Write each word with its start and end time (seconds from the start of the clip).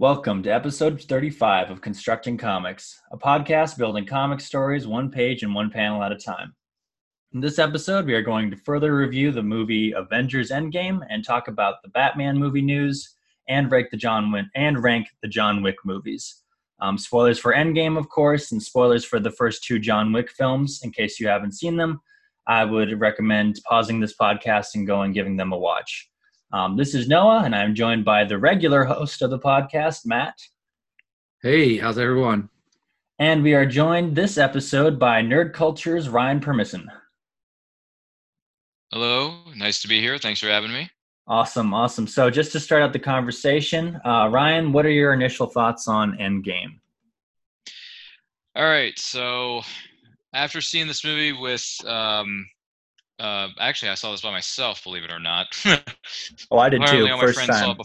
Welcome 0.00 0.42
to 0.44 0.50
episode 0.50 0.98
35 1.02 1.70
of 1.70 1.82
Constructing 1.82 2.38
Comics, 2.38 2.98
a 3.12 3.18
podcast 3.18 3.76
building 3.76 4.06
comic 4.06 4.40
stories 4.40 4.86
one 4.86 5.10
page 5.10 5.42
and 5.42 5.54
one 5.54 5.68
panel 5.68 6.02
at 6.02 6.10
a 6.10 6.16
time. 6.16 6.54
In 7.34 7.40
this 7.40 7.58
episode, 7.58 8.06
we 8.06 8.14
are 8.14 8.22
going 8.22 8.50
to 8.50 8.56
further 8.56 8.96
review 8.96 9.30
the 9.30 9.42
movie 9.42 9.92
Avengers 9.92 10.50
Endgame 10.50 11.06
and 11.10 11.22
talk 11.22 11.48
about 11.48 11.82
the 11.82 11.90
Batman 11.90 12.38
movie 12.38 12.62
news 12.62 13.14
and 13.50 13.70
rank 13.70 13.90
the 13.90 13.98
John 13.98 14.32
Wick 14.32 14.46
and 14.54 14.82
rank 14.82 15.06
the 15.20 15.28
John 15.28 15.62
Wick 15.62 15.76
movies. 15.84 16.44
Um, 16.80 16.96
spoilers 16.96 17.38
for 17.38 17.52
Endgame, 17.52 17.98
of 17.98 18.08
course, 18.08 18.52
and 18.52 18.62
spoilers 18.62 19.04
for 19.04 19.20
the 19.20 19.30
first 19.30 19.64
two 19.64 19.78
John 19.78 20.14
Wick 20.14 20.30
films. 20.30 20.80
In 20.82 20.92
case 20.92 21.20
you 21.20 21.28
haven't 21.28 21.52
seen 21.52 21.76
them, 21.76 22.00
I 22.46 22.64
would 22.64 22.98
recommend 22.98 23.60
pausing 23.68 24.00
this 24.00 24.16
podcast 24.18 24.68
and 24.76 24.86
going 24.86 25.12
giving 25.12 25.36
them 25.36 25.52
a 25.52 25.58
watch. 25.58 26.09
Um, 26.52 26.76
this 26.76 26.94
is 26.94 27.06
Noah, 27.06 27.42
and 27.44 27.54
I'm 27.54 27.76
joined 27.76 28.04
by 28.04 28.24
the 28.24 28.36
regular 28.36 28.84
host 28.84 29.22
of 29.22 29.30
the 29.30 29.38
podcast, 29.38 30.04
Matt. 30.04 30.34
Hey, 31.42 31.78
how's 31.78 31.96
everyone? 31.96 32.48
And 33.20 33.44
we 33.44 33.54
are 33.54 33.64
joined 33.64 34.16
this 34.16 34.36
episode 34.36 34.98
by 34.98 35.22
Nerd 35.22 35.52
Culture's 35.52 36.08
Ryan 36.08 36.40
Permisson. 36.40 36.86
Hello, 38.90 39.36
nice 39.54 39.80
to 39.82 39.88
be 39.88 40.00
here. 40.00 40.18
Thanks 40.18 40.40
for 40.40 40.48
having 40.48 40.72
me. 40.72 40.90
Awesome, 41.28 41.72
awesome. 41.72 42.08
So, 42.08 42.28
just 42.30 42.50
to 42.52 42.60
start 42.60 42.82
out 42.82 42.92
the 42.92 42.98
conversation, 42.98 44.00
uh, 44.04 44.28
Ryan, 44.28 44.72
what 44.72 44.84
are 44.84 44.90
your 44.90 45.12
initial 45.12 45.46
thoughts 45.46 45.86
on 45.86 46.18
Endgame? 46.18 46.80
All 48.56 48.64
right, 48.64 48.98
so 48.98 49.62
after 50.34 50.60
seeing 50.60 50.88
this 50.88 51.04
movie 51.04 51.32
with 51.32 51.64
um, 51.86 52.44
uh, 53.20 53.48
actually, 53.58 53.90
I 53.90 53.94
saw 53.94 54.10
this 54.10 54.22
by 54.22 54.30
myself, 54.30 54.82
believe 54.82 55.04
it 55.04 55.10
or 55.10 55.20
not. 55.20 55.46
oh, 56.50 56.58
I 56.58 56.70
did 56.70 56.80
too. 56.86 57.06
First 57.20 57.46
time. 57.46 57.76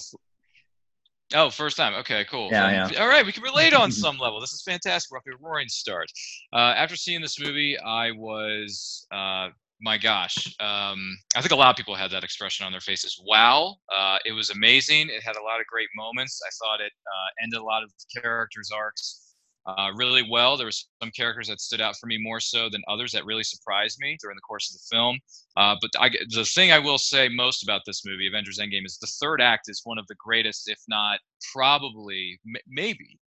Oh, 1.34 1.49
first 1.49 1.76
time. 1.76 1.93
Okay, 1.95 2.26
cool. 2.30 2.49
Yeah, 2.52 2.89
yeah. 2.89 3.02
All 3.02 3.07
right, 3.07 3.26
we 3.26 3.34
can 3.34 3.43
relate 3.43 3.73
on 3.73 3.91
some 4.03 4.17
level. 4.17 4.40
This 4.40 4.54
is 4.54 4.63
fantastic. 4.63 5.12
We're 5.12 5.18
off 5.18 5.23
to 5.26 5.32
a 5.32 5.37
roaring 5.41 5.68
start. 5.68 6.07
Uh, 6.54 6.73
after 6.77 6.95
seeing 6.95 7.21
this 7.21 7.40
movie, 7.40 7.77
I 7.77 8.12
was, 8.12 9.05
uh, 9.12 9.49
my 9.82 9.98
gosh, 9.98 10.55
um, 10.62 11.18
I 11.35 11.41
think 11.41 11.51
a 11.51 11.55
lot 11.55 11.71
of 11.71 11.76
people 11.76 11.95
had 11.95 12.12
that 12.12 12.23
expression 12.23 12.65
on 12.65 12.71
their 12.71 12.79
faces. 12.79 13.21
Wow, 13.27 13.76
uh, 13.93 14.20
it 14.23 14.32
was 14.32 14.51
amazing. 14.51 15.10
It 15.10 15.21
had 15.21 15.35
a 15.35 15.43
lot 15.43 15.60
of 15.60 15.65
great 15.67 15.90
moments. 15.98 16.40
I 16.48 16.51
thought 16.63 16.79
it 16.79 16.93
uh, 17.05 17.43
ended 17.43 17.60
a 17.60 17.63
lot 17.63 17.84
of 17.84 17.91
characters' 18.15 18.71
arcs 18.73 19.24
uh, 19.66 19.91
really 19.96 20.24
well. 20.30 20.58
There 20.58 20.68
were 20.68 20.71
some 20.71 21.12
characters 21.16 21.48
that 21.48 21.60
stood 21.60 21.82
out 21.82 21.96
for 21.98 22.08
me 22.08 22.18
more 22.18 22.40
so 22.40 22.70
than 22.70 22.84
others 22.88 23.12
that 23.13 23.26
really 23.26 23.44
surprised 23.44 23.98
me 23.99 24.18
during 24.22 24.35
the 24.35 24.41
course 24.41 24.70
of 24.70 24.80
the 24.80 24.96
film. 24.96 25.20
Uh, 25.57 25.76
but 25.82 25.91
I, 25.99 26.10
the 26.30 26.46
thing 26.46 26.72
I 26.72 26.80
will 26.80 26.98
say 26.98 27.30
most 27.30 27.63
about 27.63 27.82
this 27.85 28.05
movie, 28.05 28.27
Avengers 28.27 28.60
Endgame, 28.60 28.85
is 28.85 28.98
the 28.98 29.07
third 29.07 29.41
act 29.41 29.70
is 29.70 29.82
one 29.84 29.98
of 29.98 30.07
the 30.07 30.16
greatest, 30.16 30.70
if 30.70 30.80
not 30.88 31.20
probably, 31.54 32.40
m- 32.46 32.62
maybe 32.68 33.20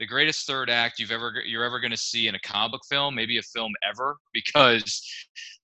the 0.00 0.06
greatest 0.06 0.46
third 0.46 0.68
act 0.70 0.98
you've 0.98 1.12
ever 1.12 1.32
you're 1.46 1.64
ever 1.64 1.78
going 1.78 1.90
to 1.90 1.96
see 1.96 2.26
in 2.26 2.34
a 2.34 2.40
comic 2.40 2.72
book 2.72 2.82
film, 2.88 3.14
maybe 3.14 3.38
a 3.38 3.42
film 3.42 3.72
ever, 3.88 4.16
because 4.34 5.02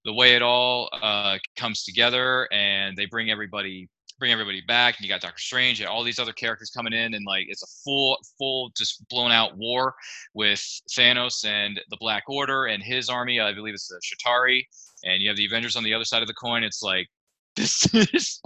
the 0.05 0.13
way 0.13 0.35
it 0.35 0.43
all 0.43 0.89
uh, 1.03 1.39
comes 1.57 1.85
together 1.85 2.49
and 2.53 2.97
they 2.97 3.07
bring 3.07 3.31
everybody 3.31 3.89
bring 4.21 4.31
everybody 4.31 4.61
back 4.61 4.97
and 4.97 5.05
you 5.05 5.11
got 5.11 5.23
Doctor 5.23 5.41
Strange 5.41 5.81
and 5.81 5.89
all 5.89 6.05
these 6.05 6.19
other 6.19 6.33
characters 6.33 6.71
coming 6.71 6.93
in 6.93 7.15
and 7.15 7.25
like 7.27 7.47
it's 7.49 7.63
a 7.63 7.67
full 7.83 8.19
full 8.39 8.71
just 8.77 9.03
blown 9.09 9.33
out 9.33 9.57
war 9.57 9.95
with 10.35 10.61
Thanos 10.91 11.45
and 11.45 11.81
the 11.89 11.97
Black 11.99 12.25
Order 12.29 12.67
and 12.67 12.83
his 12.83 13.09
army. 13.09 13.41
I 13.41 13.53
believe 13.53 13.75
it's 13.75 13.89
the 13.89 14.01
Chitauri 14.05 14.63
and 15.05 15.23
you 15.23 15.29
have 15.29 15.37
the 15.37 15.47
Avengers 15.47 15.75
on 15.75 15.83
the 15.83 15.95
other 15.95 16.05
side 16.05 16.23
of 16.23 16.29
the 16.29 16.35
coin. 16.35 16.63
It's 16.63 16.83
like 16.83 17.09
this 17.57 17.93
is 17.95 18.41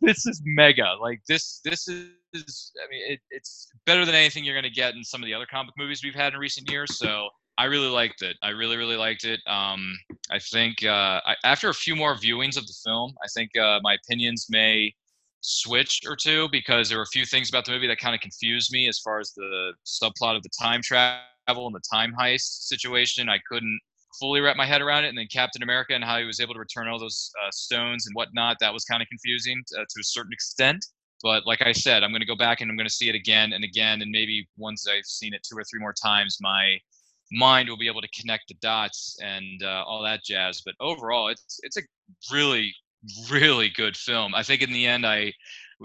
this 0.00 0.26
is 0.26 0.40
mega. 0.44 0.94
Like 1.00 1.20
this 1.28 1.60
this 1.64 1.88
is 1.88 2.72
I 2.82 2.88
mean 2.88 3.12
it, 3.12 3.20
it's 3.30 3.68
better 3.86 4.06
than 4.06 4.14
anything 4.14 4.44
you're 4.44 4.54
going 4.54 4.62
to 4.62 4.70
get 4.70 4.94
in 4.94 5.02
some 5.04 5.22
of 5.22 5.26
the 5.26 5.34
other 5.34 5.46
comic 5.50 5.74
movies 5.76 6.02
we've 6.04 6.14
had 6.14 6.32
in 6.32 6.38
recent 6.38 6.70
years 6.70 6.96
so 6.96 7.28
I 7.60 7.64
really 7.64 7.88
liked 7.88 8.22
it. 8.22 8.38
I 8.42 8.50
really, 8.50 8.78
really 8.78 8.96
liked 8.96 9.24
it. 9.24 9.38
Um, 9.46 9.94
I 10.30 10.38
think 10.38 10.82
uh, 10.82 11.20
I, 11.26 11.36
after 11.44 11.68
a 11.68 11.74
few 11.74 11.94
more 11.94 12.14
viewings 12.14 12.56
of 12.56 12.66
the 12.66 12.72
film, 12.86 13.12
I 13.22 13.26
think 13.34 13.54
uh, 13.54 13.80
my 13.82 13.98
opinions 14.02 14.46
may 14.48 14.94
switch 15.42 16.00
or 16.08 16.16
two 16.16 16.48
because 16.52 16.88
there 16.88 16.96
were 16.96 17.04
a 17.04 17.12
few 17.12 17.26
things 17.26 17.50
about 17.50 17.66
the 17.66 17.72
movie 17.72 17.86
that 17.86 17.98
kind 17.98 18.14
of 18.14 18.22
confused 18.22 18.72
me 18.72 18.88
as 18.88 18.98
far 18.98 19.20
as 19.20 19.34
the 19.36 19.74
subplot 19.84 20.36
of 20.36 20.42
the 20.42 20.48
time 20.58 20.80
travel 20.80 21.66
and 21.66 21.74
the 21.74 21.82
time 21.92 22.14
heist 22.18 22.62
situation. 22.62 23.28
I 23.28 23.40
couldn't 23.46 23.78
fully 24.18 24.40
wrap 24.40 24.56
my 24.56 24.64
head 24.64 24.80
around 24.80 25.04
it. 25.04 25.08
And 25.08 25.18
then 25.18 25.28
Captain 25.30 25.62
America 25.62 25.94
and 25.94 26.02
how 26.02 26.18
he 26.18 26.24
was 26.24 26.40
able 26.40 26.54
to 26.54 26.60
return 26.60 26.88
all 26.88 26.98
those 26.98 27.30
uh, 27.44 27.50
stones 27.50 28.06
and 28.06 28.14
whatnot, 28.14 28.56
that 28.60 28.72
was 28.72 28.86
kind 28.86 29.02
of 29.02 29.08
confusing 29.08 29.62
uh, 29.74 29.80
to 29.80 30.00
a 30.00 30.04
certain 30.04 30.32
extent. 30.32 30.82
But 31.22 31.46
like 31.46 31.60
I 31.60 31.72
said, 31.72 32.04
I'm 32.04 32.10
going 32.10 32.22
to 32.22 32.26
go 32.26 32.36
back 32.36 32.62
and 32.62 32.70
I'm 32.70 32.76
going 32.78 32.88
to 32.88 32.94
see 32.94 33.10
it 33.10 33.14
again 33.14 33.52
and 33.52 33.64
again. 33.64 34.00
And 34.00 34.10
maybe 34.10 34.48
once 34.56 34.86
I've 34.88 35.04
seen 35.04 35.34
it 35.34 35.42
two 35.46 35.58
or 35.58 35.64
three 35.64 35.80
more 35.80 35.92
times, 35.92 36.38
my 36.40 36.78
mind 37.32 37.68
will 37.68 37.76
be 37.76 37.88
able 37.88 38.00
to 38.00 38.08
connect 38.08 38.48
the 38.48 38.54
dots 38.60 39.16
and 39.22 39.62
uh, 39.62 39.84
all 39.86 40.02
that 40.02 40.24
jazz. 40.24 40.62
But 40.64 40.74
overall, 40.80 41.28
it's 41.28 41.60
it's 41.62 41.76
a 41.76 41.82
really 42.32 42.74
really 43.30 43.70
good 43.70 43.96
film. 43.96 44.34
I 44.34 44.42
think 44.42 44.62
in 44.62 44.72
the 44.72 44.86
end, 44.86 45.06
I, 45.06 45.32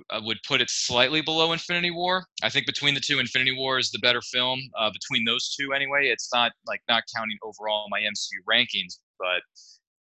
I 0.09 0.19
would 0.19 0.37
put 0.47 0.61
it 0.61 0.69
slightly 0.69 1.21
below 1.21 1.53
Infinity 1.53 1.91
War. 1.91 2.25
I 2.43 2.49
think 2.49 2.65
between 2.65 2.93
the 2.93 2.99
two, 2.99 3.19
Infinity 3.19 3.55
War 3.55 3.77
is 3.77 3.91
the 3.91 3.99
better 3.99 4.21
film. 4.21 4.59
Uh, 4.77 4.91
between 4.91 5.23
those 5.23 5.55
two, 5.55 5.73
anyway, 5.73 6.07
it's 6.07 6.29
not 6.33 6.51
like 6.67 6.81
not 6.89 7.03
counting 7.15 7.37
overall 7.43 7.87
my 7.89 8.01
MCU 8.01 8.43
rankings, 8.49 8.99
but 9.17 9.41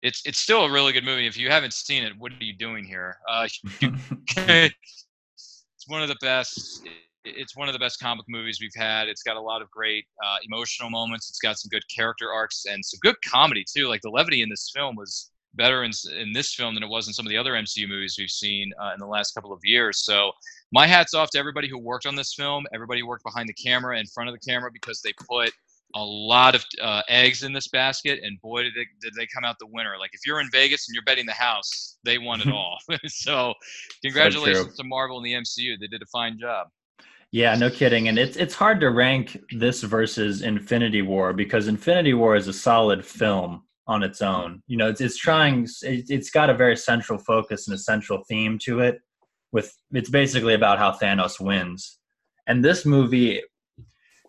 it's 0.02 0.22
it's 0.26 0.40
still 0.40 0.66
a 0.66 0.72
really 0.72 0.94
good 0.94 1.04
movie. 1.04 1.28
If 1.28 1.38
you 1.38 1.50
haven't 1.50 1.74
seen 1.74 2.04
it, 2.04 2.14
what 2.18 2.32
are 2.32 2.44
you 2.44 2.56
doing 2.56 2.84
here? 2.86 3.18
Uh, 3.30 3.48
it's 3.82 4.74
one 5.88 6.02
of 6.02 6.10
the 6.10 6.18
best. 6.22 6.88
It's 7.26 7.56
one 7.56 7.68
of 7.68 7.74
the 7.74 7.80
best 7.80 8.00
comic 8.00 8.26
movies 8.30 8.60
we've 8.62 8.72
had. 8.76 9.08
It's 9.08 9.24
got 9.24 9.36
a 9.36 9.42
lot 9.42 9.62
of 9.62 9.70
great 9.70 10.06
uh, 10.24 10.38
emotional 10.44 10.90
moments. 10.90 11.30
It's 11.30 11.40
got 11.40 11.58
some 11.58 11.70
good 11.70 11.84
character 11.94 12.32
arcs 12.32 12.66
and 12.70 12.84
some 12.86 13.00
good 13.02 13.16
comedy 13.26 13.66
too. 13.68 13.88
Like 13.88 14.02
the 14.02 14.10
levity 14.10 14.42
in 14.42 14.50
this 14.50 14.72
film 14.74 14.96
was 14.96 15.32
better 15.54 15.84
in, 15.84 15.92
in 16.16 16.32
this 16.32 16.54
film 16.54 16.76
than 16.76 16.84
it 16.84 16.90
was 16.90 17.08
in 17.08 17.14
some 17.14 17.26
of 17.26 17.30
the 17.30 17.38
other 17.38 17.54
MCU 17.54 17.88
movies 17.88 18.16
we've 18.18 18.30
seen 18.30 18.72
uh, 18.82 18.92
in 18.94 19.00
the 19.00 19.08
last 19.08 19.34
couple 19.34 19.52
of 19.52 19.60
years. 19.64 20.06
So 20.06 20.32
my 20.72 20.88
hat's 20.88 21.14
off 21.14 21.30
to 21.32 21.40
everybody 21.40 21.68
who 21.68 21.80
worked 21.80 22.06
on 22.06 22.16
this 22.16 22.34
film. 22.34 22.66
Everybody 22.74 23.02
who 23.02 23.08
worked 23.08 23.24
behind 23.24 23.50
the 23.50 23.54
camera, 23.54 24.00
in 24.00 24.06
front 24.06 24.30
of 24.30 24.36
the 24.36 24.50
camera, 24.50 24.70
because 24.72 25.02
they 25.02 25.14
put 25.30 25.52
a 25.96 26.04
lot 26.04 26.54
of 26.54 26.66
uh, 26.82 27.02
eggs 27.08 27.44
in 27.44 27.54
this 27.54 27.68
basket, 27.70 28.20
and 28.22 28.40
boy, 28.42 28.64
did 28.64 28.74
they, 28.76 28.86
did 29.02 29.14
they 29.16 29.26
come 29.28 29.44
out 29.44 29.56
the 29.60 29.68
winner. 29.68 29.96
Like 30.00 30.12
if 30.14 30.22
you're 30.26 30.42
in 30.42 30.50
Vegas 30.52 30.88
and 30.88 30.94
you're 30.94 31.04
betting 31.04 31.26
the 31.26 31.32
house, 31.32 31.98
they 32.04 32.18
won 32.18 32.42
it 32.42 32.48
all. 32.54 32.78
so 33.08 33.54
congratulations 34.04 34.76
so 34.76 34.84
to 34.84 34.88
Marvel 34.88 35.18
and 35.18 35.26
the 35.26 35.34
MCU. 35.34 35.80
They 35.80 35.88
did 35.88 36.02
a 36.02 36.08
fine 36.08 36.38
job. 36.40 36.68
Yeah, 37.32 37.56
no 37.56 37.70
kidding. 37.70 38.08
And 38.08 38.18
it's 38.18 38.38
it's 38.38 38.56
hard 38.56 38.80
to 38.80 38.90
rank 38.90 39.38
this 39.52 39.84
versus 39.84 40.42
Infinity 40.42 41.02
War 41.02 41.34
because 41.34 41.68
Infinity 41.68 42.14
War 42.14 42.36
is 42.36 42.48
a 42.48 42.54
solid 42.54 43.06
film 43.06 43.64
on 43.88 44.04
its 44.04 44.22
own. 44.22 44.62
You 44.68 44.78
know, 44.78 44.90
it's, 44.90 45.02
it's 45.02 45.18
trying, 45.18 45.68
it, 45.82 46.10
has 46.10 46.30
got 46.30 46.50
a 46.50 46.54
very 46.54 46.76
central 46.76 47.18
focus 47.18 47.68
and 47.68 47.76
a 47.76 47.80
central 47.80 48.24
theme 48.28 48.60
to 48.64 48.80
it. 48.80 49.00
With 49.54 49.74
it's 49.92 50.10
basically 50.10 50.54
about 50.54 50.78
how 50.78 50.92
Thanos 50.92 51.40
wins, 51.40 52.00
and 52.48 52.64
this 52.64 52.86
movie, 52.86 53.42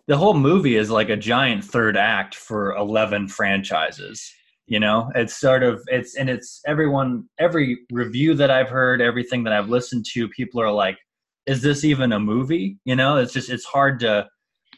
the 0.07 0.15
whole 0.15 0.33
movie 0.33 0.77
is 0.77 0.89
like 0.89 1.09
a 1.09 1.17
giant 1.17 1.63
third 1.63 1.97
act 1.97 2.35
for 2.35 2.73
eleven 2.75 3.27
franchises. 3.27 4.31
You 4.65 4.79
know, 4.79 5.11
it's 5.15 5.35
sort 5.35 5.63
of 5.63 5.81
it's 5.87 6.15
and 6.15 6.29
it's 6.29 6.61
everyone 6.65 7.25
every 7.37 7.79
review 7.91 8.33
that 8.35 8.49
I've 8.49 8.69
heard, 8.69 9.01
everything 9.01 9.43
that 9.43 9.53
I've 9.53 9.67
listened 9.67 10.05
to, 10.13 10.29
people 10.29 10.61
are 10.61 10.71
like, 10.71 10.97
"Is 11.45 11.61
this 11.61 11.83
even 11.83 12.11
a 12.11 12.19
movie?" 12.19 12.77
You 12.85 12.95
know, 12.95 13.17
it's 13.17 13.33
just 13.33 13.49
it's 13.49 13.65
hard 13.65 13.99
to 14.01 14.27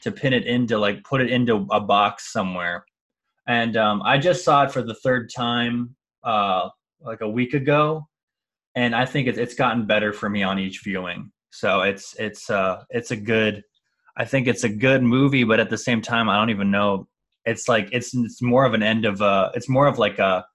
to 0.01 0.11
pin 0.11 0.33
it 0.33 0.45
into 0.45 0.77
like 0.77 1.03
put 1.03 1.21
it 1.21 1.31
into 1.31 1.67
a 1.71 1.79
box 1.79 2.31
somewhere 2.31 2.85
and 3.47 3.75
um, 3.75 4.01
I 4.03 4.17
just 4.17 4.43
saw 4.43 4.63
it 4.63 4.71
for 4.71 4.81
the 4.81 4.93
third 4.93 5.29
time 5.35 5.95
uh, 6.23 6.69
like 7.01 7.21
a 7.21 7.29
week 7.29 7.53
ago, 7.53 8.07
and 8.75 8.95
I 8.95 9.05
think 9.05 9.27
it's 9.27 9.37
it's 9.37 9.55
gotten 9.55 9.85
better 9.85 10.13
for 10.13 10.29
me 10.29 10.43
on 10.43 10.59
each 10.59 10.81
viewing. 10.83 11.31
So 11.51 11.81
it's 11.81 12.15
it's 12.19 12.49
uh 12.49 12.83
it's 12.89 13.11
a 13.11 13.17
good, 13.17 13.63
I 14.15 14.25
think 14.25 14.47
it's 14.47 14.63
a 14.63 14.69
good 14.69 15.03
movie, 15.03 15.43
but 15.43 15.59
at 15.59 15.69
the 15.69 15.77
same 15.77 16.01
time, 16.01 16.29
I 16.29 16.37
don't 16.37 16.51
even 16.51 16.71
know. 16.71 17.07
It's 17.45 17.67
like 17.67 17.89
it's 17.91 18.13
it's 18.13 18.41
more 18.41 18.65
of 18.65 18.73
an 18.73 18.83
end 18.83 19.05
of 19.05 19.21
a. 19.21 19.51
It's 19.55 19.69
more 19.69 19.87
of 19.87 19.97
like 19.97 20.19
a. 20.19 20.45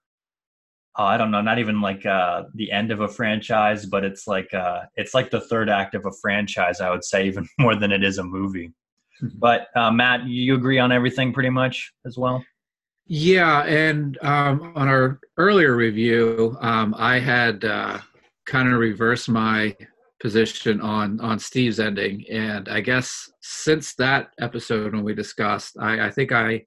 Oh, 0.99 1.05
I 1.05 1.19
don't 1.19 1.31
know, 1.31 1.43
not 1.43 1.59
even 1.59 1.81
like 1.83 2.07
uh, 2.07 2.45
the 2.55 2.73
end 2.73 2.91
of 2.91 3.01
a 3.01 3.09
franchise, 3.09 3.85
but 3.85 4.03
it's 4.03 4.27
like 4.27 4.53
uh, 4.55 4.83
it's 4.95 5.13
like 5.13 5.31
the 5.31 5.41
third 5.41 5.69
act 5.69 5.95
of 5.95 6.07
a 6.07 6.13
franchise. 6.23 6.81
I 6.81 6.91
would 6.91 7.05
say 7.05 7.27
even 7.27 7.47
more 7.59 7.77
than 7.77 7.93
it 7.93 8.03
is 8.03 8.19
a 8.19 8.25
movie. 8.25 8.73
but 9.35 9.69
uh, 9.77 9.91
Matt, 9.91 10.25
you 10.27 10.55
agree 10.55 10.79
on 10.79 10.93
everything 10.93 11.33
pretty 11.33 11.51
much 11.51 11.93
as 12.07 12.17
well. 12.17 12.43
Yeah, 13.07 13.63
and 13.65 14.19
um, 14.23 14.73
on 14.75 14.89
our 14.89 15.21
earlier 15.37 15.77
review, 15.77 16.57
um, 16.61 16.95
I 16.99 17.21
had 17.21 17.65
uh, 17.65 17.99
kind 18.47 18.73
of 18.73 18.79
reversed 18.79 19.29
my 19.29 19.77
position 20.19 20.81
on 20.81 21.21
on 21.21 21.39
Steve's 21.39 21.79
ending, 21.79 22.25
and 22.31 22.69
I 22.69 22.81
guess 22.81 23.31
since 23.43 23.95
that 23.97 24.31
episode 24.41 24.95
when 24.95 25.05
we 25.05 25.15
discussed, 25.15 25.77
I, 25.79 26.07
I 26.07 26.11
think 26.11 26.33
I 26.33 26.65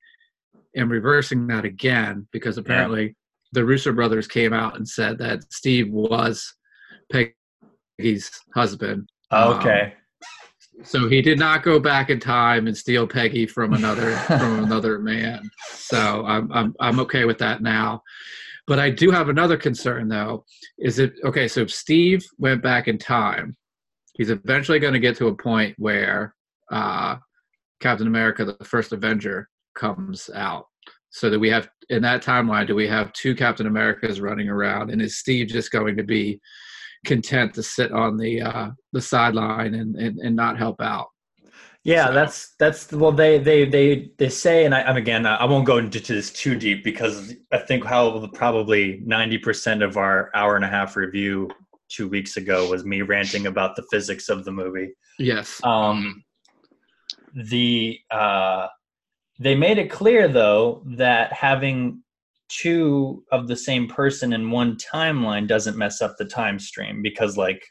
am 0.76 0.90
reversing 0.90 1.48
that 1.48 1.66
again 1.66 2.28
because 2.32 2.58
apparently 2.58 3.04
yeah. 3.04 3.12
The 3.52 3.66
Russo 3.66 3.92
brothers 3.92 4.28
came 4.28 4.54
out 4.54 4.76
and 4.78 4.88
said 4.88 5.18
that 5.20 5.52
Steve 5.52 5.92
was 5.92 6.54
Peggy's 7.12 8.32
husband. 8.56 9.10
Okay. 9.32 9.82
Um, 9.82 9.92
So 10.84 11.10
he 11.10 11.22
did 11.22 11.38
not 11.38 11.64
go 11.64 11.78
back 11.78 12.10
in 12.10 12.20
time 12.22 12.68
and 12.68 12.78
steal 12.78 13.06
Peggy 13.06 13.46
from 13.46 13.74
another 13.74 14.16
from 14.16 14.64
another 14.64 15.00
man. 15.00 15.50
So 15.72 16.26
I'm 16.26 16.52
I'm 16.54 16.74
I'm 16.80 17.00
okay 17.02 17.26
with 17.26 17.38
that 17.40 17.62
now. 17.62 18.02
But 18.66 18.80
I 18.80 18.90
do 18.90 19.12
have 19.12 19.30
another 19.30 19.58
concern 19.58 20.08
though. 20.08 20.46
Is 20.78 21.00
it 21.00 21.14
okay? 21.26 21.48
So 21.48 21.62
if 21.62 21.72
Steve 21.72 22.26
went 22.38 22.64
back 22.64 22.88
in 22.88 22.98
time, 22.98 23.58
he's 24.14 24.30
eventually 24.30 24.80
going 24.80 24.94
to 24.94 25.00
get 25.00 25.18
to 25.18 25.28
a 25.28 25.36
point 25.36 25.76
where 25.78 26.36
uh, 26.72 27.18
Captain 27.80 28.08
America, 28.08 28.46
the 28.46 28.64
first 28.64 28.94
Avenger, 28.94 29.50
comes 29.76 30.30
out. 30.34 30.66
So 31.10 31.30
that 31.32 31.40
we 31.40 31.50
have 31.50 31.68
in 31.90 32.02
that 32.04 32.24
timeline, 32.24 32.68
do 32.68 32.76
we 32.76 32.88
have 32.88 33.12
two 33.14 33.36
Captain 33.36 33.68
Americas 33.68 34.22
running 34.22 34.50
around, 34.50 34.92
and 34.92 35.02
is 35.02 35.18
Steve 35.18 35.48
just 35.48 35.72
going 35.72 35.98
to 35.98 36.04
be 36.04 36.40
content 37.06 37.54
to 37.56 37.64
sit 37.64 37.92
on 37.92 38.18
the 38.18 38.42
uh, 38.42 38.70
the 38.94 39.02
sideline 39.02 39.76
and, 39.76 39.96
and 39.96 40.20
and 40.20 40.36
not 40.36 40.58
help 40.58 40.82
out? 40.82 41.08
Yeah, 41.84 42.08
So- 42.08 42.14
that's 42.14 42.56
that's 42.60 42.92
well 42.92 43.12
they 43.12 43.40
they 43.40 43.66
they 43.66 44.12
they 44.18 44.30
say, 44.30 44.66
and 44.66 44.76
I, 44.76 44.84
I'm 44.84 44.98
again 44.98 45.26
I 45.26 45.46
won't 45.46 45.66
go 45.66 45.78
into 45.78 46.00
this 46.00 46.32
too 46.32 46.56
deep 46.56 46.84
because 46.84 47.34
I 47.52 47.58
think 47.58 47.86
how 47.86 48.28
probably 48.34 49.02
ninety 49.06 49.38
percent 49.38 49.82
of 49.82 49.98
our 49.98 50.30
hour 50.36 50.56
and 50.56 50.66
a 50.66 50.68
half 50.68 50.96
review 50.96 51.50
two 51.88 52.08
weeks 52.08 52.38
ago 52.38 52.70
was 52.70 52.86
me 52.86 53.02
ranting 53.02 53.48
about 53.48 53.76
the 53.76 53.84
physics 53.92 54.30
of 54.30 54.46
the 54.46 54.52
movie. 54.52 54.90
Yes. 55.18 55.60
Um, 55.64 56.24
the 57.34 58.00
uh, 58.12 58.68
they 59.40 59.56
made 59.56 59.78
it 59.78 59.90
clear 59.90 60.28
though 60.28 60.84
that 60.86 61.32
having 61.34 62.04
two 62.50 63.24
of 63.32 63.48
the 63.48 63.56
same 63.56 63.88
person 63.88 64.34
in 64.34 64.52
one 64.52 64.76
timeline 64.76 65.48
doesn't 65.48 65.78
mess 65.78 66.02
up 66.02 66.18
the 66.18 66.26
time 66.26 66.60
stream 66.60 67.02
because 67.02 67.38
like 67.38 67.64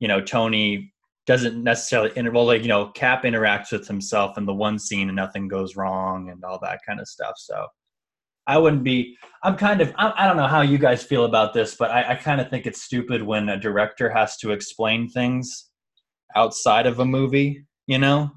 you 0.00 0.08
know 0.08 0.20
Tony 0.20 0.92
doesn't 1.26 1.62
necessarily 1.62 2.10
inter- 2.16 2.32
well 2.32 2.46
like 2.46 2.62
you 2.62 2.68
know 2.68 2.88
Cap 2.88 3.24
interacts 3.24 3.72
with 3.72 3.88
himself 3.88 4.36
in 4.36 4.44
the 4.44 4.54
one 4.54 4.78
scene 4.78 5.08
and 5.08 5.16
nothing 5.16 5.48
goes 5.48 5.76
wrong 5.76 6.30
and 6.30 6.44
all 6.44 6.58
that 6.62 6.80
kind 6.86 7.00
of 7.00 7.08
stuff. 7.08 7.34
So 7.38 7.66
I 8.46 8.58
wouldn't 8.58 8.82
be 8.82 9.16
I'm 9.42 9.56
kind 9.56 9.80
of 9.80 9.94
I, 9.96 10.12
I 10.16 10.26
don't 10.26 10.36
know 10.36 10.48
how 10.48 10.62
you 10.62 10.78
guys 10.78 11.02
feel 11.02 11.24
about 11.24 11.54
this 11.54 11.76
but 11.76 11.90
I, 11.90 12.10
I 12.10 12.14
kind 12.16 12.40
of 12.40 12.50
think 12.50 12.66
it's 12.66 12.82
stupid 12.82 13.22
when 13.22 13.48
a 13.48 13.58
director 13.58 14.10
has 14.10 14.36
to 14.38 14.50
explain 14.50 15.08
things 15.08 15.70
outside 16.34 16.86
of 16.86 16.98
a 16.98 17.04
movie 17.04 17.64
you 17.86 17.98
know 17.98 18.32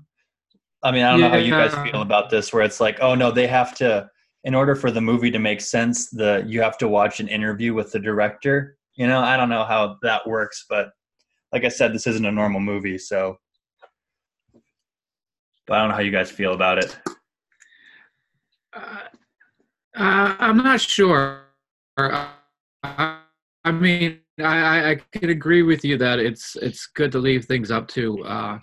I 0.85 0.91
mean, 0.91 1.03
I 1.03 1.11
don't 1.11 1.21
know 1.21 1.29
how 1.29 1.37
you 1.37 1.49
guys 1.49 1.73
feel 1.89 2.03
about 2.03 2.29
this, 2.29 2.53
where 2.53 2.61
it's 2.61 2.79
like, 2.79 2.99
oh 3.01 3.15
no, 3.15 3.31
they 3.31 3.47
have 3.47 3.73
to, 3.77 4.07
in 4.43 4.53
order 4.53 4.75
for 4.75 4.91
the 4.91 5.01
movie 5.01 5.31
to 5.31 5.39
make 5.39 5.59
sense, 5.59 6.11
the 6.11 6.43
you 6.45 6.61
have 6.61 6.77
to 6.77 6.87
watch 6.87 7.19
an 7.19 7.27
interview 7.27 7.73
with 7.73 7.91
the 7.91 7.97
director. 7.99 8.77
You 8.93 9.07
know, 9.07 9.19
I 9.19 9.35
don't 9.35 9.49
know 9.49 9.63
how 9.63 9.97
that 10.03 10.27
works, 10.27 10.65
but 10.69 10.91
like 11.51 11.63
I 11.63 11.69
said, 11.69 11.91
this 11.91 12.05
isn't 12.05 12.23
a 12.23 12.31
normal 12.31 12.59
movie, 12.59 12.99
so. 12.99 13.39
But 15.65 15.73
I 15.73 15.79
don't 15.79 15.89
know 15.89 15.95
how 15.95 16.01
you 16.01 16.11
guys 16.11 16.29
feel 16.29 16.53
about 16.53 16.77
it. 16.77 16.95
Uh, 18.71 18.99
uh, 19.97 20.35
I'm 20.37 20.57
not 20.57 20.79
sure. 20.79 21.45
Uh, 21.97 22.27
I, 22.83 23.21
I 23.63 23.71
mean, 23.71 24.19
I, 24.37 24.43
I, 24.43 24.89
I 24.91 24.95
could 24.95 25.31
agree 25.31 25.63
with 25.63 25.83
you 25.83 25.97
that 25.97 26.19
it's 26.19 26.55
it's 26.57 26.85
good 26.85 27.11
to 27.13 27.17
leave 27.17 27.45
things 27.45 27.71
up 27.71 27.87
to 27.89 28.23
uh, 28.23 28.59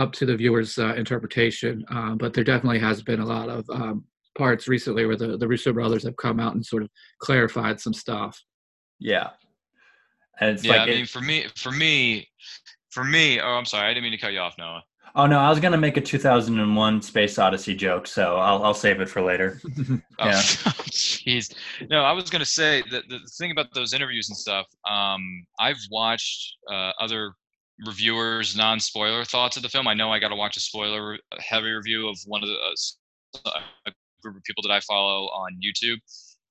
up 0.00 0.12
to 0.14 0.26
the 0.26 0.36
viewer's 0.36 0.78
uh, 0.78 0.94
interpretation. 0.94 1.84
Uh, 1.90 2.14
but 2.14 2.32
there 2.34 2.44
definitely 2.44 2.78
has 2.80 3.02
been 3.02 3.20
a 3.20 3.26
lot 3.26 3.48
of 3.48 3.68
um, 3.70 4.04
parts 4.36 4.66
recently 4.68 5.04
where 5.06 5.16
the 5.16 5.36
the 5.36 5.46
Russo 5.48 5.72
brothers 5.72 6.04
have 6.04 6.16
come 6.16 6.40
out 6.40 6.54
and 6.54 6.64
sort 6.64 6.82
of 6.82 6.88
clarified 7.20 7.80
some 7.80 7.92
stuff. 7.94 8.40
Yeah, 8.98 9.30
and 10.40 10.50
it's 10.50 10.64
yeah, 10.64 10.72
like, 10.72 10.80
I 10.80 10.92
it- 10.92 10.96
mean, 10.96 11.06
for 11.06 11.20
me, 11.20 11.46
for 11.56 11.72
me, 11.72 12.28
for 12.90 13.04
me. 13.04 13.40
Oh, 13.40 13.46
I'm 13.58 13.64
sorry, 13.66 13.86
I 13.88 13.94
didn't 13.94 14.04
mean 14.04 14.12
to 14.12 14.18
cut 14.18 14.32
you 14.32 14.40
off, 14.40 14.54
Noah. 14.58 14.82
oh 15.16 15.26
no, 15.26 15.38
I 15.38 15.48
was 15.50 15.58
gonna 15.60 15.76
make 15.78 15.96
a 15.96 16.00
2001 16.00 17.02
Space 17.02 17.38
Odyssey 17.38 17.74
joke, 17.74 18.06
so 18.06 18.36
I'll 18.36 18.62
I'll 18.62 18.74
save 18.74 19.00
it 19.00 19.08
for 19.08 19.22
later. 19.22 19.60
Oh, 20.22 20.26
Yeah. 20.26 20.32
jeez. 20.90 21.54
No, 21.88 22.02
I 22.02 22.12
was 22.12 22.28
gonna 22.28 22.44
say 22.44 22.82
that 22.90 23.08
the 23.08 23.18
thing 23.38 23.50
about 23.52 23.72
those 23.74 23.94
interviews 23.94 24.28
and 24.28 24.36
stuff. 24.36 24.66
Um, 24.88 25.22
I've 25.58 25.80
watched 25.90 26.56
uh, 26.70 26.92
other 27.00 27.32
reviewers' 27.86 28.56
non-spoiler 28.56 29.24
thoughts 29.24 29.56
of 29.56 29.62
the 29.62 29.68
film. 29.68 29.88
I 29.88 29.94
know 29.94 30.12
I 30.12 30.18
got 30.18 30.28
to 30.28 30.36
watch 30.36 30.56
a 30.56 30.60
spoiler-heavy 30.60 31.70
review 31.70 32.08
of 32.08 32.18
one 32.26 32.42
of 32.42 32.48
the 32.48 32.56
uh, 32.56 32.72
s- 32.72 32.96
a 33.86 33.92
group 34.22 34.36
of 34.36 34.42
people 34.44 34.62
that 34.62 34.72
I 34.72 34.80
follow 34.80 35.26
on 35.26 35.58
YouTube. 35.64 35.98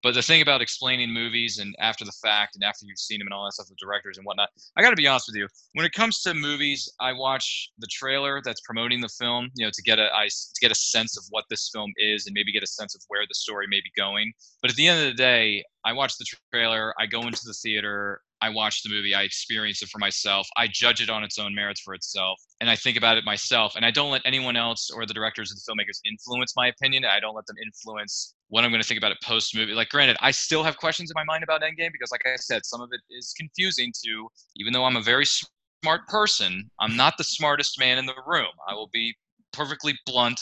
But 0.02 0.14
the 0.14 0.22
thing 0.22 0.42
about 0.42 0.62
explaining 0.62 1.12
movies 1.12 1.60
and 1.60 1.76
after 1.80 2.06
the 2.06 2.14
fact 2.24 2.56
and 2.56 2.64
after 2.64 2.86
you've 2.86 2.98
seen 2.98 3.20
them 3.20 3.28
and 3.28 3.34
all 3.34 3.44
that 3.44 3.52
stuff 3.52 3.68
with 3.70 3.78
directors 3.78 4.18
and 4.18 4.26
whatnot, 4.26 4.48
I 4.78 4.82
got 4.82 4.92
to 4.92 4.96
be 4.96 5.08
honest 5.08 5.28
with 5.28 5.36
you. 5.36 5.48
When 5.74 5.86
it 5.86 5.92
comes 5.92 6.22
to 6.22 6.34
movies, 6.34 6.90
I 7.02 7.12
watch 7.12 7.70
the 7.80 7.88
trailer 7.92 8.42
that's 8.42 8.62
promoting 8.62 9.02
the 9.02 9.10
film, 9.10 9.50
you 9.56 9.66
know, 9.66 9.72
to 9.74 9.82
get 9.82 10.00
a 10.00 10.08
I, 10.16 10.28
to 10.28 10.62
get 10.62 10.72
a 10.72 10.76
sense 10.76 11.18
of 11.18 11.26
what 11.32 11.44
this 11.50 11.70
film 11.74 11.92
is 11.98 12.28
and 12.28 12.34
maybe 12.34 12.54
get 12.54 12.64
a 12.64 12.68
sense 12.68 12.96
of 12.96 13.02
where 13.10 13.24
the 13.28 13.36
story 13.36 13.68
may 13.68 13.82
be 13.82 13.92
going. 13.98 14.32
But 14.62 14.72
at 14.72 14.78
the 14.78 14.88
end 14.88 15.02
of 15.02 15.06
the 15.08 15.22
day, 15.22 15.66
I 15.84 15.92
watch 15.92 16.18
the 16.18 16.26
trailer, 16.54 16.94
I 16.98 17.06
go 17.06 17.24
into 17.24 17.42
the 17.44 17.54
theater, 17.54 18.22
I 18.42 18.50
watch 18.50 18.84
the 18.84 18.90
movie, 18.90 19.14
I 19.14 19.24
experience 19.24 19.82
it 19.82 19.90
for 19.90 20.00
myself, 20.00 20.48
I 20.58 20.68
judge 20.72 21.02
it 21.02 21.10
on 21.10 21.24
its 21.24 21.38
own 21.38 21.54
merits 21.54 21.82
for 21.82 21.94
itself, 21.94 22.40
and 22.62 22.70
I 22.70 22.76
think 22.76 22.98
about 22.98 23.18
it 23.18 23.26
myself. 23.26 23.76
And 23.76 23.86
I 23.86 23.92
don't 23.92 24.12
let 24.12 24.22
anyone 24.26 24.56
else 24.56 24.90
or 24.90 25.06
the 25.06 25.14
directors 25.14 25.52
or 25.52 25.56
the 25.56 25.62
filmmakers 25.62 26.00
influence 26.06 26.54
my 26.56 26.68
opinion. 26.68 27.06
I 27.06 27.20
don't 27.20 27.36
let 27.36 27.46
them 27.46 27.58
influence 27.64 28.36
what 28.48 28.64
I'm 28.64 28.72
going 28.72 28.82
to 28.82 28.88
think 28.88 28.98
about 28.98 29.12
it 29.12 29.18
post 29.24 29.56
movie. 29.56 29.74
Like, 29.74 29.90
granted, 29.90 30.18
I 30.22 30.32
still 30.32 30.64
have 30.64 30.78
questions 30.78 31.12
in 31.12 31.14
my 31.16 31.24
mind 31.24 31.44
about 31.44 31.62
Endgame 31.62 31.92
because, 31.92 32.12
like 32.12 32.24
I 32.26 32.36
said, 32.36 32.66
some 32.66 32.82
of 32.82 32.90
it 32.92 33.02
is 33.10 33.34
confusing 33.38 33.94
to, 34.06 34.28
even 34.56 34.74
though 34.74 34.86
I'm 34.86 34.98
a 34.98 35.02
very 35.02 35.26
smart 35.84 36.08
person, 36.08 36.70
I'm 36.80 36.96
not 36.96 37.18
the 37.18 37.24
smartest 37.24 37.80
man 37.80 37.98
in 37.98 38.06
the 38.06 38.16
room. 38.26 38.52
I 38.68 38.74
will 38.74 38.90
be 38.92 39.16
perfectly 39.52 39.94
blunt 40.06 40.40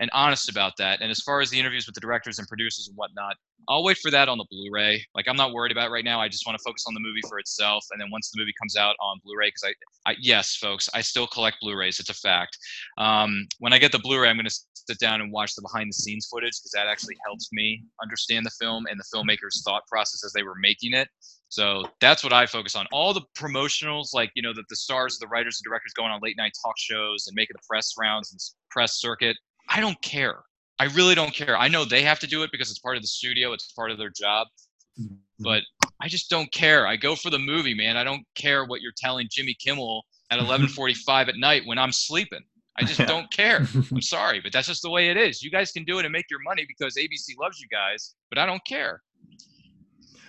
and 0.00 0.10
honest 0.12 0.48
about 0.50 0.72
that. 0.78 1.00
And 1.00 1.10
as 1.10 1.20
far 1.20 1.40
as 1.40 1.50
the 1.50 1.58
interviews 1.58 1.86
with 1.86 1.94
the 1.94 2.00
directors 2.00 2.38
and 2.38 2.48
producers 2.48 2.88
and 2.88 2.96
whatnot, 2.96 3.36
I'll 3.68 3.84
wait 3.84 3.98
for 3.98 4.10
that 4.10 4.28
on 4.28 4.38
the 4.38 4.46
Blu-ray. 4.50 5.04
Like 5.14 5.28
I'm 5.28 5.36
not 5.36 5.52
worried 5.52 5.72
about 5.72 5.90
right 5.90 6.04
now. 6.04 6.20
I 6.20 6.28
just 6.28 6.46
want 6.46 6.58
to 6.58 6.62
focus 6.62 6.84
on 6.86 6.94
the 6.94 7.00
movie 7.00 7.20
for 7.28 7.38
itself. 7.38 7.84
And 7.90 8.00
then 8.00 8.10
once 8.10 8.30
the 8.30 8.40
movie 8.40 8.54
comes 8.60 8.76
out 8.76 8.96
on 9.00 9.20
Blu-ray, 9.24 9.48
because 9.48 9.64
I, 10.06 10.10
I, 10.10 10.14
yes, 10.20 10.56
folks, 10.56 10.88
I 10.94 11.00
still 11.00 11.26
collect 11.26 11.58
Blu-rays. 11.60 12.00
It's 12.00 12.10
a 12.10 12.14
fact. 12.14 12.56
Um, 12.98 13.46
when 13.58 13.72
I 13.72 13.78
get 13.78 13.92
the 13.92 13.98
Blu-ray, 13.98 14.28
I'm 14.28 14.36
going 14.36 14.46
to 14.46 14.60
sit 14.74 14.98
down 14.98 15.20
and 15.20 15.32
watch 15.32 15.54
the 15.54 15.62
behind-the-scenes 15.62 16.28
footage 16.32 16.58
because 16.58 16.72
that 16.74 16.86
actually 16.86 17.16
helps 17.26 17.48
me 17.52 17.84
understand 18.02 18.46
the 18.46 18.50
film 18.58 18.86
and 18.86 18.98
the 18.98 19.04
filmmaker's 19.14 19.62
thought 19.64 19.82
process 19.86 20.24
as 20.24 20.32
they 20.32 20.42
were 20.42 20.56
making 20.60 20.94
it. 20.94 21.08
So 21.50 21.84
that's 22.00 22.22
what 22.22 22.32
I 22.32 22.46
focus 22.46 22.76
on. 22.76 22.86
All 22.92 23.14
the 23.14 23.22
promotionals, 23.36 24.12
like 24.12 24.30
you 24.34 24.42
know, 24.42 24.52
that 24.54 24.68
the 24.68 24.76
stars, 24.76 25.18
the 25.18 25.26
writers, 25.28 25.60
and 25.60 25.68
directors 25.68 25.92
going 25.94 26.10
on 26.10 26.20
late 26.22 26.36
night 26.36 26.52
talk 26.62 26.74
shows 26.76 27.26
and 27.26 27.34
making 27.34 27.54
the 27.54 27.66
press 27.68 27.94
rounds 27.98 28.32
and 28.32 28.40
press 28.70 29.00
circuit. 29.00 29.36
I 29.68 29.80
don't 29.80 30.00
care. 30.02 30.42
I 30.78 30.84
really 30.86 31.14
don't 31.14 31.34
care. 31.34 31.56
I 31.56 31.68
know 31.68 31.84
they 31.84 32.02
have 32.02 32.20
to 32.20 32.26
do 32.26 32.42
it 32.42 32.52
because 32.52 32.70
it's 32.70 32.78
part 32.78 32.96
of 32.96 33.02
the 33.02 33.08
studio. 33.08 33.52
It's 33.52 33.72
part 33.72 33.90
of 33.90 33.98
their 33.98 34.10
job. 34.10 34.46
Mm-hmm. 35.00 35.14
But 35.40 35.62
I 36.00 36.08
just 36.08 36.30
don't 36.30 36.50
care. 36.52 36.86
I 36.86 36.96
go 36.96 37.16
for 37.16 37.30
the 37.30 37.38
movie, 37.38 37.74
man. 37.74 37.96
I 37.96 38.04
don't 38.04 38.24
care 38.34 38.64
what 38.64 38.80
you're 38.80 38.92
telling 38.96 39.28
Jimmy 39.30 39.54
Kimmel 39.54 40.04
at 40.30 40.38
11:45 40.40 41.28
at 41.28 41.36
night 41.36 41.62
when 41.64 41.78
I'm 41.78 41.92
sleeping. 41.92 42.42
I 42.76 42.84
just 42.84 43.00
don't 43.08 43.30
care. 43.32 43.66
I'm 43.90 44.02
sorry, 44.02 44.40
but 44.40 44.52
that's 44.52 44.68
just 44.68 44.82
the 44.82 44.90
way 44.90 45.08
it 45.08 45.16
is. 45.16 45.42
You 45.42 45.50
guys 45.50 45.72
can 45.72 45.84
do 45.84 45.98
it 45.98 46.04
and 46.04 46.12
make 46.12 46.26
your 46.30 46.40
money 46.44 46.64
because 46.68 46.94
ABC 46.94 47.36
loves 47.40 47.58
you 47.58 47.66
guys, 47.68 48.14
but 48.30 48.38
I 48.38 48.46
don't 48.46 48.64
care. 48.66 49.02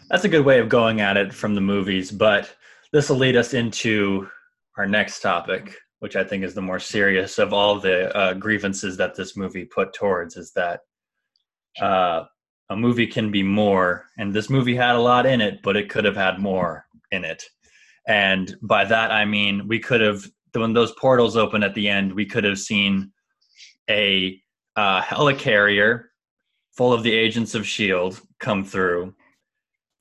That's 0.10 0.25
a 0.25 0.30
good 0.30 0.46
way 0.46 0.60
of 0.60 0.70
going 0.70 1.01
at 1.01 1.18
it 1.18 1.32
from 1.32 1.54
the 1.54 1.62
movies, 1.62 2.12
but 2.12 2.51
this 2.92 3.10
will 3.10 3.18
lead 3.18 3.36
us 3.36 3.54
into 3.54 4.28
our 4.75 4.88
next 4.88 5.20
topic, 5.20 5.75
which 6.00 6.16
I 6.16 6.24
think 6.24 6.44
is 6.44 6.56
the 6.56 6.62
more 6.62 6.80
serious 6.80 7.38
of 7.38 7.54
all 7.54 7.80
the 7.80 8.16
uh, 8.18 8.34
grievances 8.34 8.98
that 8.98 9.13
this 9.13 9.38
movie 9.38 9.66
put 9.66 9.94
towards, 9.94 10.36
is 10.36 10.51
that 10.54 10.80
uh, 11.80 12.24
a 12.72 12.75
movie 12.75 13.06
can 13.06 13.30
be 13.30 13.44
more, 13.44 14.06
and 14.18 14.34
this 14.34 14.50
movie 14.50 14.75
had 14.75 14.96
a 14.96 15.01
lot 15.01 15.28
in 15.28 15.42
it, 15.42 15.60
but 15.63 15.78
it 15.78 15.89
could 15.89 16.06
have 16.06 16.16
had 16.16 16.39
more 16.39 16.86
in 17.12 17.24
it. 17.24 17.44
And 18.08 18.56
by 18.63 18.86
that 18.86 19.12
I 19.12 19.25
mean 19.25 19.68
we 19.68 19.78
could 19.78 20.01
have 20.01 20.25
when 20.54 20.74
those 20.74 20.94
portals 20.94 21.38
open 21.38 21.62
at 21.62 21.75
the 21.75 21.88
end, 21.88 22.12
we 22.12 22.25
could 22.25 22.44
have 22.44 22.58
seen 22.58 23.12
a 23.88 24.42
uh, 24.75 25.01
helicarrier 25.01 26.06
full 26.72 26.92
of 26.92 27.04
the 27.04 27.13
agents 27.13 27.54
of 27.54 27.68
Shield 27.68 28.20
come 28.39 28.63
through 28.63 29.13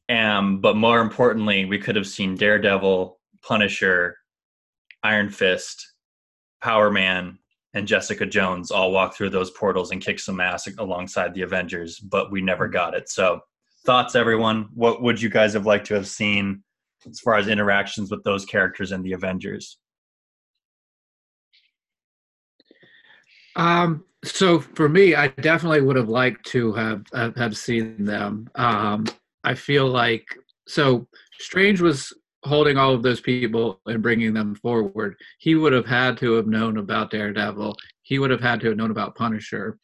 um, 0.09 0.61
but 0.61 0.77
more 0.77 1.01
importantly, 1.01 1.65
we 1.65 1.79
could 1.79 1.97
have 1.97 2.07
seen 2.07 2.37
Daredevil, 2.37 3.19
Punisher, 3.43 4.17
Iron 5.03 5.31
Fist, 5.31 5.93
Power 6.63 6.91
Man, 6.91 7.39
and 7.75 7.87
Jessica 7.87 8.27
Jones 8.27 8.71
all 8.71 8.93
walk 8.93 9.15
through 9.15 9.31
those 9.31 9.51
portals 9.51 9.91
and 9.91 10.03
kick 10.03 10.19
some 10.19 10.41
ass 10.41 10.69
alongside 10.79 11.35
the 11.35 11.43
Avengers, 11.43 11.99
but 11.99 12.33
we 12.33 12.41
never 12.41 12.67
got 12.69 12.95
it. 12.95 13.09
So, 13.09 13.41
thoughts, 13.85 14.15
everyone? 14.15 14.69
What 14.75 15.03
would 15.03 15.21
you 15.21 15.29
guys 15.29 15.53
have 15.53 15.67
liked 15.67 15.87
to 15.89 15.95
have 15.95 16.09
seen 16.09 16.63
as 17.09 17.21
far 17.21 17.37
as 17.37 17.49
interactions 17.49 18.11
with 18.11 18.25
those 18.25 18.45
characters 18.45 18.93
and 18.93 19.05
the 19.05 19.13
Avengers? 19.13 19.79
Um, 23.57 24.05
so 24.25 24.61
for 24.61 24.89
me, 24.89 25.15
I 25.15 25.29
definitely 25.29 25.81
would 25.81 25.97
have 25.97 26.09
liked 26.09 26.47
to 26.47 26.73
have 26.73 27.05
have, 27.13 27.57
seen 27.57 28.05
them. 28.05 28.49
Um, 28.55 29.07
I 29.45 29.55
feel 29.55 29.87
like 29.87 30.27
so 30.67 31.07
Strange 31.39 31.81
was 31.81 32.13
holding 32.45 32.77
all 32.77 32.95
of 32.95 33.03
those 33.03 33.21
people 33.21 33.81
and 33.87 34.03
bringing 34.03 34.33
them 34.33 34.55
forward, 34.55 35.17
he 35.39 35.55
would 35.55 35.73
have 35.73 35.87
had 35.87 36.17
to 36.19 36.33
have 36.33 36.47
known 36.47 36.79
about 36.79 37.11
Daredevil. 37.11 37.77
He 38.03 38.19
would 38.19 38.31
have 38.31 38.41
had 38.41 38.61
to 38.61 38.69
have 38.69 38.77
known 38.77 38.91
about 38.91 39.17
Punisher. 39.17 39.79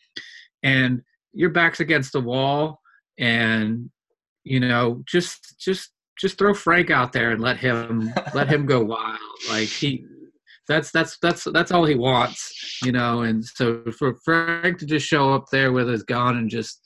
And 0.63 1.03
your 1.33 1.51
back's 1.51 1.81
against 1.81 2.13
the 2.13 2.21
wall 2.21 2.81
and 3.19 3.91
you 4.45 4.61
know, 4.61 5.03
just 5.07 5.59
just 5.59 5.91
just 6.19 6.39
throw 6.39 6.55
Frank 6.55 6.91
out 6.91 7.13
there 7.13 7.31
and 7.31 7.41
let 7.41 7.57
him 7.57 8.13
let 8.35 8.49
him 8.49 8.67
go 8.67 8.85
wild. 8.85 9.19
Like 9.49 9.69
he 9.69 10.05
that's 10.69 10.91
that's 10.91 11.19
that's 11.19 11.45
that's 11.53 11.73
all 11.73 11.85
he 11.85 11.95
wants, 11.95 12.81
you 12.83 12.93
know. 12.93 13.23
And 13.23 13.45
so 13.45 13.83
for 13.99 14.15
Frank 14.25 14.79
to 14.79 14.87
just 14.87 15.07
show 15.07 15.33
up 15.33 15.47
there 15.51 15.73
with 15.73 15.89
his 15.89 16.03
gun 16.03 16.37
and 16.37 16.49
just 16.49 16.81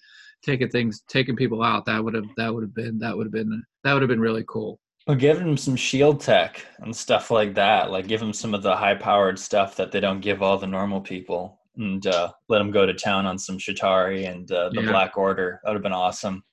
taking 0.44 0.68
things, 0.68 1.02
taking 1.08 1.36
people 1.36 1.62
out, 1.62 1.84
that 1.86 2.02
would 2.02 2.14
have 2.14 2.26
that 2.36 2.52
would 2.52 2.62
have 2.62 2.74
been 2.74 2.98
that 2.98 3.16
would 3.16 3.26
have 3.26 3.32
been 3.32 3.62
that 3.84 3.92
would 3.92 4.02
have 4.02 4.08
been 4.08 4.20
really 4.20 4.44
cool. 4.48 4.78
Well, 5.06 5.16
give 5.16 5.38
him 5.40 5.56
some 5.56 5.74
shield 5.74 6.20
tech 6.20 6.64
and 6.80 6.94
stuff 6.94 7.30
like 7.30 7.54
that. 7.54 7.90
Like 7.90 8.06
give 8.06 8.20
him 8.20 8.32
some 8.34 8.52
of 8.52 8.62
the 8.62 8.76
high-powered 8.76 9.38
stuff 9.38 9.74
that 9.76 9.90
they 9.90 10.00
don't 10.00 10.20
give 10.20 10.42
all 10.42 10.58
the 10.58 10.66
normal 10.66 11.00
people, 11.00 11.58
and 11.76 12.06
uh, 12.06 12.30
let 12.50 12.60
him 12.60 12.70
go 12.70 12.84
to 12.84 12.92
town 12.92 13.24
on 13.24 13.38
some 13.38 13.56
Chitauri 13.56 14.28
and 14.30 14.50
uh, 14.52 14.68
the 14.68 14.82
Yeah. 14.82 14.90
Black 14.90 15.16
Order. 15.16 15.60
That 15.64 15.70
would 15.70 15.76
have 15.76 15.82
been 15.82 15.92
awesome. 15.92 16.44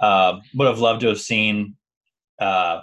Uh, 0.00 0.38
would 0.54 0.68
have 0.68 0.78
loved 0.78 1.00
to 1.00 1.08
have 1.08 1.20
seen 1.20 1.74
uh, 2.40 2.80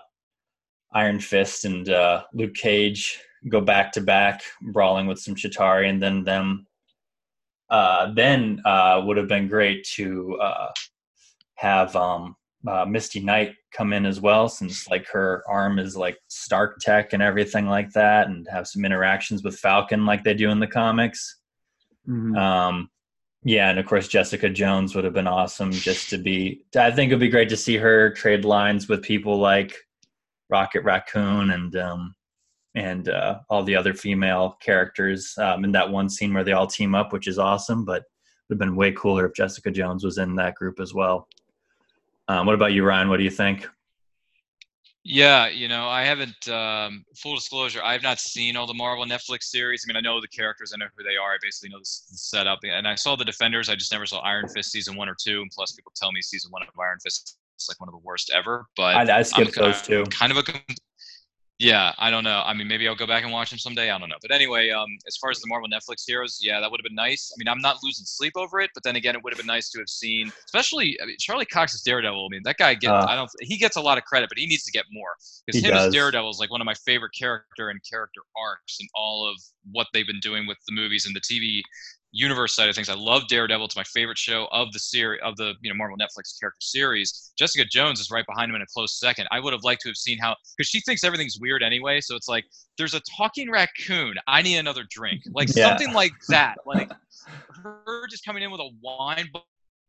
Iron 0.94 1.20
Fist 1.20 1.64
and 1.66 1.88
uh, 1.90 2.24
Luke 2.34 2.54
Cage 2.54 3.18
go 3.50 3.62
back 3.62 3.94
to 3.94 4.02
back, 4.02 4.44
brawling 4.74 5.08
with 5.08 5.20
some 5.20 5.36
Chitauri, 5.36 5.90
and 5.90 6.04
then 6.04 6.26
them. 6.26 6.67
Uh, 7.70 8.14
then 8.14 8.62
uh, 8.66 9.02
would 9.06 9.18
have 9.18 9.28
been 9.28 9.48
great 9.48 9.84
to 9.84 10.38
uh, 10.42 10.72
have 11.56 11.96
um, 11.96 12.36
uh, 12.68 12.86
Misty 12.86 13.20
Knight 13.20 13.56
come 13.72 13.94
in 13.94 14.06
as 14.06 14.22
well, 14.22 14.48
since 14.48 14.88
like 14.88 15.08
her 15.10 15.44
arm 15.48 15.80
is 15.80 15.98
like 15.98 16.18
Stark 16.28 16.80
tech 16.80 17.14
and 17.14 17.22
everything 17.22 17.68
like 17.68 17.92
that, 17.92 18.28
and 18.28 18.48
have 18.50 18.68
some 18.68 18.86
interactions 18.86 19.44
with 19.44 19.60
Falcon 19.60 20.06
like 20.06 20.24
they 20.24 20.34
do 20.34 20.50
in 20.50 20.60
the 20.60 20.68
comics. 20.68 21.40
Mhm. 22.08 22.38
Um, 22.38 22.90
yeah, 23.44 23.70
and 23.70 23.80
of 23.80 23.86
course 23.86 24.08
Jessica 24.08 24.50
Jones 24.50 24.96
would 24.96 25.04
have 25.04 25.14
been 25.14 25.28
awesome 25.28 25.72
just 25.72 26.10
to 26.10 26.18
be. 26.18 26.64
I 26.76 26.92
think 26.92 27.10
it'd 27.10 27.20
be 27.20 27.30
great 27.30 27.50
to 27.50 27.58
see 27.58 27.78
her 27.78 28.12
trade 28.12 28.46
lines 28.46 28.88
with 28.88 29.02
people 29.04 29.38
like 29.38 29.76
Rocket 30.50 30.84
Raccoon 30.84 31.52
and 31.52 31.76
um, 31.76 32.16
and 32.78 33.10
uh, 33.10 33.40
all 33.50 33.64
the 33.64 33.76
other 33.76 33.96
female 33.96 34.56
characters 34.62 35.36
um, 35.40 35.66
in 35.66 35.72
that 35.72 35.90
one 35.90 36.08
scene 36.08 36.32
where 36.32 36.44
they 36.44 36.52
all 36.52 36.68
team 36.68 36.94
up, 36.94 37.12
which 37.12 37.28
is 37.28 37.40
awesome. 37.40 37.84
But 37.84 38.04
it 38.04 38.06
would 38.50 38.56
have 38.56 38.60
been 38.60 38.76
way 38.76 38.92
cooler 38.92 39.26
if 39.26 39.34
Jessica 39.34 39.72
Jones 39.72 40.04
was 40.04 40.20
in 40.20 40.36
that 40.36 40.54
group 40.54 40.80
as 40.80 40.94
well. 40.94 41.28
Um, 42.28 42.46
what 42.46 42.54
about 42.54 42.74
you, 42.74 42.86
Ryan? 42.86 43.10
What 43.10 43.18
do 43.18 43.24
you 43.24 43.32
think? 43.32 43.68
Yeah, 45.04 45.48
you 45.48 45.68
know, 45.68 45.88
I 45.88 46.04
haven't. 46.04 46.48
Um, 46.50 47.04
full 47.16 47.34
disclosure, 47.34 47.82
I 47.84 47.94
have 47.94 48.04
not 48.04 48.20
seen 48.20 48.56
all 48.56 48.68
the 48.68 48.74
Marvel 48.76 49.06
Netflix 49.06 49.44
series. 49.44 49.84
I 49.84 49.88
mean, 49.88 49.98
I 49.98 50.02
know 50.02 50.22
the 50.22 50.28
characters, 50.28 50.72
I 50.74 50.78
know 50.78 50.88
who 50.96 51.04
they 51.04 51.16
are. 51.16 51.32
I 51.32 51.38
basically 51.42 51.70
know 51.70 51.80
the, 51.80 51.90
the 52.12 52.18
setup, 52.18 52.60
and 52.64 52.88
I 52.88 52.94
saw 52.94 53.16
the 53.16 53.26
Defenders. 53.26 53.70
I 53.70 53.76
just 53.76 53.92
never 53.92 54.06
saw 54.06 54.20
Iron 54.20 54.48
Fist 54.50 54.70
season 54.72 54.96
one 54.96 55.10
or 55.10 55.16
two. 55.20 55.42
And 55.42 55.50
plus, 55.50 55.72
people 55.72 55.94
tell 55.96 56.12
me 56.12 56.22
season 56.22 56.52
one 56.52 56.62
of 56.62 56.68
Iron 56.80 57.00
Fist 57.00 57.38
is 57.58 57.70
like 57.70 57.80
one 57.80 57.90
of 57.90 57.94
the 57.94 58.06
worst 58.06 58.32
ever. 58.36 58.68
But 58.76 58.98
I, 58.98 59.04
I 59.04 59.18
I'm 59.18 59.24
skipped 59.24 59.56
ki- 59.56 59.62
those 59.62 59.82
two. 59.82 60.04
kind 60.12 60.32
of 60.32 60.38
a 60.38 60.44
yeah 61.60 61.94
i 61.98 62.12
don't 62.12 62.24
know. 62.24 62.44
I 62.46 62.54
mean 62.54 62.68
maybe 62.68 62.88
i'll 62.88 62.96
go 62.96 63.08
back 63.08 63.24
and 63.24 63.32
watch 63.32 63.50
them 63.50 63.60
someday. 63.60 63.90
I 63.90 63.98
don't 63.98 64.10
know. 64.10 64.18
But 64.22 64.32
anyway 64.32 64.70
um 64.70 64.98
as 65.08 65.18
far 65.18 65.32
as 65.32 65.40
the 65.40 65.48
marvel 65.48 65.68
netflix 65.68 66.04
heroes 66.06 66.40
yeah 66.42 66.60
that 66.60 66.70
would 66.70 66.80
have 66.80 66.84
been 66.84 66.96
nice. 66.96 67.32
I 67.34 67.36
mean 67.38 67.48
i'm 67.48 67.62
not 67.62 67.78
losing 67.84 68.06
sleep 68.06 68.34
over 68.36 68.60
it 68.60 68.70
but 68.74 68.84
then 68.84 68.96
again 68.96 69.16
it 69.16 69.24
would 69.24 69.34
have 69.34 69.38
been 69.38 69.48
nice 69.48 69.70
to 69.72 69.80
have 69.80 69.90
seen 69.90 70.32
especially 70.46 70.98
I 71.02 71.06
mean, 71.06 71.16
charlie 71.20 71.46
cox's 71.46 71.82
daredevil 71.82 72.26
i 72.26 72.30
mean 72.30 72.42
that 72.44 72.58
guy 72.58 72.74
gets 72.76 72.92
Uh. 72.92 73.06
i 73.10 73.16
don't 73.16 73.30
he 73.42 73.58
gets 73.58 73.76
a 73.76 73.82
lot 73.82 73.98
of 73.98 74.04
credit 74.06 74.30
but 74.30 74.38
he 74.38 74.46
needs 74.46 74.64
to 74.66 74.72
get 74.72 74.86
more. 74.92 75.10
Because 75.46 75.64
him 75.64 75.72
does. 75.72 75.88
as 75.88 75.94
daredevil 75.94 76.30
is 76.30 76.40
like 76.40 76.52
one 76.52 76.62
of 76.62 76.66
my 76.66 76.76
favorite 76.76 77.12
character 77.18 77.70
and 77.70 77.80
character 77.90 78.22
arcs 78.40 78.78
in 78.80 78.88
all 78.96 79.28
of 79.30 79.38
what 79.72 79.88
they've 79.94 80.08
been 80.08 80.20
doing 80.20 80.46
with 80.48 80.58
the 80.68 80.74
movies 80.74 81.06
and 81.06 81.16
the 81.16 81.22
tv 81.22 81.62
universe 82.12 82.56
side 82.56 82.70
of 82.70 82.76
things. 82.76 82.90
I 82.90 82.94
love 82.96 83.28
Daredevil. 83.28 83.66
It's 83.66 83.76
my 83.76 83.84
favorite 83.84 84.18
show 84.18 84.48
of 84.52 84.72
the 84.72 84.80
series 84.80 85.20
of 85.24 85.36
the 85.36 85.54
you 85.62 85.70
know 85.70 85.76
Marvel 85.76 85.98
Netflix 85.98 86.40
character 86.40 86.58
series. 86.62 87.32
Jessica 87.38 87.66
Jones 87.70 88.00
is 88.00 88.10
right 88.12 88.26
behind 88.26 88.50
him 88.50 88.56
in 88.56 88.62
a 88.62 88.66
close 88.74 89.00
second. 89.00 89.28
I 89.32 89.40
would 89.40 89.54
have 89.54 89.64
liked 89.64 89.82
to 89.82 89.90
have 89.90 89.98
seen 89.98 90.18
how 90.18 90.36
because 90.58 90.70
she 90.70 90.80
thinks 90.82 91.04
everything's 91.04 91.38
weird 91.40 91.64
anyway. 91.64 92.00
So 92.02 92.16
it's 92.16 92.28
like 92.28 92.46
there's 92.78 92.94
a 92.94 93.02
talking 93.18 93.52
raccoon. 93.52 94.16
I 94.28 94.42
need 94.42 94.58
another 94.58 94.86
drink. 94.90 95.22
Like 95.32 95.50
Yeah. 95.56 95.70
something 95.70 95.94
like 95.94 96.14
that. 96.30 96.56
Like 96.66 96.92
her 97.64 98.08
just 98.10 98.26
coming 98.26 98.44
in 98.44 98.52
with 98.52 98.62
a 98.62 98.70
wine 98.82 99.30
bo- 99.34 99.44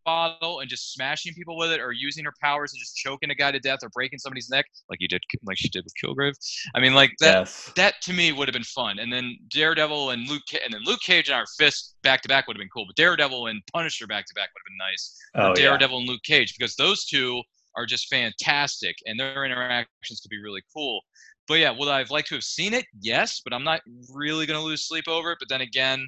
bottle 0.09 0.61
and 0.61 0.71
just 0.71 0.95
smashing 0.95 1.35
people 1.35 1.57
with 1.59 1.71
it, 1.71 1.81
or 1.81 1.93
using 1.93 2.25
her 2.25 2.33
powers 2.43 2.73
and 2.73 2.81
just 2.81 2.97
choking 2.97 3.31
a 3.31 3.35
guy 3.35 3.51
to 3.51 3.61
death 3.61 3.81
or 3.83 3.91
breaking 3.91 4.19
somebody's 4.19 4.49
neck, 4.49 4.65
like 4.89 5.01
you 5.01 5.09
did, 5.09 5.23
like 5.45 5.59
she 5.59 5.69
did 5.69 5.85
with 5.85 5.93
Kilgrave. 6.03 6.35
I 6.75 6.81
mean, 6.81 6.95
like 6.95 7.13
that 7.21 7.41
yes. 7.41 7.73
that 7.77 7.95
to 8.03 8.13
me 8.13 8.33
would 8.33 8.49
have 8.49 8.55
been 8.55 8.63
fun. 8.63 8.99
And 8.99 9.13
then 9.13 9.37
Daredevil 9.51 10.11
and 10.11 10.29
Luke 10.29 10.43
and 10.65 10.73
then 10.73 10.83
Luke 10.85 11.01
Cage 11.01 11.29
and 11.29 11.37
Iron 11.37 11.47
Fist 11.59 11.97
back 12.03 12.23
to 12.23 12.29
back 12.29 12.47
would 12.47 12.57
have 12.57 12.61
been 12.61 12.71
cool. 12.75 12.87
But 12.87 12.97
Daredevil 12.97 13.49
and 13.49 13.61
Punisher 13.73 14.07
back 14.07 14.27
to 14.27 14.35
back 14.35 14.49
would 14.55 14.63
have 14.63 14.71
been 14.71 14.87
nice. 14.91 15.17
Oh, 15.35 15.41
Or 15.41 15.49
yeah. 15.51 15.69
Daredevil 15.69 15.99
and 15.99 16.09
Luke 16.09 16.23
Cage 16.25 16.55
because 16.59 16.75
those 16.77 17.05
two 17.05 17.43
are 17.77 17.87
just 17.87 18.09
fantastic 18.09 18.97
and 19.07 19.21
their 19.21 19.45
interactions 19.45 20.21
could 20.21 20.31
be 20.31 20.43
really 20.43 20.63
cool. 20.75 21.03
But 21.47 21.61
yeah, 21.61 21.71
would 21.71 21.89
I've 21.89 22.11
liked 22.11 22.29
to 22.29 22.35
have 22.35 22.45
seen 22.45 22.75
it? 22.75 22.85
Yes, 23.01 23.41
but 23.43 23.55
I'm 23.55 23.65
not 23.65 23.81
really 24.13 24.47
gonna 24.47 24.63
lose 24.63 24.87
sleep 24.87 25.09
over 25.09 25.33
it. 25.33 25.39
But 25.41 25.49
then 25.49 25.63
again, 25.63 26.07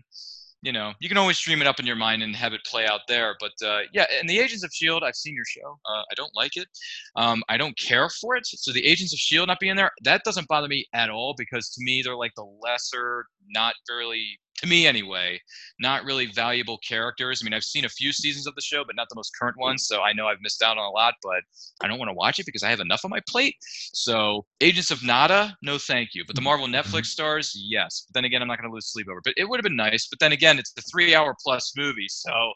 you 0.62 0.72
know, 0.72 0.92
you 1.00 1.08
can 1.08 1.16
always 1.16 1.38
stream 1.38 1.60
it 1.60 1.66
up 1.66 1.80
in 1.80 1.86
your 1.86 1.96
mind 1.96 2.22
and 2.22 2.36
have 2.36 2.52
it 2.52 2.60
play 2.64 2.86
out 2.86 3.00
there. 3.08 3.36
But 3.40 3.52
uh, 3.66 3.80
yeah, 3.92 4.06
and 4.18 4.28
the 4.28 4.38
Agents 4.38 4.62
of 4.64 4.70
Shield, 4.72 5.02
I've 5.02 5.14
seen 5.14 5.34
your 5.34 5.44
show. 5.44 5.78
Uh, 5.88 6.02
I 6.10 6.14
don't 6.16 6.34
like 6.34 6.56
it. 6.56 6.68
Um, 7.16 7.42
I 7.48 7.56
don't 7.56 7.76
care 7.78 8.08
for 8.20 8.36
it. 8.36 8.46
So 8.46 8.72
the 8.72 8.86
Agents 8.86 9.12
of 9.12 9.18
Shield 9.18 9.48
not 9.48 9.58
being 9.58 9.76
there, 9.76 9.90
that 10.04 10.22
doesn't 10.24 10.48
bother 10.48 10.68
me 10.68 10.86
at 10.92 11.08
all 11.10 11.34
because 11.36 11.70
to 11.70 11.82
me 11.82 12.02
they're 12.02 12.16
like 12.16 12.32
the 12.36 12.46
lesser, 12.62 13.24
not 13.54 13.74
really 13.88 14.38
to 14.60 14.66
me 14.66 14.86
anyway, 14.86 15.40
not 15.78 16.04
really 16.04 16.26
valuable 16.26 16.78
characters. 16.78 17.40
I 17.40 17.44
mean, 17.44 17.54
I've 17.54 17.64
seen 17.64 17.84
a 17.84 17.88
few 17.88 18.12
seasons 18.12 18.46
of 18.46 18.54
the 18.54 18.60
show, 18.60 18.84
but 18.84 18.96
not 18.96 19.08
the 19.08 19.16
most 19.16 19.32
current 19.40 19.56
ones. 19.58 19.86
So 19.86 20.02
I 20.02 20.12
know 20.12 20.26
I've 20.26 20.40
missed 20.42 20.62
out 20.62 20.76
on 20.76 20.84
a 20.84 20.90
lot, 20.90 21.14
but 21.22 21.42
I 21.82 21.88
don't 21.88 21.98
want 21.98 22.10
to 22.10 22.14
watch 22.14 22.38
it 22.38 22.46
because 22.46 22.62
I 22.62 22.70
have 22.70 22.80
enough 22.80 23.04
on 23.04 23.10
my 23.10 23.20
plate. 23.28 23.56
So 23.60 24.44
Agents 24.60 24.90
of 24.90 25.02
Nada, 25.02 25.56
no 25.62 25.78
thank 25.78 26.10
you. 26.14 26.24
But 26.26 26.36
the 26.36 26.42
Marvel 26.42 26.66
Netflix 26.66 27.06
stars, 27.06 27.56
yes. 27.56 28.04
But 28.06 28.14
then 28.14 28.24
again, 28.24 28.42
I'm 28.42 28.48
not 28.48 28.58
going 28.58 28.70
to 28.70 28.74
lose 28.74 28.92
sleep 28.92 29.06
over. 29.10 29.20
But 29.24 29.34
it 29.36 29.48
would 29.48 29.58
have 29.58 29.64
been 29.64 29.76
nice. 29.76 30.08
But 30.08 30.18
then 30.18 30.32
again, 30.32 30.58
it's 30.58 30.72
a 30.76 30.82
three-hour 30.82 31.34
plus 31.42 31.72
movie, 31.76 32.08
so 32.08 32.52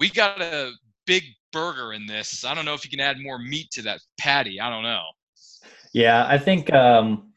we 0.00 0.10
got 0.10 0.40
a 0.40 0.72
big 1.06 1.22
burger 1.52 1.92
in 1.92 2.06
this. 2.06 2.44
I 2.44 2.54
don't 2.54 2.64
know 2.64 2.74
if 2.74 2.84
you 2.84 2.90
can 2.90 3.00
add 3.00 3.18
more 3.20 3.38
meat 3.38 3.70
to 3.72 3.82
that 3.82 4.00
patty. 4.18 4.60
I 4.60 4.70
don't 4.70 4.82
know. 4.82 5.02
Yeah, 5.92 6.26
I 6.28 6.38
think 6.38 6.72
um, 6.72 7.32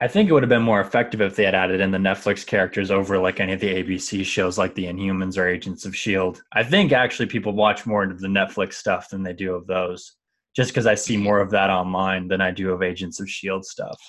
I 0.00 0.06
think 0.06 0.28
it 0.28 0.32
would 0.32 0.44
have 0.44 0.48
been 0.50 0.62
more 0.62 0.80
effective 0.80 1.20
if 1.20 1.34
they 1.34 1.44
had 1.44 1.56
added 1.56 1.80
in 1.80 1.90
the 1.90 1.98
Netflix 1.98 2.46
characters 2.46 2.90
over 2.90 3.18
like 3.18 3.40
any 3.40 3.52
of 3.54 3.60
the 3.60 3.82
ABC 3.82 4.24
shows, 4.24 4.56
like 4.56 4.74
the 4.76 4.84
Inhumans 4.84 5.36
or 5.36 5.48
Agents 5.48 5.84
of 5.84 5.96
Shield. 5.96 6.40
I 6.52 6.62
think 6.62 6.92
actually 6.92 7.26
people 7.26 7.52
watch 7.52 7.84
more 7.84 8.04
of 8.04 8.20
the 8.20 8.28
Netflix 8.28 8.74
stuff 8.74 9.08
than 9.10 9.24
they 9.24 9.32
do 9.32 9.54
of 9.54 9.66
those, 9.66 10.14
just 10.54 10.70
because 10.70 10.86
I 10.86 10.94
see 10.94 11.16
more 11.16 11.40
of 11.40 11.50
that 11.50 11.68
online 11.70 12.28
than 12.28 12.40
I 12.40 12.52
do 12.52 12.70
of 12.72 12.82
Agents 12.82 13.18
of 13.18 13.28
Shield 13.28 13.64
stuff. 13.64 14.00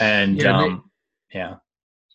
And 0.00 0.36
Yeah, 0.36 0.58
they- 0.58 0.64
um, 0.64 0.90
yeah, 1.32 1.54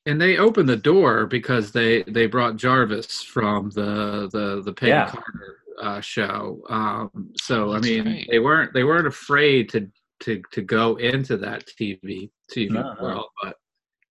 and 0.05 0.19
they 0.19 0.37
opened 0.37 0.67
the 0.67 0.75
door 0.75 1.25
because 1.25 1.71
they 1.71 2.03
they 2.03 2.25
brought 2.27 2.57
Jarvis 2.57 3.23
from 3.23 3.69
the 3.69 4.27
the 4.33 4.61
the 4.61 4.73
Peggy 4.73 4.89
Yeah. 4.89 5.09
Carter 5.09 5.57
uh, 5.81 6.01
show. 6.01 6.61
Um, 6.69 7.31
so 7.39 7.71
I 7.73 7.79
mean, 7.79 8.05
right. 8.05 8.27
they 8.29 8.39
weren't 8.39 8.73
they 8.73 8.83
weren't 8.83 9.07
afraid 9.07 9.69
to 9.69 9.89
to 10.23 10.41
to 10.51 10.61
go 10.61 10.95
into 10.95 11.37
that 11.37 11.65
TV 11.79 12.29
TV 12.51 12.71
No, 12.71 12.95
world, 13.01 13.27
but 13.41 13.55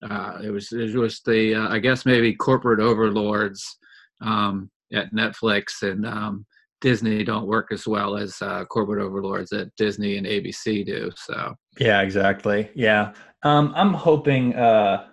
uh, 0.08 0.38
it 0.42 0.50
was 0.50 0.72
it 0.72 0.94
was 0.94 1.20
the 1.20 1.54
uh, 1.54 1.68
I 1.68 1.78
guess 1.78 2.06
maybe 2.06 2.34
corporate 2.34 2.80
overlords 2.80 3.78
um, 4.20 4.70
at 4.92 5.12
Netflix 5.12 5.82
and 5.82 6.06
um, 6.06 6.46
Disney 6.80 7.24
don't 7.24 7.46
work 7.46 7.68
as 7.72 7.86
well 7.86 8.16
as 8.16 8.40
uh, 8.42 8.64
corporate 8.66 9.02
overlords 9.02 9.52
at 9.52 9.74
Disney 9.76 10.16
and 10.16 10.26
ABC 10.26 10.84
do. 10.84 11.10
So 11.16 11.54
yeah, 11.78 12.02
exactly. 12.02 12.70
Yeah, 12.74 13.12
um, 13.42 13.72
I'm 13.76 13.94
hoping 13.94 14.54
uh, 14.54 15.06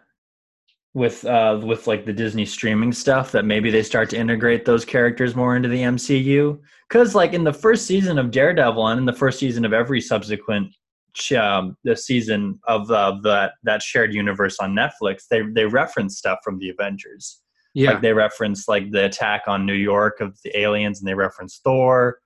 with 0.94 1.24
uh, 1.25 1.60
with 1.63 1.88
like 1.88 2.06
the 2.06 2.13
Disney 2.13 2.46
streaming 2.46 2.91
stuff 2.91 3.32
that 3.32 3.46
maybe 3.46 3.70
they 3.70 3.84
start 3.84 4.10
to 4.10 4.18
integrate 4.18 4.65
those 4.65 4.84
characters 4.84 5.36
more 5.36 5.56
into 5.56 5.70
the 5.70 5.82
MCU. 5.82 6.60
Because 6.89 7.13
like 7.13 7.34
in 7.34 7.44
the 7.44 7.53
first 7.53 7.86
season 7.86 8.18
of 8.18 8.32
Daredevil 8.32 8.88
and 8.88 9.00
in 9.00 9.06
the 9.06 9.13
first 9.13 9.39
season 9.39 9.65
of 9.65 9.74
every 9.74 10.01
subsequent 10.01 10.74
um, 11.34 11.75
the 11.84 11.96
season 11.96 12.60
of 12.68 12.89
uh, 12.92 13.18
that 13.24 13.54
that 13.63 13.82
shared 13.82 14.13
universe 14.13 14.58
on 14.60 14.74
Netflix, 14.75 15.24
they 15.30 15.42
they 15.42 15.66
reference 15.66 16.18
stuff 16.18 16.39
from 16.44 16.60
the 16.60 16.70
Avengers. 16.70 17.42
yeah, 17.74 17.92
Like 17.92 18.01
they 18.01 18.13
reference 18.13 18.68
like 18.68 18.92
the 18.92 19.06
attack 19.06 19.44
on 19.48 19.66
New 19.66 19.74
York 19.92 20.22
of 20.22 20.38
the 20.44 20.58
aliens, 20.60 21.00
and 21.00 21.08
they 21.08 21.13
reference 21.13 21.60
Thor 21.63 22.20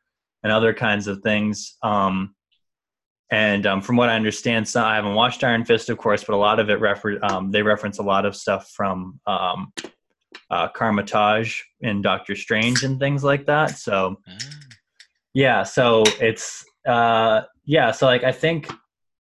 and 0.43 0.51
other 0.51 0.73
kinds 0.73 1.07
of 1.07 1.21
things. 1.21 1.77
Um, 1.83 2.35
and 3.31 3.65
um, 3.65 3.81
from 3.81 3.95
what 3.95 4.09
I 4.09 4.15
understand, 4.15 4.67
so 4.67 4.83
I 4.83 4.95
haven't 4.95 5.15
watched 5.15 5.43
Iron 5.43 5.65
Fist, 5.65 5.89
of 5.89 5.97
course, 5.97 6.23
but 6.23 6.33
a 6.33 6.37
lot 6.37 6.59
of 6.59 6.69
it 6.69 6.79
refer- 6.79 7.19
um, 7.23 7.49
they 7.51 7.63
reference 7.63 7.97
a 7.99 8.03
lot 8.03 8.25
of 8.25 8.35
stuff 8.35 8.69
from 8.75 9.19
um, 9.25 9.73
uh, 10.51 10.67
Kamar-Taj 10.67 11.59
and 11.81 12.03
Doctor 12.03 12.35
Strange 12.35 12.83
and 12.83 12.99
things 12.99 13.23
like 13.23 13.45
that. 13.47 13.71
So 13.77 14.17
Ah. 14.27 14.37
yeah, 15.33 15.63
so 15.63 16.03
it's 16.21 16.63
uh, 16.85 17.41
yeah, 17.65 17.91
so 17.91 18.05
like 18.05 18.23
I 18.23 18.31
think 18.31 18.71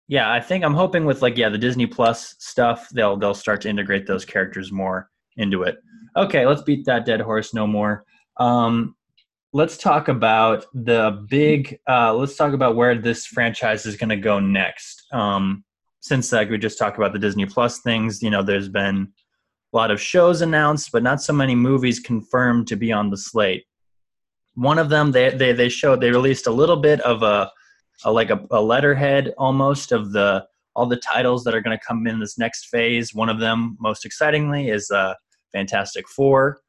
yeah, 0.08 0.32
I 0.32 0.40
think 0.40 0.64
I'm 0.64 0.74
hoping 0.74 1.06
with 1.06 1.22
like 1.22 1.38
yeah 1.38 1.50
the 1.50 1.58
Disney 1.58 1.88
Plus 1.88 2.36
stuff 2.40 2.90
they'll 2.90 3.18
they'll 3.18 3.34
start 3.34 3.62
to 3.62 3.70
integrate 3.70 4.08
those 4.08 4.26
characters 4.26 4.72
more 4.72 5.10
into 5.38 5.64
it. 5.64 5.78
Okay, 6.16 6.46
let's 6.46 6.64
beat 6.64 6.86
that 6.86 7.06
dead 7.06 7.22
horse 7.22 7.54
no 7.54 7.66
more. 7.66 8.06
Um, 8.38 8.96
let's 9.54 9.78
talk 9.78 10.08
about 10.08 10.66
the 10.74 11.26
big. 11.30 11.80
Uh, 11.88 12.14
let's 12.14 12.36
talk 12.36 12.54
about 12.54 12.76
where 12.76 12.96
this 12.96 13.26
franchise 13.26 13.86
is 13.86 13.96
going 13.96 14.10
to 14.10 14.18
go 14.18 14.40
next. 14.40 15.04
Um, 15.14 15.64
since 16.02 16.32
like 16.32 16.50
we 16.50 16.58
just 16.58 16.80
talked 16.80 16.98
about 16.98 17.14
the 17.14 17.20
Disney 17.20 17.46
Plus 17.46 17.80
things, 17.80 18.22
you 18.22 18.30
know, 18.30 18.44
there's 18.44 18.70
been 18.70 19.08
a 19.74 19.78
lot 19.78 19.92
of 19.92 20.02
shows 20.02 20.42
announced, 20.42 20.92
but 20.92 21.04
not 21.04 21.22
so 21.22 21.32
many 21.32 21.56
movies 21.56 22.00
confirmed 22.00 22.68
to 22.68 22.76
be 22.76 22.92
on 22.92 23.10
the 23.10 23.18
slate. 23.18 23.66
One 24.56 24.80
of 24.80 24.90
them, 24.90 25.12
they 25.12 25.30
they 25.30 25.54
they 25.54 25.70
showed 25.70 26.02
they 26.02 26.12
released 26.12 26.48
a 26.48 26.52
little 26.52 26.78
bit 26.78 27.00
of 27.02 27.24
a, 27.24 27.52
a 28.04 28.12
like 28.12 28.30
a, 28.30 28.46
a 28.52 28.62
letterhead 28.62 29.34
almost 29.38 29.92
of 29.92 30.12
the 30.12 30.46
all 30.76 30.86
the 30.86 30.98
titles 30.98 31.44
that 31.44 31.54
are 31.54 31.62
going 31.62 31.78
to 31.78 31.86
come 31.86 32.08
in 32.08 32.20
this 32.20 32.38
next 32.38 32.68
phase. 32.68 33.14
One 33.14 33.30
of 33.30 33.40
them, 33.40 33.78
most 33.80 34.06
excitingly, 34.06 34.70
is 34.70 34.90
uh, 34.92 35.14
Fantastic 35.52 36.08
Four. 36.08 36.62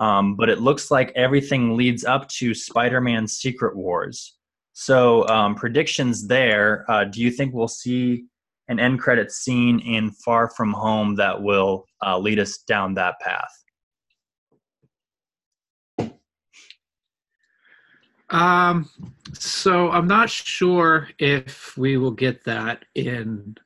Um, 0.00 0.34
but 0.34 0.48
it 0.48 0.60
looks 0.60 0.90
like 0.90 1.12
everything 1.14 1.76
leads 1.76 2.04
up 2.04 2.28
to 2.30 2.54
Spider-Man: 2.54 3.28
Secret 3.28 3.76
Wars. 3.76 4.36
So 4.72 5.26
um, 5.28 5.54
predictions 5.54 6.26
there. 6.26 6.84
Uh, 6.88 7.04
do 7.04 7.20
you 7.20 7.30
think 7.30 7.54
we'll 7.54 7.68
see 7.68 8.24
an 8.68 8.80
end 8.80 8.98
credit 8.98 9.30
scene 9.30 9.78
in 9.80 10.10
Far 10.10 10.50
From 10.50 10.72
Home 10.72 11.14
that 11.16 11.40
will 11.40 11.86
uh, 12.04 12.18
lead 12.18 12.38
us 12.38 12.58
down 12.58 12.94
that 12.94 13.14
path? 13.20 13.63
Um, 18.30 18.88
so 19.32 19.90
I'm 19.90 20.06
not 20.06 20.30
sure 20.30 21.08
if 21.18 21.76
we 21.76 21.96
will 21.96 22.10
get 22.10 22.44
that 22.44 22.84
in 22.94 23.56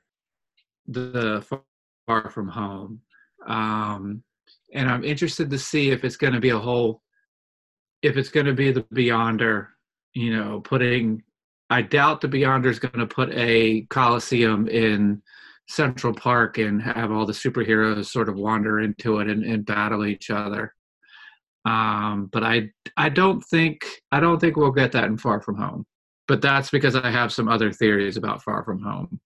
the 0.86 1.44
Far 2.06 2.30
From 2.30 2.48
Home. 2.48 3.00
Um, 3.46 4.22
and 4.74 4.88
I'm 4.90 5.04
interested 5.04 5.48
to 5.50 5.58
see 5.58 5.90
if 5.90 6.04
it's 6.04 6.16
going 6.16 6.34
to 6.34 6.40
be 6.40 6.50
a 6.50 6.58
whole, 6.58 7.02
if 8.02 8.16
it's 8.16 8.28
going 8.28 8.46
to 8.46 8.52
be 8.52 8.72
the 8.72 8.82
Beyonder, 8.82 9.68
you 10.14 10.36
know, 10.36 10.60
putting 10.60 11.22
I 11.70 11.82
doubt 11.82 12.20
the 12.20 12.28
Beyonder 12.28 12.66
is 12.66 12.78
going 12.78 12.98
to 12.98 13.06
put 13.06 13.30
a 13.34 13.82
Coliseum 13.90 14.68
in 14.68 15.22
Central 15.68 16.14
Park 16.14 16.56
and 16.56 16.80
have 16.80 17.12
all 17.12 17.26
the 17.26 17.32
superheroes 17.32 18.06
sort 18.06 18.28
of 18.28 18.36
wander 18.36 18.80
into 18.80 19.18
it 19.18 19.28
and, 19.28 19.44
and 19.44 19.66
battle 19.66 20.06
each 20.06 20.30
other. 20.30 20.74
Um, 21.64 22.28
but 22.32 22.42
I 22.42 22.70
I 22.96 23.08
don't 23.08 23.42
think 23.42 23.84
I 24.12 24.20
don't 24.20 24.40
think 24.40 24.56
we'll 24.56 24.70
get 24.70 24.92
that 24.92 25.04
in 25.04 25.18
Far 25.18 25.40
From 25.40 25.56
Home. 25.56 25.84
But 26.26 26.42
that's 26.42 26.70
because 26.70 26.94
I 26.94 27.10
have 27.10 27.32
some 27.32 27.48
other 27.48 27.72
theories 27.72 28.16
about 28.16 28.42
Far 28.42 28.62
From 28.64 28.82
Home. 28.82 29.20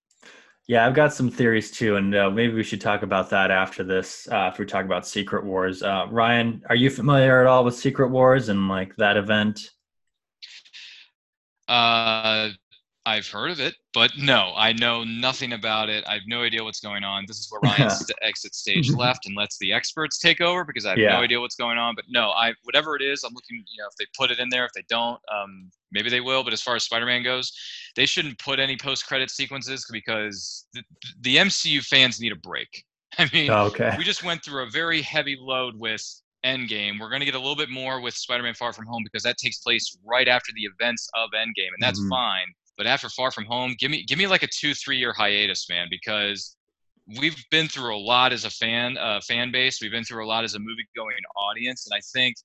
Yeah, 0.69 0.87
I've 0.87 0.95
got 0.95 1.13
some 1.13 1.29
theories 1.29 1.73
too, 1.73 1.97
and 1.97 2.15
uh, 2.15 2.31
maybe 2.31 2.55
we 2.55 2.63
should 2.63 2.81
talk 2.81 3.03
about 3.03 3.29
that 3.31 3.51
after 3.51 3.83
this. 3.83 4.29
Uh, 4.31 4.49
if 4.53 4.59
we 4.59 4.65
talk 4.65 4.85
about 4.85 5.07
Secret 5.07 5.45
Wars, 5.45 5.83
uh, 5.83 6.07
Ryan, 6.09 6.63
are 6.69 6.77
you 6.77 6.89
familiar 6.89 7.41
at 7.41 7.49
all 7.49 7.65
with 7.65 7.75
Secret 7.75 8.09
Wars 8.11 8.49
and 8.49 8.69
like 8.69 8.95
that 8.97 9.17
event? 9.17 9.61
Uh, 11.67 12.51
I've 13.05 13.27
heard 13.27 13.51
of 13.51 13.59
it, 13.59 13.75
but 13.93 14.13
no, 14.17 14.53
I 14.57 14.73
know 14.73 15.03
nothing 15.03 15.55
about 15.55 15.89
it. 15.89 16.05
I 16.07 16.15
have 16.15 16.23
no 16.29 16.43
idea 16.43 16.63
what's 16.63 16.79
going 16.79 17.03
on. 17.03 17.25
This 17.27 17.39
is 17.39 17.49
where 17.51 17.61
Ryan's 17.61 18.09
exit 18.23 18.55
stage 18.55 18.91
left 18.91 19.27
and 19.27 19.37
lets 19.37 19.59
the 19.59 19.73
experts 19.73 20.19
take 20.19 20.41
over 20.41 20.65
because 20.65 20.87
I 20.87 20.91
have 20.91 20.99
yeah. 20.99 21.17
no 21.17 21.23
idea 21.23 21.41
what's 21.41 21.57
going 21.57 21.79
on. 21.79 21.97
But 21.97 22.05
no, 22.09 22.31
I 22.31 22.55
whatever 22.63 22.95
it 22.95 23.03
is, 23.03 23.25
I'm 23.25 23.35
looking. 23.35 23.57
You 23.57 23.83
know, 23.83 23.89
if 23.91 23.97
they 23.97 24.07
put 24.17 24.31
it 24.31 24.39
in 24.39 24.49
there, 24.51 24.65
if 24.65 24.73
they 24.73 24.85
don't, 24.89 25.19
um, 25.35 25.69
maybe 25.91 26.11
they 26.11 26.21
will. 26.21 26.45
But 26.45 26.53
as 26.53 26.63
far 26.63 26.77
as 26.77 26.85
Spider-Man 26.85 27.25
goes, 27.25 27.53
they 27.97 28.07
shouldn't 28.07 28.39
put 28.39 28.61
any 28.61 28.77
post-credit 28.77 29.31
sequences 29.31 29.85
because 29.91 30.67
the, 30.73 30.83
the 31.23 31.37
MCU 31.37 31.83
fans 31.85 32.21
need 32.21 32.33
a 32.33 32.37
break. 32.37 32.85
I 33.19 33.29
mean, 33.33 33.51
okay. 33.51 33.95
we 33.99 34.05
just 34.05 34.23
went 34.23 34.45
through 34.45 34.63
a 34.63 34.71
very 34.71 35.03
heavy 35.03 35.37
load 35.39 35.77
with 35.77 36.03
Endgame. 36.47 37.01
We're 37.01 37.11
going 37.11 37.21
to 37.21 37.27
get 37.27 37.35
a 37.35 37.39
little 37.39 37.57
bit 37.57 37.69
more 37.69 38.01
with 38.01 38.15
Spider-Man: 38.15 38.55
Far 38.55 38.73
From 38.73 38.87
Home 38.87 39.03
because 39.03 39.25
that 39.25 39.39
takes 39.39 39.59
place 39.59 39.99
right 40.05 40.29
after 40.29 40.53
the 40.55 40.63
events 40.63 41.09
of 41.15 41.31
Endgame, 41.37 41.75
and 41.75 41.83
that's 41.83 41.99
mm-hmm. 41.99 42.11
fine. 42.11 42.47
But 42.77 42.87
after 42.87 43.09
Far 43.09 43.31
From 43.31 43.45
Home, 43.47 43.75
give 43.79 43.91
me 43.91 44.05
give 44.05 44.19
me 44.19 44.27
like 44.27 44.43
a 44.43 44.49
two 44.49 44.75
three 44.75 44.99
year 44.99 45.13
hiatus, 45.13 45.69
man, 45.69 45.89
because 45.91 46.57
we've 47.19 47.37
been 47.51 47.69
through 47.69 47.95
a 47.95 47.99
lot 47.99 48.33
as 48.33 48.45
a 48.45 48.51
fan 48.51 48.97
uh, 48.99 49.21
fan 49.21 49.53
base. 49.53 49.81
We've 49.81 49.91
been 49.91 50.05
through 50.05 50.25
a 50.25 50.29
lot 50.29 50.45
as 50.45 50.55
a 50.55 50.59
movie 50.59 50.87
going 50.97 51.17
audience, 51.37 51.87
and 51.87 51.97
I 51.97 52.01
think 52.13 52.37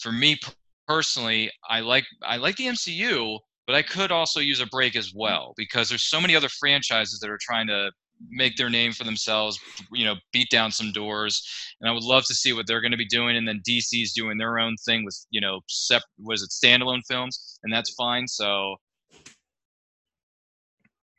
for 0.00 0.12
me 0.12 0.38
personally, 0.86 1.50
I 1.68 1.80
like 1.80 2.04
I 2.22 2.36
like 2.36 2.56
the 2.56 2.66
MCU, 2.66 3.38
but 3.66 3.76
I 3.76 3.82
could 3.82 4.10
also 4.10 4.40
use 4.40 4.60
a 4.60 4.66
break 4.66 4.96
as 4.96 5.12
well 5.14 5.54
because 5.56 5.88
there's 5.88 6.08
so 6.08 6.20
many 6.20 6.34
other 6.34 6.48
franchises 6.48 7.20
that 7.20 7.30
are 7.30 7.38
trying 7.40 7.66
to 7.68 7.90
make 8.30 8.56
their 8.56 8.70
name 8.70 8.92
for 8.92 9.04
themselves, 9.04 9.58
you 9.92 10.04
know, 10.04 10.14
beat 10.32 10.50
down 10.50 10.70
some 10.70 10.92
doors. 10.92 11.42
And 11.80 11.88
I 11.88 11.92
would 11.92 12.02
love 12.02 12.24
to 12.26 12.34
see 12.34 12.52
what 12.52 12.66
they're 12.66 12.80
going 12.80 12.92
to 12.92 12.96
be 12.96 13.06
doing. 13.06 13.36
And 13.36 13.46
then 13.46 13.60
DC's 13.68 14.12
doing 14.12 14.38
their 14.38 14.58
own 14.58 14.76
thing 14.84 15.04
with, 15.04 15.18
you 15.30 15.40
know, 15.40 15.60
sep- 15.68 16.02
was 16.18 16.42
it 16.42 16.50
standalone 16.50 17.02
films, 17.08 17.58
and 17.62 17.72
that's 17.72 17.94
fine. 17.94 18.28
So, 18.28 18.76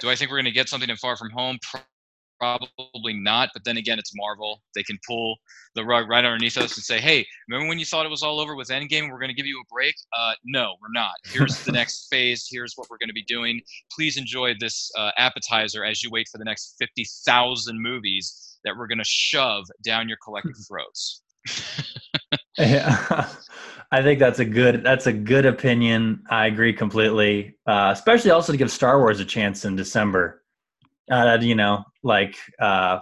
do 0.04 0.10
I 0.10 0.16
think 0.16 0.30
we're 0.30 0.38
going 0.38 0.46
to 0.46 0.52
get 0.52 0.68
something 0.68 0.90
in 0.90 0.98
Far 0.98 1.16
From 1.16 1.30
Home? 1.32 1.58
Probably 2.38 3.14
not. 3.14 3.52
But 3.54 3.64
then 3.64 3.78
again, 3.78 3.98
it's 3.98 4.12
Marvel. 4.14 4.62
They 4.76 4.84
can 4.84 5.00
pull 5.08 5.38
the 5.76 5.86
rug 5.86 6.10
right 6.10 6.26
underneath 6.26 6.58
us 6.58 6.76
and 6.76 6.84
say, 6.84 7.00
"Hey, 7.00 7.26
remember 7.48 7.70
when 7.70 7.80
you 7.80 7.86
thought 7.86 8.06
it 8.06 8.10
was 8.10 8.22
all 8.22 8.42
over 8.42 8.54
with 8.54 8.68
Endgame? 8.68 9.10
We're 9.10 9.18
going 9.18 9.30
to 9.30 9.34
give 9.34 9.46
you 9.46 9.62
a 9.62 9.74
break." 9.74 9.96
Uh, 10.12 10.34
no, 10.44 10.76
we're 10.82 10.92
not. 10.92 11.14
Here's 11.24 11.64
the 11.64 11.72
next 11.72 12.08
phase. 12.12 12.46
Here's 12.52 12.74
what 12.76 12.90
we're 12.90 12.98
going 12.98 13.08
to 13.08 13.14
be 13.14 13.24
doing. 13.24 13.62
Please 13.96 14.18
enjoy 14.18 14.56
this 14.60 14.92
uh, 14.98 15.12
appetizer 15.18 15.86
as 15.86 16.04
you 16.04 16.10
wait 16.12 16.28
for 16.30 16.38
the 16.38 16.44
next 16.44 16.76
fifty 16.78 17.08
thousand 17.26 17.82
movies 17.82 18.58
that 18.66 18.76
we're 18.78 18.88
going 18.88 18.98
to 18.98 19.06
shove 19.06 19.64
down 19.86 20.10
your 20.10 20.18
collective 20.22 20.58
throats. 20.68 21.22
yeah. 22.58 23.30
I 23.94 24.02
think 24.02 24.18
that's 24.18 24.40
a 24.40 24.46
good 24.46 24.84
that's 24.84 25.06
a 25.06 25.14
good 25.14 25.46
opinion. 25.46 26.24
I 26.28 26.48
agree 26.48 26.74
completely. 26.74 27.60
Uh, 27.68 27.92
especially 27.94 28.32
also 28.32 28.52
to 28.52 28.58
give 28.58 28.72
Star 28.72 28.98
Wars 28.98 29.20
a 29.20 29.26
chance 29.26 29.66
in 29.66 29.76
December. 29.76 30.42
Uh, 31.12 31.38
you 31.40 31.54
know, 31.54 31.84
like 32.02 32.36
uh, 32.60 33.00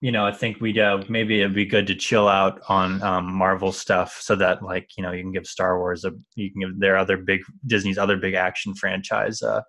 you 0.00 0.10
know, 0.10 0.26
I 0.26 0.32
think 0.32 0.60
we'd 0.60 0.80
uh, 0.80 1.04
maybe 1.08 1.42
it'd 1.42 1.54
be 1.54 1.64
good 1.64 1.86
to 1.86 1.94
chill 1.94 2.26
out 2.26 2.60
on 2.68 3.00
um, 3.04 3.32
Marvel 3.32 3.70
stuff 3.70 4.18
so 4.20 4.34
that 4.34 4.64
like 4.64 4.88
you 4.98 5.04
know 5.04 5.12
you 5.12 5.22
can 5.22 5.30
give 5.30 5.46
Star 5.46 5.78
Wars 5.78 6.04
a 6.04 6.10
you 6.34 6.50
can 6.50 6.62
give 6.62 6.80
their 6.80 6.96
other 6.96 7.16
big 7.16 7.42
Disney's 7.68 7.96
other 7.96 8.16
big 8.16 8.34
action 8.34 8.74
franchise 8.74 9.40
uh, 9.42 9.60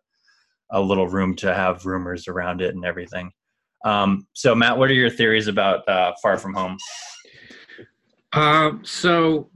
a 0.72 0.82
little 0.82 1.08
room 1.08 1.36
to 1.36 1.54
have 1.54 1.86
rumors 1.86 2.28
around 2.28 2.62
it 2.62 2.74
and 2.74 2.84
everything. 2.84 3.32
Um, 3.86 4.26
so 4.34 4.56
Matt, 4.56 4.80
what 4.80 4.90
are 4.90 4.96
your 4.96 5.12
theories 5.12 5.48
about 5.48 5.88
uh, 5.88 6.14
Far 6.20 6.40
From 6.40 6.56
Home? 6.56 6.78
So 8.84 9.52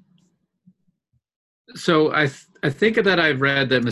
so 1.75 2.13
I 2.13 2.27
th- 2.27 2.45
I 2.63 2.69
think 2.69 2.95
that 2.95 3.19
I've 3.19 3.41
read 3.41 3.69
that 3.69 3.83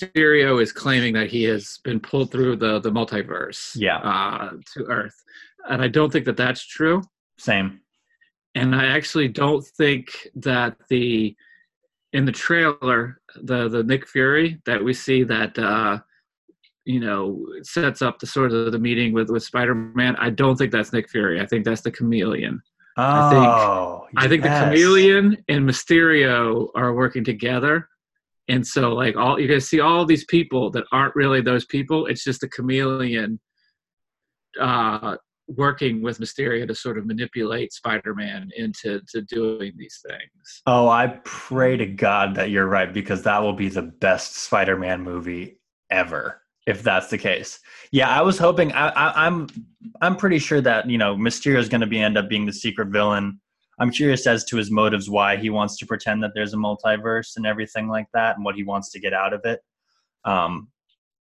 Mysterio 0.00 0.62
is 0.62 0.72
claiming 0.72 1.14
that 1.14 1.30
he 1.30 1.44
has 1.44 1.78
been 1.84 2.00
pulled 2.00 2.30
through 2.30 2.56
the 2.56 2.80
the 2.80 2.90
multiverse, 2.90 3.72
yeah, 3.76 3.98
uh, 3.98 4.50
to 4.74 4.84
Earth, 4.84 5.14
and 5.68 5.82
I 5.82 5.88
don't 5.88 6.12
think 6.12 6.24
that 6.26 6.36
that's 6.36 6.66
true. 6.66 7.02
Same. 7.38 7.80
And 8.54 8.74
I 8.74 8.86
actually 8.86 9.28
don't 9.28 9.64
think 9.78 10.28
that 10.36 10.76
the 10.88 11.34
in 12.12 12.24
the 12.24 12.32
trailer 12.32 13.20
the 13.36 13.68
the 13.68 13.82
Nick 13.82 14.06
Fury 14.06 14.60
that 14.66 14.82
we 14.82 14.92
see 14.92 15.24
that 15.24 15.58
uh, 15.58 15.98
you 16.84 17.00
know 17.00 17.44
sets 17.62 18.02
up 18.02 18.18
the 18.18 18.26
sort 18.26 18.52
of 18.52 18.72
the 18.72 18.78
meeting 18.78 19.12
with 19.12 19.30
with 19.30 19.42
Spider 19.42 19.74
Man. 19.74 20.16
I 20.16 20.30
don't 20.30 20.56
think 20.56 20.72
that's 20.72 20.92
Nick 20.92 21.08
Fury. 21.10 21.40
I 21.40 21.46
think 21.46 21.64
that's 21.64 21.80
the 21.80 21.90
Chameleon. 21.90 22.62
Oh, 22.96 23.02
I 23.02 23.30
think 23.30 23.44
yes. 23.44 24.24
I 24.24 24.28
think 24.28 24.42
the 24.42 24.48
chameleon 24.48 25.36
and 25.48 25.68
Mysterio 25.68 26.68
are 26.74 26.94
working 26.94 27.24
together. 27.24 27.88
And 28.48 28.66
so 28.66 28.92
like 28.92 29.16
all 29.16 29.40
you 29.40 29.48
guys 29.48 29.68
see 29.68 29.80
all 29.80 30.04
these 30.04 30.24
people 30.26 30.70
that 30.72 30.84
aren't 30.92 31.16
really 31.16 31.40
those 31.40 31.64
people. 31.64 32.06
It's 32.06 32.24
just 32.24 32.40
the 32.40 32.48
chameleon 32.48 33.40
uh 34.60 35.16
working 35.48 36.02
with 36.02 36.18
Mysterio 36.18 36.66
to 36.66 36.74
sort 36.74 36.98
of 36.98 37.06
manipulate 37.06 37.72
Spider-Man 37.72 38.50
into 38.56 39.00
to 39.08 39.22
doing 39.22 39.72
these 39.76 40.00
things. 40.06 40.62
Oh, 40.66 40.88
I 40.88 41.20
pray 41.24 41.76
to 41.76 41.86
God 41.86 42.34
that 42.36 42.50
you're 42.50 42.68
right 42.68 42.92
because 42.92 43.22
that 43.22 43.42
will 43.42 43.52
be 43.52 43.68
the 43.68 43.82
best 43.82 44.36
Spider-Man 44.36 45.02
movie 45.02 45.58
ever 45.90 46.41
if 46.66 46.82
that's 46.82 47.08
the 47.08 47.18
case. 47.18 47.58
Yeah, 47.90 48.08
I 48.08 48.22
was 48.22 48.38
hoping. 48.38 48.72
I, 48.72 48.88
I, 48.88 49.26
I'm 49.26 49.48
I'm 50.00 50.16
pretty 50.16 50.38
sure 50.38 50.60
that 50.60 50.88
you 50.88 50.98
know 50.98 51.16
Mysterio 51.16 51.58
is 51.58 51.68
going 51.68 51.80
to 51.80 51.86
be 51.86 52.00
end 52.00 52.16
up 52.16 52.28
being 52.28 52.46
the 52.46 52.52
secret 52.52 52.88
villain. 52.88 53.40
I'm 53.78 53.90
curious 53.90 54.26
as 54.26 54.44
to 54.44 54.56
his 54.56 54.70
motives, 54.70 55.10
why 55.10 55.36
he 55.36 55.50
wants 55.50 55.76
to 55.78 55.86
pretend 55.86 56.22
that 56.22 56.32
there's 56.34 56.54
a 56.54 56.56
multiverse 56.56 57.36
and 57.36 57.46
everything 57.46 57.88
like 57.88 58.06
that, 58.14 58.36
and 58.36 58.44
what 58.44 58.54
he 58.54 58.62
wants 58.62 58.90
to 58.92 59.00
get 59.00 59.12
out 59.12 59.32
of 59.32 59.40
it. 59.44 59.60
Um, 60.24 60.68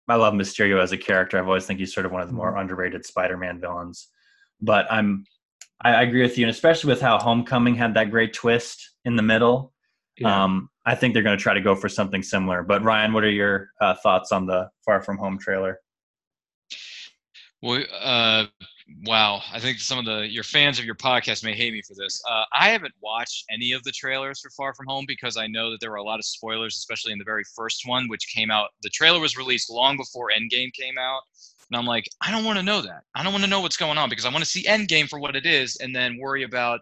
I 0.07 0.15
love 0.15 0.33
Mysterio 0.33 0.81
as 0.81 0.91
a 0.91 0.97
character. 0.97 1.37
I've 1.37 1.47
always 1.47 1.65
think 1.65 1.79
he's 1.79 1.93
sort 1.93 2.05
of 2.05 2.11
one 2.11 2.21
of 2.21 2.27
the 2.27 2.33
more 2.33 2.51
mm-hmm. 2.51 2.59
underrated 2.59 3.05
Spider-Man 3.05 3.61
villains. 3.61 4.09
But 4.59 4.91
I'm 4.91 5.25
I, 5.83 5.93
I 5.93 6.01
agree 6.01 6.21
with 6.21 6.37
you, 6.37 6.45
and 6.45 6.51
especially 6.51 6.89
with 6.89 7.01
how 7.01 7.17
Homecoming 7.19 7.75
had 7.75 7.93
that 7.93 8.11
great 8.11 8.33
twist 8.33 8.91
in 9.05 9.15
the 9.15 9.23
middle. 9.23 9.73
Yeah. 10.17 10.43
Um, 10.43 10.69
I 10.85 10.95
think 10.95 11.13
they're 11.13 11.23
going 11.23 11.37
to 11.37 11.41
try 11.41 11.53
to 11.53 11.61
go 11.61 11.75
for 11.75 11.89
something 11.89 12.23
similar. 12.23 12.63
But 12.63 12.83
Ryan, 12.83 13.13
what 13.13 13.23
are 13.23 13.29
your 13.29 13.69
uh, 13.79 13.95
thoughts 13.95 14.31
on 14.31 14.45
the 14.45 14.69
Far 14.83 15.01
From 15.01 15.17
Home 15.17 15.37
trailer? 15.37 15.79
Well, 17.61 17.83
uh, 18.01 18.45
wow. 19.05 19.41
I 19.53 19.59
think 19.59 19.79
some 19.79 19.99
of 19.99 20.05
the 20.05 20.27
your 20.27 20.43
fans 20.43 20.79
of 20.79 20.85
your 20.85 20.95
podcast 20.95 21.43
may 21.43 21.55
hate 21.55 21.73
me 21.73 21.83
for 21.87 21.93
this. 21.95 22.19
Uh, 22.27 22.43
I 22.53 22.69
haven't 22.69 22.93
watched 23.01 23.45
any 23.51 23.73
of 23.73 23.83
the 23.83 23.91
trailers 23.91 24.39
for 24.39 24.49
Far 24.51 24.73
From 24.73 24.87
Home 24.87 25.05
because 25.07 25.37
I 25.37 25.45
know 25.45 25.69
that 25.69 25.79
there 25.79 25.91
were 25.91 25.97
a 25.97 26.03
lot 26.03 26.17
of 26.17 26.25
spoilers, 26.25 26.77
especially 26.77 27.13
in 27.13 27.19
the 27.19 27.25
very 27.25 27.43
first 27.55 27.83
one, 27.85 28.07
which 28.07 28.33
came 28.33 28.49
out. 28.49 28.69
The 28.81 28.89
trailer 28.89 29.19
was 29.19 29.37
released 29.37 29.69
long 29.69 29.97
before 29.97 30.31
Endgame 30.35 30.73
came 30.73 30.97
out, 30.97 31.21
and 31.69 31.77
I'm 31.77 31.85
like, 31.85 32.09
I 32.21 32.31
don't 32.31 32.43
want 32.43 32.57
to 32.57 32.63
know 32.63 32.81
that. 32.81 33.03
I 33.13 33.21
don't 33.21 33.33
want 33.33 33.43
to 33.43 33.49
know 33.49 33.61
what's 33.61 33.77
going 33.77 33.99
on 33.99 34.09
because 34.09 34.25
I 34.25 34.29
want 34.29 34.43
to 34.43 34.49
see 34.49 34.63
Endgame 34.63 35.07
for 35.07 35.19
what 35.19 35.35
it 35.35 35.45
is, 35.45 35.75
and 35.75 35.95
then 35.95 36.17
worry 36.17 36.41
about 36.41 36.79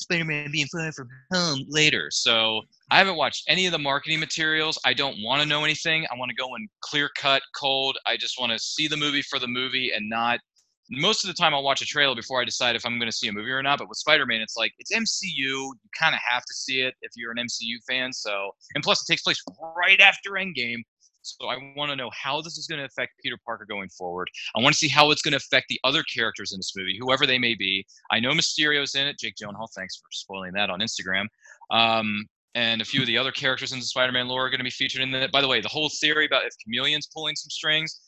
Spider-Man 0.00 0.50
being 0.50 0.66
Far 0.66 0.90
From 0.92 1.08
Home 1.32 1.64
later. 1.68 2.08
So 2.10 2.62
I 2.90 2.98
haven't 2.98 3.16
watched 3.16 3.44
any 3.48 3.66
of 3.66 3.72
the 3.72 3.78
marketing 3.78 4.20
materials. 4.20 4.78
I 4.84 4.94
don't 4.94 5.22
want 5.22 5.42
to 5.42 5.48
know 5.48 5.64
anything. 5.64 6.06
I 6.10 6.16
want 6.16 6.30
to 6.30 6.34
go 6.34 6.54
in 6.56 6.68
clear 6.80 7.10
cut, 7.16 7.42
cold. 7.54 7.98
I 8.06 8.16
just 8.16 8.40
want 8.40 8.52
to 8.52 8.58
see 8.58 8.88
the 8.88 8.96
movie 8.96 9.22
for 9.22 9.38
the 9.38 9.48
movie 9.48 9.92
and 9.94 10.08
not 10.08 10.40
most 10.90 11.24
of 11.24 11.28
the 11.28 11.34
time 11.34 11.54
I'll 11.54 11.62
watch 11.62 11.82
a 11.82 11.86
trailer 11.86 12.16
before 12.16 12.40
I 12.40 12.44
decide 12.44 12.74
if 12.74 12.84
I'm 12.84 12.98
going 12.98 13.10
to 13.10 13.16
see 13.16 13.28
a 13.28 13.32
movie 13.32 13.50
or 13.50 13.62
not. 13.62 13.78
But 13.78 13.88
with 13.88 13.98
Spider-Man, 13.98 14.40
it's 14.40 14.56
like 14.56 14.72
it's 14.78 14.92
MCU. 14.92 15.32
You 15.32 15.74
kind 15.98 16.14
of 16.14 16.20
have 16.28 16.42
to 16.42 16.54
see 16.54 16.80
it 16.80 16.94
if 17.02 17.12
you're 17.16 17.30
an 17.30 17.38
MCU 17.38 17.76
fan. 17.88 18.12
So, 18.12 18.50
and 18.74 18.82
plus 18.82 19.00
it 19.02 19.10
takes 19.10 19.22
place 19.22 19.40
right 19.76 20.00
after 20.00 20.32
Endgame. 20.32 20.82
So 21.22 21.48
I 21.48 21.56
want 21.76 21.90
to 21.90 21.96
know 21.96 22.10
how 22.12 22.40
this 22.40 22.56
is 22.58 22.66
going 22.66 22.78
to 22.78 22.84
affect 22.84 23.12
Peter 23.22 23.36
Parker 23.44 23.66
going 23.68 23.88
forward. 23.90 24.28
I 24.56 24.60
want 24.60 24.74
to 24.74 24.78
see 24.78 24.88
how 24.88 25.10
it's 25.10 25.22
going 25.22 25.32
to 25.32 25.38
affect 25.38 25.66
the 25.68 25.80
other 25.84 26.02
characters 26.02 26.52
in 26.52 26.58
this 26.58 26.72
movie, 26.76 26.98
whoever 27.00 27.26
they 27.26 27.38
may 27.38 27.54
be. 27.54 27.84
I 28.10 28.20
know 28.20 28.32
Mysterio's 28.32 28.94
in 28.94 29.06
it. 29.06 29.18
Jake 29.18 29.34
Gyllenhaal, 29.36 29.68
thanks 29.74 29.96
for 29.96 30.06
spoiling 30.10 30.52
that 30.54 30.70
on 30.70 30.80
Instagram. 30.80 31.26
Um, 31.70 32.26
and 32.54 32.82
a 32.82 32.84
few 32.84 33.00
of 33.00 33.06
the 33.06 33.16
other 33.16 33.30
characters 33.30 33.72
in 33.72 33.78
the 33.78 33.84
Spider-Man 33.84 34.26
lore 34.26 34.46
are 34.46 34.50
going 34.50 34.58
to 34.58 34.64
be 34.64 34.70
featured 34.70 35.02
in 35.02 35.14
it. 35.14 35.30
By 35.30 35.40
the 35.40 35.48
way, 35.48 35.60
the 35.60 35.68
whole 35.68 35.88
theory 35.88 36.26
about 36.26 36.44
if 36.44 36.54
Chameleon's 36.64 37.08
pulling 37.14 37.36
some 37.36 37.50
strings, 37.50 38.00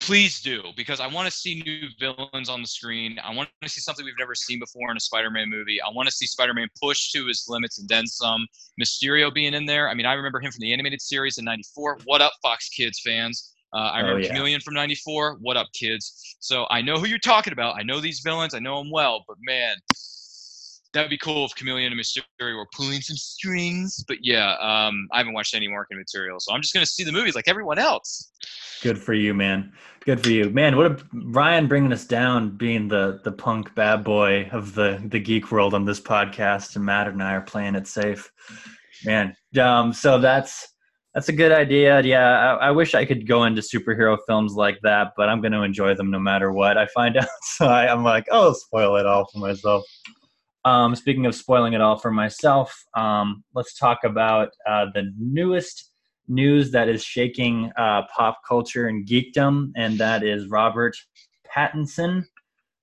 please 0.00 0.40
do 0.42 0.62
because 0.76 1.00
I 1.00 1.06
want 1.06 1.30
to 1.30 1.36
see 1.36 1.62
new 1.64 1.88
villains 1.98 2.48
on 2.48 2.60
the 2.60 2.66
screen. 2.66 3.18
I 3.22 3.34
want 3.34 3.48
to 3.62 3.68
see 3.68 3.80
something 3.80 4.04
we've 4.04 4.14
never 4.18 4.34
seen 4.34 4.58
before 4.58 4.90
in 4.90 4.96
a 4.96 5.00
Spider-Man 5.00 5.48
movie. 5.48 5.80
I 5.80 5.90
want 5.90 6.08
to 6.08 6.14
see 6.14 6.26
Spider-Man 6.26 6.68
push 6.80 7.12
to 7.12 7.26
his 7.26 7.46
limits 7.48 7.78
and 7.78 7.88
then 7.88 8.06
some. 8.06 8.46
Mysterio 8.80 9.32
being 9.32 9.54
in 9.54 9.66
there. 9.66 9.88
I 9.88 9.94
mean, 9.94 10.06
I 10.06 10.14
remember 10.14 10.40
him 10.40 10.50
from 10.50 10.60
the 10.60 10.72
animated 10.72 11.02
series 11.02 11.38
in 11.38 11.44
'94. 11.44 11.98
What 12.04 12.20
up, 12.20 12.32
Fox 12.42 12.68
Kids 12.68 13.00
fans? 13.00 13.54
Uh, 13.74 13.78
I 13.78 14.00
remember 14.00 14.20
oh, 14.20 14.22
yeah. 14.22 14.28
Chameleon 14.28 14.60
from 14.60 14.74
'94. 14.74 15.38
What 15.40 15.56
up, 15.56 15.68
kids? 15.74 16.36
So 16.40 16.66
I 16.70 16.82
know 16.82 16.96
who 16.96 17.06
you're 17.06 17.18
talking 17.18 17.52
about. 17.52 17.76
I 17.76 17.82
know 17.82 18.00
these 18.00 18.20
villains. 18.20 18.54
I 18.54 18.58
know 18.58 18.78
them 18.78 18.90
well. 18.90 19.24
But 19.28 19.36
man, 19.42 19.76
that'd 20.92 21.10
be 21.10 21.18
cool 21.18 21.44
if 21.46 21.54
Chameleon 21.54 21.92
and 21.92 22.00
Mysterio 22.00 22.56
were 22.56 22.68
pulling 22.74 23.00
some 23.00 23.16
strings. 23.16 24.04
But 24.06 24.18
yeah, 24.22 24.54
um, 24.54 25.08
I 25.12 25.18
haven't 25.18 25.32
watched 25.32 25.54
any 25.54 25.68
marketing 25.68 25.98
material, 25.98 26.38
so 26.40 26.52
I'm 26.52 26.60
just 26.60 26.74
gonna 26.74 26.86
see 26.86 27.04
the 27.04 27.12
movies 27.12 27.34
like 27.34 27.48
everyone 27.48 27.78
else. 27.78 28.32
Good 28.82 28.98
for 28.98 29.14
you, 29.14 29.34
man. 29.34 29.72
Good 30.04 30.22
for 30.22 30.30
you, 30.30 30.50
man. 30.50 30.76
What 30.76 30.86
a 30.86 30.96
Ryan 31.12 31.68
bringing 31.68 31.92
us 31.92 32.04
down, 32.04 32.56
being 32.56 32.88
the 32.88 33.20
the 33.24 33.32
punk 33.32 33.74
bad 33.74 34.04
boy 34.04 34.48
of 34.52 34.74
the 34.74 35.02
the 35.06 35.20
geek 35.20 35.52
world 35.52 35.74
on 35.74 35.84
this 35.84 36.00
podcast, 36.00 36.76
and 36.76 36.84
Matt 36.84 37.08
and 37.08 37.22
I 37.22 37.34
are 37.34 37.42
playing 37.42 37.74
it 37.74 37.86
safe, 37.86 38.30
man. 39.04 39.36
Um, 39.60 39.92
so 39.92 40.18
that's 40.18 40.72
that's 41.14 41.28
a 41.28 41.32
good 41.32 41.52
idea. 41.52 42.00
Yeah, 42.02 42.56
I, 42.60 42.68
I, 42.68 42.70
wish 42.70 42.94
I 42.94 43.04
could 43.04 43.26
go 43.28 43.44
into 43.44 43.60
superhero 43.60 44.16
films 44.26 44.54
like 44.54 44.78
that, 44.82 45.12
but 45.14 45.28
I'm 45.28 45.42
going 45.42 45.52
to 45.52 45.62
enjoy 45.62 45.94
them 45.94 46.10
no 46.10 46.18
matter 46.18 46.52
what 46.52 46.78
I 46.78 46.86
find 46.86 47.16
out. 47.18 47.28
So 47.42 47.66
I, 47.66 47.92
am 47.92 48.02
like, 48.02 48.24
oh, 48.30 48.54
spoil 48.54 48.96
it 48.96 49.04
all 49.04 49.26
for 49.30 49.38
myself. 49.38 49.84
Um, 50.64 50.94
speaking 50.94 51.26
of 51.26 51.34
spoiling 51.34 51.72
it 51.72 51.80
all 51.80 51.96
for 51.96 52.10
myself, 52.10 52.84
um, 52.96 53.42
let's 53.54 53.76
talk 53.76 54.04
about 54.04 54.50
uh, 54.68 54.86
the 54.94 55.12
newest 55.18 55.90
news 56.28 56.70
that 56.70 56.88
is 56.88 57.02
shaking 57.02 57.72
uh, 57.76 58.02
pop 58.14 58.38
culture 58.46 58.86
and 58.86 59.06
geekdom, 59.06 59.72
and 59.76 59.98
that 59.98 60.22
is 60.22 60.48
Robert 60.48 60.96
Pattinson 61.54 62.24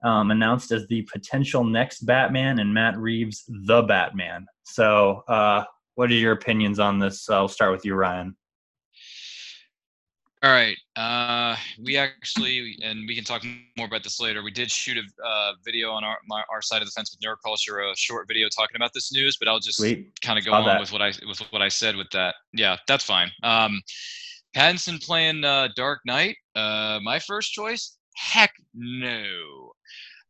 um, 0.03 0.31
announced 0.31 0.71
as 0.71 0.87
the 0.87 1.01
potential 1.03 1.63
next 1.63 2.05
Batman, 2.05 2.59
and 2.59 2.73
Matt 2.73 2.97
Reeves 2.97 3.43
the 3.65 3.81
Batman. 3.83 4.45
So, 4.63 5.23
uh, 5.27 5.63
what 5.95 6.09
are 6.09 6.13
your 6.13 6.31
opinions 6.31 6.79
on 6.79 6.99
this? 6.99 7.29
I'll 7.29 7.47
start 7.47 7.71
with 7.71 7.83
you, 7.83 7.95
Ryan. 7.95 8.35
All 10.41 10.52
right. 10.52 10.78
Uh, 10.95 11.58
we 11.84 11.97
actually, 11.97 12.78
and 12.82 13.06
we 13.08 13.15
can 13.15 13.25
talk 13.25 13.43
more 13.78 13.88
about 13.88 14.04
this 14.04 14.21
later. 14.21 14.41
We 14.41 14.52
did 14.52 14.71
shoot 14.71 14.97
a 14.97 15.25
uh, 15.25 15.52
video 15.65 15.91
on 15.91 16.06
our 16.06 16.17
my, 16.28 16.43
our 16.49 16.62
side 16.62 16.82
of 16.82 16.88
the 16.88 16.91
fence 16.91 17.12
with 17.12 17.19
Nerd 17.19 17.38
Culture, 17.43 17.80
a 17.82 17.95
short 17.97 18.25
video 18.25 18.47
talking 18.47 18.78
about 18.78 18.93
this 18.93 19.12
news. 19.12 19.36
But 19.38 19.49
I'll 19.49 19.60
just 19.60 19.82
kind 20.21 20.39
of 20.39 20.45
go 20.45 20.54
on 20.54 20.80
with 20.80 20.93
what 20.93 21.02
I 21.02 21.12
with 21.28 21.39
what 21.52 21.62
I 21.62 21.67
said 21.67 21.97
with 21.97 22.10
that. 22.12 22.36
Yeah, 22.54 22.78
that's 22.88 23.04
fine. 23.04 23.30
Um, 23.43 23.82
Pattinson 24.56 25.04
playing 25.06 25.43
uh, 25.43 25.69
Dark 25.75 25.99
Knight. 26.06 26.38
Uh, 26.56 26.99
my 27.04 27.19
first 27.19 27.52
choice? 27.52 27.97
Heck 28.15 28.54
no. 28.73 29.71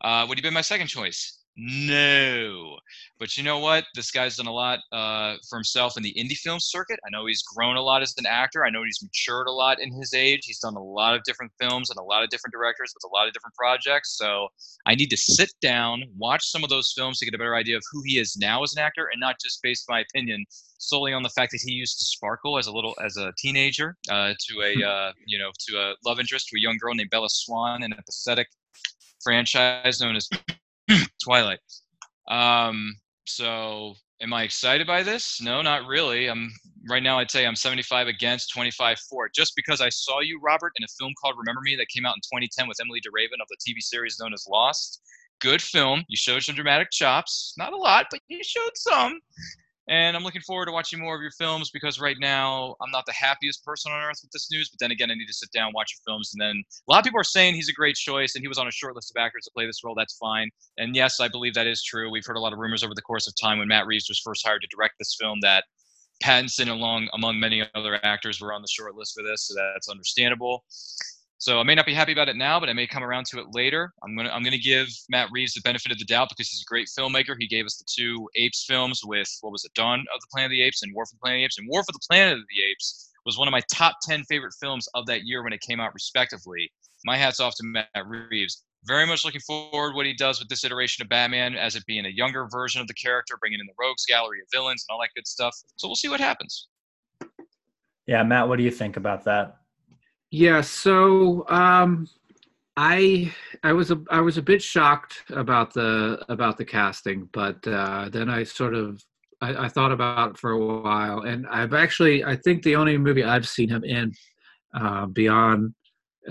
Uh, 0.02 0.26
would 0.28 0.38
he 0.38 0.42
be 0.42 0.50
my 0.50 0.62
second 0.62 0.88
choice? 0.88 1.39
No. 1.62 2.78
But 3.20 3.36
you 3.36 3.44
know 3.44 3.60
what? 3.60 3.84
This 3.94 4.12
guy's 4.12 4.38
done 4.38 4.48
a 4.48 4.52
lot 4.52 4.80
uh, 4.94 5.36
for 5.50 5.58
himself 5.58 5.98
in 5.98 6.04
the 6.04 6.14
indie 6.14 6.38
film 6.38 6.58
circuit. 6.62 7.02
I 7.06 7.10
know 7.10 7.26
he's 7.26 7.44
grown 7.44 7.76
a 7.76 7.82
lot 7.82 8.02
as 8.02 8.16
an 8.18 8.26
actor. 8.26 8.66
I 8.66 8.70
know 8.70 8.84
he's 8.84 9.04
matured 9.04 9.48
a 9.48 9.52
lot 9.52 9.82
in 9.82 9.92
his 9.92 10.14
age. 10.14 10.46
He's 10.46 10.60
done 10.60 10.78
a 10.78 10.82
lot 10.82 11.16
of 11.16 11.24
different 11.24 11.52
films 11.60 11.90
and 11.90 12.00
a 12.00 12.04
lot 12.04 12.24
of 12.24 12.30
different 12.30 12.54
directors 12.54 12.94
with 12.96 13.04
a 13.12 13.14
lot 13.14 13.28
of 13.28 13.34
different 13.34 13.56
projects. 13.56 14.18
So 14.18 14.48
I 14.86 14.96
need 14.96 15.10
to 15.10 15.18
sit 15.18 15.52
down, 15.62 16.04
watch 16.18 16.50
some 16.50 16.64
of 16.64 16.70
those 16.70 16.94
films 16.96 17.20
to 17.20 17.26
get 17.26 17.36
a 17.36 17.38
better 17.38 17.56
idea 17.56 17.76
of 17.76 17.84
who 17.92 18.04
he 18.06 18.20
is 18.20 18.38
now 18.38 18.64
as 18.64 18.72
an 18.72 18.80
actor, 18.80 19.10
and 19.12 19.20
not 19.20 19.36
just 19.44 19.62
based 19.62 19.84
my 19.90 20.00
opinion 20.00 20.46
solely 20.78 21.12
on 21.12 21.24
the 21.24 21.30
fact 21.30 21.52
that 21.52 21.60
he 21.62 21.74
used 21.74 22.00
to 22.00 22.06
sparkle 22.06 22.58
as 22.58 22.68
a 22.68 22.72
little 22.72 22.96
as 23.04 23.18
a 23.18 23.34
teenager 23.38 23.98
uh, 24.10 24.34
to 24.40 24.62
a 24.62 24.88
uh, 24.88 25.12
you 25.26 25.38
know 25.38 25.52
to 25.68 25.78
a 25.78 25.94
love 26.06 26.22
interest 26.22 26.48
to 26.48 26.58
a 26.58 26.62
young 26.62 26.78
girl 26.78 26.96
named 26.96 27.10
Bella 27.10 27.28
Swan 27.30 27.84
in 27.84 27.92
a 27.92 28.02
pathetic 28.04 28.48
franchise 29.22 30.00
known 30.00 30.16
as 30.16 30.30
Twilight. 31.24 31.60
Um, 32.30 32.96
so 33.26 33.94
am 34.22 34.34
I 34.34 34.44
excited 34.44 34.88
by 34.88 35.04
this? 35.04 35.42
No, 35.42 35.62
not 35.62 35.88
really. 35.88 36.28
I'm 36.28 36.52
right 36.90 37.04
now. 37.04 37.20
I'd 37.20 37.32
say 37.32 37.46
I'm 37.46 37.56
75 37.56 38.08
against, 38.08 38.52
25 38.54 39.00
for. 39.00 39.30
Just 39.34 39.54
because 39.56 39.82
I 39.82 39.90
saw 39.90 40.20
you, 40.20 40.40
Robert, 40.42 40.74
in 40.78 40.84
a 40.84 40.88
film 41.00 41.14
called 41.22 41.36
Remember 41.38 41.62
Me 41.62 41.76
that 41.76 41.88
came 41.90 42.06
out 42.06 42.16
in 42.16 42.22
2010 42.22 42.68
with 42.68 42.78
Emilie 42.82 43.00
de 43.02 43.10
Ravin 43.14 43.40
of 43.42 43.48
the 43.50 43.58
TV 43.58 43.80
series 43.80 44.18
known 44.20 44.34
as 44.34 44.46
Lost. 44.50 45.02
Good 45.42 45.62
film. 45.62 46.04
You 46.08 46.18
showed 46.18 46.44
some 46.44 46.56
dramatic 46.56 46.90
chops. 46.92 47.54
Not 47.58 47.74
a 47.74 47.78
lot, 47.78 48.08
but 48.12 48.20
you 48.28 48.42
showed 48.44 48.76
some. 48.76 49.20
And 49.90 50.16
I'm 50.16 50.24
looking 50.24 50.42
forward 50.44 50.68
to 50.68 50.72
watching 50.72 51.00
more 51.00 51.16
of 51.16 51.22
your 51.22 51.32
films 51.32 51.72
because 51.72 52.00
right 52.00 52.18
now 52.20 52.76
I'm 52.80 52.92
not 52.92 53.08
the 53.08 53.12
happiest 53.12 53.66
person 53.66 53.92
on 53.92 54.00
earth 54.04 54.20
with 54.22 54.32
this 54.32 54.52
news. 54.52 54.70
But 54.70 54.78
then 54.80 54.92
again, 54.92 55.10
I 55.10 55.16
need 55.16 55.26
to 55.26 55.34
sit 55.34 55.52
down, 55.52 55.72
watch 55.74 55.96
your 55.96 56.14
films, 56.14 56.32
and 56.34 56.40
then 56.40 56.64
a 56.88 56.92
lot 56.92 57.00
of 57.00 57.06
people 57.06 57.20
are 57.20 57.24
saying 57.24 57.56
he's 57.56 57.70
a 57.70 57.74
great 57.74 57.96
choice 57.96 58.36
and 58.36 58.44
he 58.44 58.48
was 58.48 58.60
on 58.60 58.68
a 58.68 58.72
short 58.72 58.94
list 58.96 59.12
of 59.16 59.20
actors 59.20 59.46
to 59.46 59.52
play 59.52 59.66
this 59.66 59.84
role. 59.84 59.96
That's 59.98 60.16
fine. 60.18 60.52
And 60.78 60.96
yes, 60.96 61.20
I 61.20 61.28
believe 61.28 61.56
that 61.56 61.66
is 61.66 61.84
true. 61.84 62.12
We've 62.12 62.26
heard 62.26 62.38
a 62.38 62.40
lot 62.40 62.54
of 62.54 62.60
rumors 62.60 62.84
over 62.84 62.94
the 62.94 63.02
course 63.02 63.28
of 63.28 63.34
time 63.42 63.58
when 63.58 63.68
Matt 63.68 63.88
Reeves 63.88 64.06
was 64.08 64.20
first 64.20 64.46
hired 64.46 64.62
to 64.62 64.68
direct 64.68 64.94
this 65.00 65.16
film 65.20 65.40
that 65.42 65.64
Pattinson, 66.24 66.70
along 66.70 67.10
among 67.14 67.40
many 67.40 67.68
other 67.74 68.00
actors, 68.04 68.40
were 68.40 68.54
on 68.54 68.62
the 68.62 68.68
short 68.68 68.94
list 68.94 69.16
for 69.16 69.24
this. 69.24 69.48
So 69.48 69.56
that's 69.56 69.90
understandable. 69.90 70.66
So 71.40 71.58
I 71.58 71.64
may 71.64 71.74
not 71.74 71.86
be 71.86 71.94
happy 71.94 72.12
about 72.12 72.28
it 72.28 72.36
now, 72.36 72.60
but 72.60 72.68
I 72.68 72.74
may 72.74 72.86
come 72.86 73.02
around 73.02 73.26
to 73.28 73.40
it 73.40 73.46
later. 73.54 73.94
I'm 74.04 74.14
gonna 74.14 74.30
I'm 74.30 74.44
gonna 74.44 74.58
give 74.58 74.90
Matt 75.08 75.30
Reeves 75.32 75.54
the 75.54 75.62
benefit 75.62 75.90
of 75.90 75.98
the 75.98 76.04
doubt 76.04 76.28
because 76.30 76.50
he's 76.50 76.62
a 76.62 76.70
great 76.70 76.90
filmmaker. 76.90 77.36
He 77.40 77.48
gave 77.48 77.66
us 77.66 77.78
the 77.78 77.86
two 77.90 78.30
Apes 78.36 78.66
films 78.68 79.02
with 79.06 79.30
what 79.40 79.54
was 79.54 79.64
it, 79.64 79.74
Dawn 79.74 80.02
of 80.14 80.20
the 80.20 80.28
Planet 80.32 80.48
of 80.48 80.52
the 80.52 80.62
Apes 80.62 80.84
and 80.84 80.94
War 80.94 81.06
for 81.06 81.14
the 81.14 81.20
Planet 81.20 81.40
of 81.40 81.40
the 81.40 81.46
Apes. 81.46 81.58
And 81.58 81.68
War 81.70 81.82
for 81.86 81.94
the 81.94 82.06
Planet 82.10 82.34
of 82.34 82.44
the 82.50 82.62
Apes 82.70 83.10
was 83.26 83.38
one 83.38 83.48
of 83.48 83.54
my 83.54 83.62
top 83.72 83.96
ten 84.04 84.26
favorite 84.26 84.54
films 84.60 84.90
of 84.96 85.06
that 85.06 85.24
year 85.24 85.42
when 85.42 85.54
it 85.54 85.62
came 85.62 85.80
out, 85.80 85.94
respectively. 85.94 86.70
My 87.06 87.16
hats 87.16 87.40
off 87.40 87.56
to 87.56 87.64
Matt 87.64 87.88
Reeves. 88.06 88.66
Very 88.84 89.08
much 89.08 89.24
looking 89.24 89.42
forward 89.42 89.96
what 89.96 90.06
he 90.06 90.14
does 90.14 90.40
with 90.40 90.50
this 90.50 90.66
iteration 90.66 91.04
of 91.04 91.10
Batman, 91.10 91.56
as 91.56 91.78
it 91.78 91.86
being 91.86 92.06
a 92.06 92.10
younger 92.10 92.48
version 92.52 92.82
of 92.82 92.88
the 92.88 92.94
character, 92.94 93.38
bringing 93.40 93.62
in 93.62 93.66
the 93.66 93.74
rogues 93.80 94.06
gallery 94.06 94.42
of 94.42 94.48
villains 94.52 94.86
and 94.88 94.94
all 94.94 95.02
that 95.02 95.10
good 95.16 95.28
stuff. 95.28 95.56
So 95.78 95.88
we'll 95.88 95.96
see 95.96 96.10
what 96.10 96.20
happens. 96.20 96.68
Yeah, 98.08 98.24
Matt, 98.24 98.50
what 98.50 98.58
do 98.58 98.64
you 98.64 98.72
think 98.72 98.98
about 98.98 99.24
that? 99.24 99.59
Yeah, 100.32 100.62
so 100.62 101.48
um, 101.50 102.08
I 102.78 103.34
I 103.64 103.74
was 103.74 103.92
a 103.92 104.02
I 104.10 104.22
was 104.22 104.38
a 104.38 104.42
bit 104.42 104.62
shocked 104.62 105.24
about 105.32 105.74
the 105.74 106.24
about 106.30 106.58
the 106.58 106.66
casting, 106.66 107.28
but 107.34 107.66
uh, 107.68 108.10
then 108.10 108.30
I 108.30 108.44
sort 108.44 108.76
of 108.76 109.04
I, 109.42 109.66
I, 109.66 109.70
thought 109.70 109.92
about 109.92 110.32
it 110.32 110.38
for 110.38 110.52
a 110.52 110.82
while, 110.82 111.22
and 111.22 111.48
I've 111.48 111.74
actually 111.74 112.24
I 112.24 112.36
think 112.36 112.64
the 112.64 112.76
only 112.76 112.98
movie 112.98 113.24
I've 113.24 113.48
seen 113.48 113.70
him 113.70 113.84
in 113.84 114.14
uh, 114.74 115.08
beyond 115.08 115.74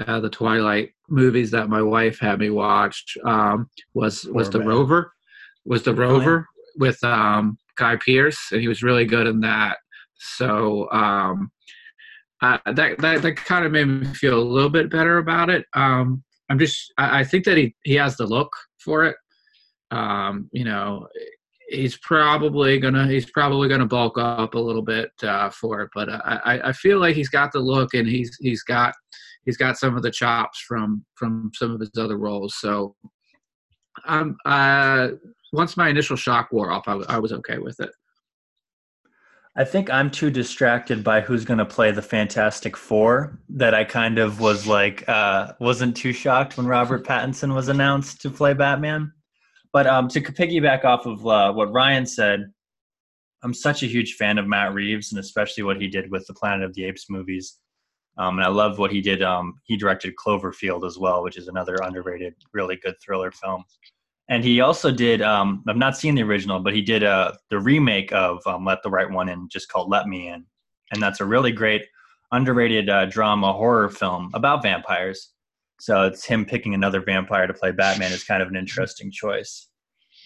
uh, 0.06 0.20
the 0.20 0.30
Twilight 0.30 0.92
movies 1.08 1.50
that 1.50 1.68
my 1.68 1.82
wife 1.82 2.18
had 2.20 2.38
me 2.38 2.50
watch 2.50 3.16
um, 3.24 3.68
was 3.94 4.24
was 4.26 4.48
the 4.48 4.60
Rover, 4.60 5.12
was 5.64 5.82
the 5.82 5.94
Rover 5.94 6.46
with 6.76 7.02
um, 7.02 7.58
Guy 7.76 7.96
Pearce, 7.96 8.52
and 8.52 8.60
he 8.60 8.68
was 8.68 8.82
really 8.82 9.06
good 9.06 9.26
in 9.26 9.40
that. 9.40 9.78
So 10.14 10.90
um, 10.92 11.50
uh, 12.42 12.58
that 12.72 12.98
that 12.98 13.22
that 13.22 13.36
kind 13.36 13.64
of 13.64 13.72
made 13.72 13.86
me 13.86 14.06
feel 14.14 14.38
a 14.38 14.42
little 14.42 14.70
bit 14.70 14.90
better 14.90 15.18
about 15.18 15.50
it. 15.50 15.64
Um, 15.74 16.22
I'm 16.48 16.58
just 16.58 16.92
I, 16.96 17.20
I, 17.20 17.24
think 17.24 17.44
that 17.44 17.56
he 17.56 17.74
he 17.84 17.94
has 17.94 18.16
the 18.16 18.26
look 18.26 18.50
for 18.78 19.04
it. 19.04 19.16
Um, 19.90 20.48
you 20.52 20.64
know, 20.64 21.08
he's 21.68 21.98
probably 21.98 22.78
gonna 22.78 23.08
he's 23.08 23.30
probably 23.30 23.68
gonna 23.68 23.86
bulk 23.86 24.18
up 24.18 24.54
a 24.54 24.58
little 24.58 24.82
bit 24.82 25.10
uh, 25.22 25.50
for 25.50 25.82
it, 25.82 25.90
but 25.94 26.08
I 26.10 26.60
I 26.64 26.72
feel 26.72 27.00
like 27.00 27.16
he's 27.16 27.28
got 27.28 27.52
the 27.52 27.60
look 27.60 27.94
and 27.94 28.06
he's 28.06 28.36
he's 28.40 28.62
got 28.62 28.94
he's 29.44 29.56
got 29.56 29.78
some 29.78 29.96
of 29.96 30.02
the 30.02 30.10
chops 30.10 30.60
from 30.60 31.04
from 31.16 31.50
some 31.54 31.72
of 31.72 31.80
his 31.80 31.90
other 31.98 32.18
roles. 32.18 32.54
So, 32.60 32.94
um, 34.06 34.36
uh, 34.44 35.08
once 35.52 35.76
my 35.76 35.88
initial 35.88 36.16
shock 36.16 36.52
wore 36.52 36.70
off, 36.70 36.84
I, 36.86 36.94
I 37.08 37.18
was 37.18 37.32
okay 37.32 37.58
with 37.58 37.80
it. 37.80 37.90
I 39.58 39.64
think 39.64 39.90
I'm 39.90 40.08
too 40.08 40.30
distracted 40.30 41.02
by 41.02 41.20
who's 41.20 41.44
going 41.44 41.58
to 41.58 41.64
play 41.64 41.90
the 41.90 42.00
Fantastic 42.00 42.76
Four 42.76 43.40
that 43.48 43.74
I 43.74 43.82
kind 43.82 44.20
of 44.20 44.38
was 44.38 44.68
like, 44.68 45.02
uh, 45.08 45.54
wasn't 45.58 45.96
too 45.96 46.12
shocked 46.12 46.56
when 46.56 46.68
Robert 46.68 47.04
Pattinson 47.04 47.52
was 47.52 47.66
announced 47.66 48.20
to 48.20 48.30
play 48.30 48.54
Batman. 48.54 49.12
But 49.72 49.88
um, 49.88 50.06
to 50.10 50.20
piggyback 50.20 50.84
off 50.84 51.06
of 51.06 51.26
uh, 51.26 51.52
what 51.52 51.72
Ryan 51.72 52.06
said, 52.06 52.52
I'm 53.42 53.52
such 53.52 53.82
a 53.82 53.86
huge 53.86 54.14
fan 54.14 54.38
of 54.38 54.46
Matt 54.46 54.74
Reeves 54.74 55.10
and 55.10 55.18
especially 55.18 55.64
what 55.64 55.80
he 55.80 55.88
did 55.88 56.08
with 56.08 56.24
the 56.28 56.34
Planet 56.34 56.64
of 56.64 56.72
the 56.74 56.84
Apes 56.84 57.10
movies. 57.10 57.58
Um, 58.16 58.38
and 58.38 58.46
I 58.46 58.50
love 58.50 58.78
what 58.78 58.92
he 58.92 59.00
did. 59.00 59.24
Um, 59.24 59.54
he 59.64 59.76
directed 59.76 60.14
Cloverfield 60.14 60.86
as 60.86 60.98
well, 60.98 61.24
which 61.24 61.36
is 61.36 61.48
another 61.48 61.78
underrated, 61.82 62.34
really 62.52 62.76
good 62.76 62.94
thriller 63.02 63.32
film 63.32 63.64
and 64.28 64.44
he 64.44 64.60
also 64.60 64.90
did 64.90 65.22
um, 65.22 65.62
i've 65.68 65.76
not 65.76 65.96
seen 65.96 66.14
the 66.14 66.22
original 66.22 66.60
but 66.60 66.74
he 66.74 66.82
did 66.82 67.04
uh, 67.04 67.32
the 67.50 67.58
remake 67.58 68.12
of 68.12 68.40
um, 68.46 68.64
let 68.64 68.82
the 68.82 68.90
right 68.90 69.10
one 69.10 69.28
in 69.28 69.48
just 69.48 69.68
called 69.68 69.90
let 69.90 70.06
me 70.06 70.28
in 70.28 70.44
and 70.92 71.02
that's 71.02 71.20
a 71.20 71.24
really 71.24 71.52
great 71.52 71.86
underrated 72.32 72.88
uh, 72.88 73.06
drama 73.06 73.52
horror 73.52 73.88
film 73.88 74.30
about 74.34 74.62
vampires 74.62 75.32
so 75.80 76.02
it's 76.02 76.24
him 76.24 76.44
picking 76.44 76.74
another 76.74 77.00
vampire 77.00 77.46
to 77.46 77.54
play 77.54 77.70
batman 77.70 78.12
is 78.12 78.24
kind 78.24 78.42
of 78.42 78.48
an 78.48 78.56
interesting 78.56 79.10
choice 79.10 79.68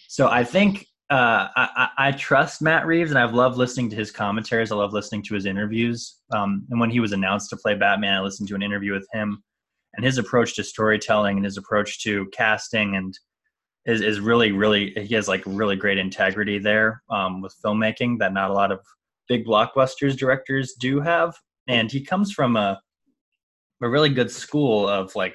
so 0.09 0.29
i 0.29 0.45
think 0.45 0.87
uh, 1.11 1.49
I, 1.57 1.88
I, 1.99 2.12
trust 2.12 2.62
Matt 2.62 2.87
Reeves, 2.87 3.11
and 3.11 3.19
I've 3.19 3.35
loved 3.35 3.59
listening 3.59 3.91
to 3.91 3.97
his 3.97 4.11
commentaries. 4.11 4.73
I 4.73 4.77
love 4.77 4.95
listening 4.95 5.23
to 5.25 5.35
his 5.35 5.45
interviews. 5.45 6.21
Um, 6.33 6.67
and 6.71 6.81
when 6.81 6.88
he 6.88 7.01
was 7.01 7.12
announced 7.12 7.51
to 7.51 7.57
play 7.59 7.75
Batman, 7.75 8.17
I 8.17 8.21
listened 8.23 8.49
to 8.49 8.55
an 8.55 8.62
interview 8.62 8.95
with 8.95 9.07
him, 9.12 9.43
and 9.93 10.07
his 10.07 10.17
approach 10.17 10.55
to 10.57 10.65
storytelling 10.65 11.37
and 11.37 11.45
his 11.45 11.59
approach 11.59 12.03
to 12.05 12.27
casting 12.33 12.97
and 12.97 13.12
is, 13.87 14.01
is 14.01 14.21
really 14.21 14.53
really 14.53 14.92
he 14.97 15.14
has 15.14 15.29
like 15.29 15.42
really 15.47 15.77
great 15.77 15.99
integrity 15.99 16.59
there 16.59 17.03
um, 17.11 17.40
with 17.40 17.55
filmmaking 17.64 18.18
that 18.18 18.33
not 18.33 18.51
a 18.51 18.55
lot 18.55 18.73
of 18.73 18.81
big 19.29 19.45
blockbusters 19.45 20.16
directors 20.16 20.75
do 20.79 21.01
have. 21.01 21.35
And 21.68 21.90
he 21.90 22.05
comes 22.05 22.33
from 22.33 22.57
a 22.57 22.81
a 23.83 23.88
really 23.88 24.11
good 24.11 24.31
school 24.31 24.88
of 24.88 25.14
like 25.16 25.35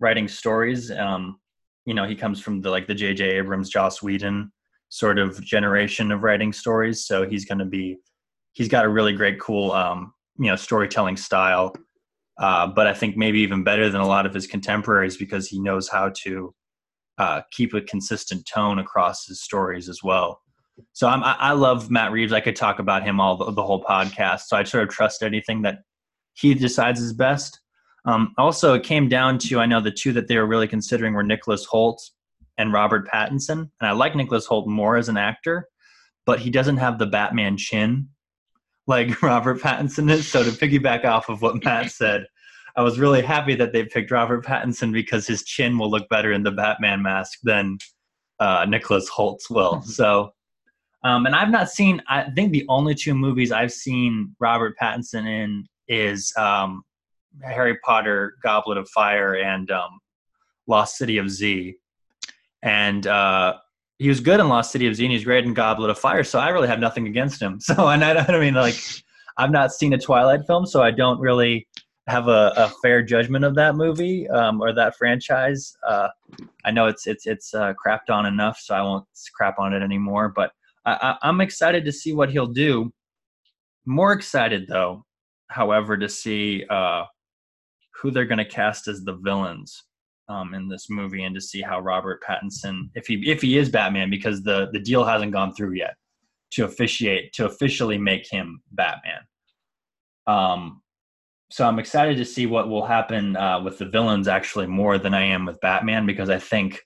writing 0.00 0.28
stories. 0.28 0.90
Um, 0.90 1.38
you 1.86 1.94
know 1.94 2.04
he 2.06 2.16
comes 2.16 2.40
from 2.40 2.60
the 2.60 2.70
like 2.70 2.86
the 2.86 2.94
jj 2.94 3.20
abrams 3.20 3.70
joss 3.70 4.02
whedon 4.02 4.52
sort 4.88 5.18
of 5.18 5.42
generation 5.42 6.12
of 6.12 6.22
writing 6.22 6.52
stories. 6.52 7.06
So 7.06 7.28
he's 7.28 7.44
going 7.44 7.58
to 7.58 7.64
be 7.64 7.96
he's 8.52 8.68
got 8.68 8.84
a 8.84 8.88
really 8.88 9.12
great 9.12 9.40
cool 9.40 9.72
um, 9.72 10.12
you 10.38 10.46
know 10.46 10.56
storytelling 10.56 11.16
style. 11.16 11.74
Uh, 12.38 12.66
but 12.66 12.86
i 12.86 12.92
think 12.92 13.16
maybe 13.16 13.40
even 13.40 13.64
better 13.64 13.88
than 13.88 14.02
a 14.02 14.06
lot 14.06 14.26
of 14.26 14.34
his 14.34 14.46
contemporaries 14.46 15.16
because 15.16 15.48
he 15.48 15.58
knows 15.58 15.88
how 15.88 16.10
to 16.14 16.54
uh, 17.18 17.42
keep 17.50 17.74
a 17.74 17.80
consistent 17.80 18.46
tone 18.46 18.78
across 18.78 19.26
his 19.26 19.42
stories 19.42 19.88
as 19.88 20.02
well. 20.02 20.40
So 20.92 21.08
I'm, 21.08 21.22
I, 21.24 21.52
love 21.52 21.90
Matt 21.90 22.12
Reeves. 22.12 22.32
I 22.32 22.40
could 22.40 22.56
talk 22.56 22.78
about 22.78 23.02
him 23.02 23.18
all 23.18 23.36
the, 23.36 23.50
the, 23.50 23.62
whole 23.62 23.82
podcast. 23.82 24.42
So 24.42 24.58
I 24.58 24.64
sort 24.64 24.84
of 24.84 24.90
trust 24.90 25.22
anything 25.22 25.62
that 25.62 25.78
he 26.34 26.52
decides 26.52 27.00
is 27.00 27.14
best. 27.14 27.60
Um, 28.04 28.34
also, 28.36 28.74
it 28.74 28.82
came 28.82 29.08
down 29.08 29.38
to 29.38 29.58
I 29.58 29.66
know 29.66 29.80
the 29.80 29.90
two 29.90 30.12
that 30.12 30.28
they 30.28 30.36
were 30.36 30.46
really 30.46 30.68
considering 30.68 31.14
were 31.14 31.22
Nicholas 31.22 31.66
Hoult 31.72 31.98
and 32.58 32.72
Robert 32.72 33.08
Pattinson, 33.08 33.70
and 33.80 33.88
I 33.88 33.92
like 33.92 34.14
Nicholas 34.14 34.46
Hoult 34.46 34.66
more 34.66 34.96
as 34.96 35.08
an 35.08 35.16
actor, 35.16 35.68
but 36.26 36.40
he 36.40 36.50
doesn't 36.50 36.76
have 36.76 36.98
the 36.98 37.06
Batman 37.06 37.56
chin 37.56 38.08
like 38.86 39.22
Robert 39.22 39.60
Pattinson 39.60 40.10
is. 40.10 40.28
So 40.28 40.44
to 40.44 40.50
piggyback 40.50 41.04
off 41.04 41.28
of 41.28 41.42
what 41.42 41.64
Matt 41.64 41.90
said, 41.90 42.26
I 42.76 42.82
was 42.82 42.98
really 42.98 43.22
happy 43.22 43.54
that 43.54 43.72
they 43.72 43.84
picked 43.84 44.10
Robert 44.10 44.44
Pattinson 44.44 44.92
because 44.92 45.26
his 45.26 45.44
chin 45.44 45.78
will 45.78 45.90
look 45.90 46.08
better 46.10 46.32
in 46.32 46.42
the 46.42 46.50
Batman 46.50 47.02
mask 47.02 47.38
than 47.42 47.78
uh, 48.38 48.66
Nicholas 48.68 49.08
Hoult's 49.08 49.48
will. 49.48 49.76
Mm-hmm. 49.76 49.88
So, 49.88 50.32
um, 51.02 51.24
and 51.24 51.34
I've 51.34 51.50
not 51.50 51.70
seen. 51.70 52.02
I 52.08 52.30
think 52.30 52.52
the 52.52 52.66
only 52.68 52.94
two 52.94 53.14
movies 53.14 53.50
I've 53.50 53.72
seen 53.72 54.34
Robert 54.40 54.74
Pattinson 54.80 55.26
in 55.26 55.66
is 55.88 56.32
um, 56.36 56.82
Harry 57.42 57.78
Potter, 57.84 58.36
Goblet 58.42 58.76
of 58.76 58.88
Fire, 58.90 59.36
and 59.36 59.70
um, 59.70 60.00
Lost 60.66 60.98
City 60.98 61.16
of 61.16 61.30
Z. 61.30 61.76
And 62.62 63.06
uh, 63.06 63.54
he 63.98 64.08
was 64.08 64.20
good 64.20 64.40
in 64.40 64.48
Lost 64.48 64.72
City 64.72 64.86
of 64.86 64.96
Z, 64.96 65.04
and 65.04 65.12
he's 65.12 65.24
great 65.24 65.44
in 65.44 65.54
Goblet 65.54 65.90
of 65.90 65.98
Fire. 65.98 66.24
So 66.24 66.38
I 66.38 66.48
really 66.50 66.68
have 66.68 66.80
nothing 66.80 67.06
against 67.06 67.40
him. 67.40 67.58
So, 67.60 67.88
and 67.88 68.04
I, 68.04 68.16
I 68.16 68.38
mean, 68.38 68.54
like, 68.54 68.76
I've 69.38 69.50
not 69.50 69.72
seen 69.72 69.92
a 69.92 69.98
Twilight 69.98 70.46
film, 70.46 70.66
so 70.66 70.82
I 70.82 70.90
don't 70.90 71.20
really 71.20 71.66
have 72.06 72.28
a, 72.28 72.52
a 72.56 72.72
fair 72.82 73.02
judgment 73.02 73.44
of 73.44 73.54
that 73.56 73.74
movie 73.74 74.28
um, 74.28 74.60
or 74.60 74.72
that 74.72 74.96
franchise. 74.96 75.76
Uh, 75.86 76.08
I 76.64 76.70
know 76.70 76.86
it's 76.86 77.06
it's 77.06 77.26
it's 77.26 77.52
uh, 77.54 77.72
crapped 77.74 78.10
on 78.10 78.26
enough, 78.26 78.58
so 78.60 78.74
I 78.74 78.82
won't 78.82 79.06
crap 79.34 79.58
on 79.58 79.72
it 79.72 79.82
anymore. 79.82 80.32
But 80.34 80.52
I, 80.84 80.92
I, 80.92 81.28
I'm 81.28 81.40
excited 81.40 81.84
to 81.84 81.92
see 81.92 82.12
what 82.12 82.30
he'll 82.30 82.46
do. 82.46 82.92
More 83.86 84.12
excited 84.12 84.66
though, 84.68 85.04
however, 85.48 85.96
to 85.96 86.08
see 86.08 86.64
uh, 86.70 87.04
who 88.00 88.10
they're 88.10 88.24
going 88.24 88.38
to 88.38 88.44
cast 88.44 88.88
as 88.88 89.02
the 89.02 89.14
villains 89.14 89.84
um, 90.28 90.54
in 90.54 90.68
this 90.68 90.88
movie, 90.88 91.24
and 91.24 91.34
to 91.34 91.40
see 91.40 91.60
how 91.60 91.80
Robert 91.80 92.22
Pattinson, 92.22 92.88
if 92.94 93.06
he 93.08 93.14
if 93.28 93.42
he 93.42 93.58
is 93.58 93.68
Batman, 93.68 94.10
because 94.10 94.42
the 94.44 94.68
the 94.72 94.80
deal 94.80 95.04
hasn't 95.04 95.32
gone 95.32 95.54
through 95.54 95.72
yet 95.72 95.96
to 96.52 96.64
officiate 96.64 97.32
to 97.32 97.46
officially 97.46 97.98
make 97.98 98.30
him 98.30 98.62
Batman. 98.70 99.20
Um, 100.28 100.82
so 101.48 101.66
I'm 101.66 101.78
excited 101.78 102.16
to 102.16 102.24
see 102.24 102.46
what 102.46 102.68
will 102.68 102.84
happen 102.84 103.36
uh, 103.36 103.60
with 103.60 103.78
the 103.78 103.86
villains 103.86 104.28
actually 104.28 104.66
more 104.66 104.98
than 104.98 105.14
I 105.14 105.22
am 105.26 105.46
with 105.46 105.60
Batman 105.60 106.06
because 106.06 106.28
I 106.28 106.38
think 106.38 106.80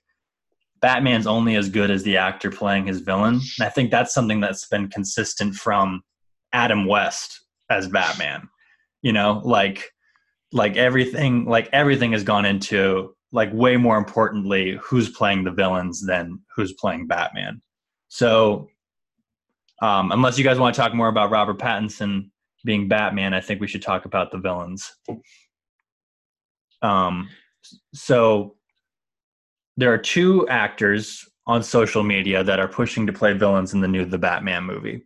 Batman's 0.81 1.27
only 1.27 1.55
as 1.55 1.69
good 1.69 1.91
as 1.91 2.03
the 2.03 2.17
actor 2.17 2.51
playing 2.51 2.87
his 2.87 3.01
villain. 3.01 3.35
And 3.35 3.67
I 3.67 3.69
think 3.69 3.91
that's 3.91 4.13
something 4.13 4.39
that's 4.39 4.67
been 4.67 4.89
consistent 4.89 5.55
from 5.55 6.03
Adam 6.53 6.85
West 6.85 7.41
as 7.69 7.87
Batman. 7.87 8.49
You 9.01 9.13
know, 9.13 9.41
like 9.43 9.91
like 10.51 10.75
everything 10.75 11.45
like 11.45 11.69
everything 11.71 12.11
has 12.11 12.23
gone 12.23 12.45
into 12.45 13.15
like 13.31 13.51
way 13.53 13.77
more 13.77 13.97
importantly 13.97 14.77
who's 14.83 15.09
playing 15.09 15.43
the 15.43 15.51
villains 15.51 16.05
than 16.05 16.39
who's 16.55 16.73
playing 16.73 17.07
Batman. 17.07 17.61
So 18.09 18.67
um, 19.81 20.11
unless 20.11 20.37
you 20.37 20.43
guys 20.43 20.59
want 20.59 20.75
to 20.75 20.81
talk 20.81 20.93
more 20.93 21.07
about 21.07 21.31
Robert 21.31 21.57
Pattinson, 21.57 22.30
being 22.63 22.87
Batman, 22.87 23.33
I 23.33 23.41
think 23.41 23.61
we 23.61 23.67
should 23.67 23.81
talk 23.81 24.05
about 24.05 24.31
the 24.31 24.37
villains. 24.37 24.91
Um, 26.81 27.29
so 27.93 28.55
there 29.77 29.93
are 29.93 29.97
two 29.97 30.47
actors 30.47 31.27
on 31.47 31.63
social 31.63 32.03
media 32.03 32.43
that 32.43 32.59
are 32.59 32.67
pushing 32.67 33.07
to 33.07 33.13
play 33.13 33.33
villains 33.33 33.73
in 33.73 33.81
the 33.81 33.87
new 33.87 34.05
The 34.05 34.17
Batman 34.17 34.63
movie. 34.63 35.03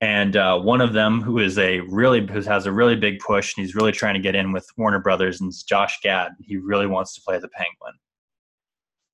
And 0.00 0.36
uh, 0.36 0.58
one 0.58 0.80
of 0.80 0.94
them, 0.94 1.20
who 1.20 1.38
is 1.38 1.58
a 1.58 1.80
really 1.80 2.26
who 2.26 2.40
has 2.40 2.66
a 2.66 2.72
really 2.72 2.96
big 2.96 3.20
push, 3.20 3.56
and 3.56 3.64
he's 3.64 3.76
really 3.76 3.92
trying 3.92 4.14
to 4.14 4.20
get 4.20 4.34
in 4.34 4.50
with 4.50 4.68
Warner 4.76 4.98
Brothers, 4.98 5.40
and 5.40 5.48
it's 5.48 5.62
Josh 5.62 6.00
Gad. 6.02 6.32
He 6.40 6.56
really 6.56 6.88
wants 6.88 7.14
to 7.14 7.20
play 7.20 7.38
the 7.38 7.48
Penguin. 7.48 7.94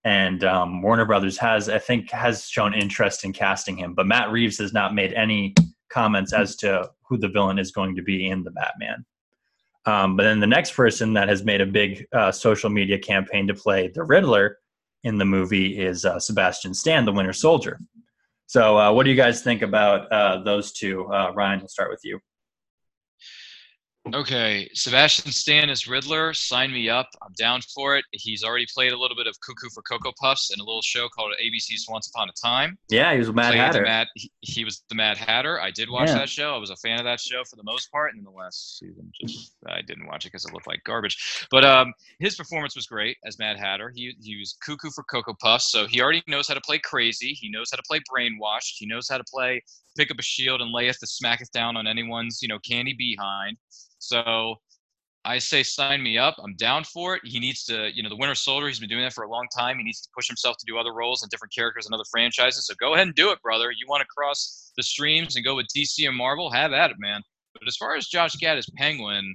And 0.04 0.44
um, 0.44 0.80
Warner 0.80 1.04
Brothers 1.04 1.36
has, 1.38 1.68
I 1.68 1.78
think, 1.78 2.10
has 2.10 2.44
shown 2.44 2.72
interest 2.72 3.24
in 3.24 3.34
casting 3.34 3.76
him, 3.76 3.92
but 3.92 4.06
Matt 4.06 4.30
Reeves 4.30 4.56
has 4.58 4.72
not 4.72 4.94
made 4.94 5.12
any 5.12 5.54
comments 5.88 6.32
as 6.32 6.56
to 6.56 6.90
who 7.02 7.16
the 7.18 7.28
villain 7.28 7.58
is 7.58 7.70
going 7.70 7.96
to 7.96 8.02
be 8.02 8.28
in 8.28 8.44
the 8.44 8.50
Batman. 8.50 9.04
Um, 9.86 10.16
but 10.16 10.24
then 10.24 10.40
the 10.40 10.46
next 10.46 10.72
person 10.72 11.14
that 11.14 11.28
has 11.28 11.44
made 11.44 11.60
a 11.60 11.66
big 11.66 12.06
uh, 12.12 12.30
social 12.30 12.68
media 12.68 12.98
campaign 12.98 13.46
to 13.46 13.54
play 13.54 13.88
the 13.88 14.02
Riddler 14.02 14.58
in 15.04 15.16
the 15.16 15.24
movie 15.24 15.78
is 15.78 16.04
uh, 16.04 16.18
Sebastian 16.18 16.74
Stan, 16.74 17.04
the 17.04 17.12
Winter 17.12 17.32
Soldier. 17.32 17.78
So, 18.46 18.78
uh, 18.78 18.92
what 18.92 19.04
do 19.04 19.10
you 19.10 19.16
guys 19.16 19.42
think 19.42 19.62
about 19.62 20.10
uh, 20.12 20.42
those 20.42 20.72
two? 20.72 21.06
Uh, 21.12 21.32
Ryan, 21.34 21.60
we'll 21.60 21.68
start 21.68 21.90
with 21.90 22.00
you. 22.02 22.18
Okay, 24.14 24.68
Sebastian 24.74 25.32
Stan 25.32 25.68
is 25.70 25.86
Riddler. 25.86 26.32
Sign 26.32 26.72
me 26.72 26.88
up. 26.88 27.08
I'm 27.22 27.32
down 27.38 27.60
for 27.74 27.96
it. 27.96 28.04
He's 28.12 28.42
already 28.42 28.66
played 28.72 28.92
a 28.92 28.98
little 28.98 29.16
bit 29.16 29.26
of 29.26 29.36
Cuckoo 29.40 29.68
for 29.74 29.82
Cocoa 29.82 30.12
Puffs 30.20 30.52
in 30.52 30.60
a 30.60 30.64
little 30.64 30.82
show 30.82 31.08
called 31.08 31.32
ABC's 31.42 31.86
Once 31.88 32.10
Upon 32.14 32.28
a 32.28 32.32
Time. 32.32 32.78
Yeah, 32.88 33.12
he 33.12 33.18
was 33.18 33.32
Mad 33.32 33.54
Hatter. 33.54 33.82
Mad, 33.82 34.06
he, 34.14 34.30
he, 34.40 34.64
was 34.64 34.82
the 34.88 34.94
Mad 34.94 35.16
Hatter. 35.16 35.60
I 35.60 35.70
did 35.70 35.90
watch 35.90 36.08
yeah. 36.08 36.18
that 36.18 36.28
show. 36.28 36.54
I 36.54 36.58
was 36.58 36.70
a 36.70 36.76
fan 36.76 36.98
of 36.98 37.04
that 37.04 37.20
show 37.20 37.42
for 37.44 37.56
the 37.56 37.64
most 37.64 37.90
part. 37.90 38.12
And 38.12 38.18
in 38.18 38.24
the 38.24 38.30
last 38.30 38.78
season, 38.78 39.10
just 39.20 39.54
I 39.66 39.82
didn't 39.82 40.06
watch 40.06 40.24
it 40.24 40.32
because 40.32 40.44
it 40.44 40.52
looked 40.52 40.66
like 40.66 40.82
garbage. 40.84 41.46
But 41.50 41.64
um, 41.64 41.92
his 42.18 42.36
performance 42.36 42.74
was 42.74 42.86
great 42.86 43.16
as 43.24 43.38
Mad 43.38 43.58
Hatter. 43.58 43.92
He 43.94 44.14
he 44.22 44.36
was 44.36 44.56
Cuckoo 44.64 44.90
for 44.90 45.04
Cocoa 45.04 45.34
Puffs, 45.40 45.70
so 45.70 45.86
he 45.86 46.00
already 46.00 46.22
knows 46.26 46.48
how 46.48 46.54
to 46.54 46.60
play 46.60 46.78
crazy. 46.78 47.32
He 47.32 47.50
knows 47.50 47.68
how 47.70 47.76
to 47.76 47.82
play 47.86 48.00
brainwashed. 48.10 48.74
He 48.76 48.86
knows 48.86 49.08
how 49.08 49.18
to 49.18 49.24
play 49.24 49.62
pick 49.98 50.10
up 50.10 50.18
a 50.18 50.22
shield 50.22 50.60
and 50.60 50.70
layeth 50.72 51.00
to 51.00 51.06
smacketh 51.06 51.50
down 51.50 51.76
on 51.76 51.86
anyone's 51.86 52.38
you 52.40 52.48
know 52.48 52.58
candy 52.60 52.94
behind. 52.96 53.56
So 53.98 54.56
I 55.24 55.38
say 55.38 55.62
sign 55.62 56.02
me 56.02 56.16
up. 56.16 56.36
I'm 56.42 56.54
down 56.54 56.84
for 56.84 57.16
it. 57.16 57.22
He 57.24 57.38
needs 57.38 57.64
to, 57.64 57.90
you 57.94 58.02
know, 58.02 58.08
the 58.08 58.16
Winter 58.16 58.34
Soldier, 58.34 58.68
he's 58.68 58.80
been 58.80 58.88
doing 58.88 59.02
that 59.02 59.12
for 59.12 59.24
a 59.24 59.30
long 59.30 59.46
time. 59.56 59.78
He 59.78 59.84
needs 59.84 60.00
to 60.02 60.08
push 60.14 60.26
himself 60.26 60.56
to 60.58 60.64
do 60.66 60.78
other 60.78 60.94
roles 60.94 61.22
and 61.22 61.30
different 61.30 61.54
characters 61.54 61.86
and 61.86 61.94
other 61.94 62.04
franchises. 62.10 62.66
So 62.66 62.74
go 62.80 62.94
ahead 62.94 63.06
and 63.08 63.14
do 63.14 63.30
it, 63.30 63.42
brother. 63.42 63.70
You 63.70 63.86
want 63.88 64.00
to 64.00 64.06
cross 64.06 64.72
the 64.76 64.82
streams 64.82 65.36
and 65.36 65.44
go 65.44 65.56
with 65.56 65.66
DC 65.76 66.06
and 66.06 66.16
Marvel? 66.16 66.50
Have 66.50 66.72
at 66.72 66.90
it, 66.90 66.96
man. 66.98 67.20
But 67.52 67.68
as 67.68 67.76
far 67.76 67.96
as 67.96 68.06
Josh 68.06 68.36
Gad 68.36 68.58
as 68.58 68.70
Penguin, 68.76 69.34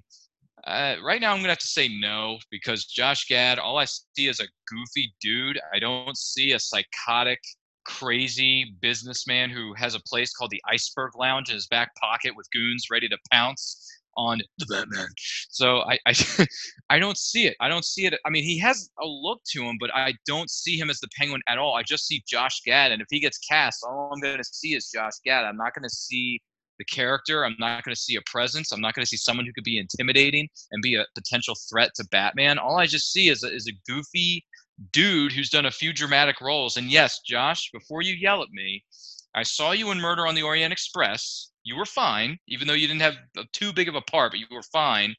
Uh, 0.65 0.95
right 1.03 1.19
now, 1.19 1.31
I'm 1.33 1.39
gonna 1.39 1.49
have 1.49 1.57
to 1.59 1.67
say 1.67 1.89
no 1.89 2.39
because 2.49 2.85
Josh 2.85 3.27
Gad. 3.27 3.59
All 3.59 3.77
I 3.77 3.85
see 3.85 4.27
is 4.29 4.39
a 4.39 4.47
goofy 4.67 5.13
dude. 5.19 5.59
I 5.73 5.79
don't 5.79 6.17
see 6.17 6.53
a 6.53 6.59
psychotic, 6.59 7.39
crazy 7.85 8.73
businessman 8.81 9.49
who 9.49 9.73
has 9.73 9.93
a 9.93 9.99
place 10.07 10.33
called 10.33 10.51
the 10.51 10.63
Iceberg 10.69 11.11
Lounge 11.17 11.49
in 11.49 11.55
his 11.55 11.67
back 11.67 11.93
pocket 11.95 12.33
with 12.35 12.49
goons 12.51 12.87
ready 12.89 13.09
to 13.09 13.17
pounce 13.29 13.92
on 14.17 14.41
the 14.57 14.65
Batman. 14.65 15.07
So 15.49 15.81
I, 15.81 15.97
I, 16.05 16.13
I 16.89 16.99
don't 16.99 17.17
see 17.17 17.47
it. 17.47 17.55
I 17.59 17.67
don't 17.67 17.85
see 17.85 18.05
it. 18.05 18.13
I 18.25 18.29
mean, 18.29 18.43
he 18.43 18.57
has 18.59 18.89
a 19.01 19.05
look 19.05 19.41
to 19.51 19.63
him, 19.63 19.77
but 19.79 19.93
I 19.93 20.13
don't 20.25 20.49
see 20.49 20.77
him 20.77 20.89
as 20.89 20.99
the 20.99 21.09
Penguin 21.17 21.41
at 21.47 21.57
all. 21.57 21.75
I 21.75 21.83
just 21.83 22.07
see 22.07 22.23
Josh 22.27 22.61
Gad, 22.65 22.91
and 22.91 23.01
if 23.01 23.07
he 23.09 23.19
gets 23.19 23.37
cast, 23.37 23.83
all 23.83 24.11
I'm 24.13 24.21
going 24.21 24.37
to 24.37 24.43
see 24.43 24.75
is 24.75 24.89
Josh 24.93 25.19
Gad. 25.25 25.45
I'm 25.45 25.57
not 25.57 25.73
going 25.73 25.83
to 25.83 25.95
see 25.95 26.41
the 26.79 26.85
character. 26.85 27.45
I'm 27.45 27.55
not 27.59 27.83
going 27.83 27.95
to 27.95 27.99
see 27.99 28.15
a 28.15 28.21
presence. 28.25 28.71
I'm 28.71 28.81
not 28.81 28.93
going 28.93 29.03
to 29.03 29.09
see 29.09 29.17
someone 29.17 29.45
who 29.45 29.53
could 29.53 29.63
be 29.63 29.77
intimidating 29.77 30.49
and 30.71 30.81
be 30.81 30.95
a 30.95 31.05
potential 31.15 31.55
threat 31.69 31.91
to 31.95 32.05
Batman. 32.11 32.57
All 32.57 32.77
I 32.77 32.85
just 32.85 33.11
see 33.11 33.29
is 33.29 33.43
a, 33.43 33.53
is 33.53 33.67
a 33.67 33.91
goofy 33.91 34.43
dude 34.91 35.31
who's 35.31 35.49
done 35.49 35.67
a 35.67 35.71
few 35.71 35.93
dramatic 35.93 36.41
roles. 36.41 36.77
And 36.77 36.91
yes, 36.91 37.21
Josh, 37.25 37.69
before 37.71 38.01
you 38.01 38.15
yell 38.15 38.41
at 38.41 38.49
me, 38.51 38.83
I 39.35 39.43
saw 39.43 39.71
you 39.71 39.91
in 39.91 39.99
Murder 39.99 40.27
on 40.27 40.35
the 40.35 40.43
Orient 40.43 40.73
Express. 40.73 41.49
You 41.63 41.77
were 41.77 41.85
fine, 41.85 42.37
even 42.47 42.67
though 42.67 42.73
you 42.73 42.87
didn't 42.87 43.01
have 43.01 43.15
too 43.53 43.71
big 43.71 43.87
of 43.87 43.95
a 43.95 44.01
part, 44.01 44.31
but 44.31 44.39
you 44.39 44.47
were 44.51 44.63
fine. 44.63 45.15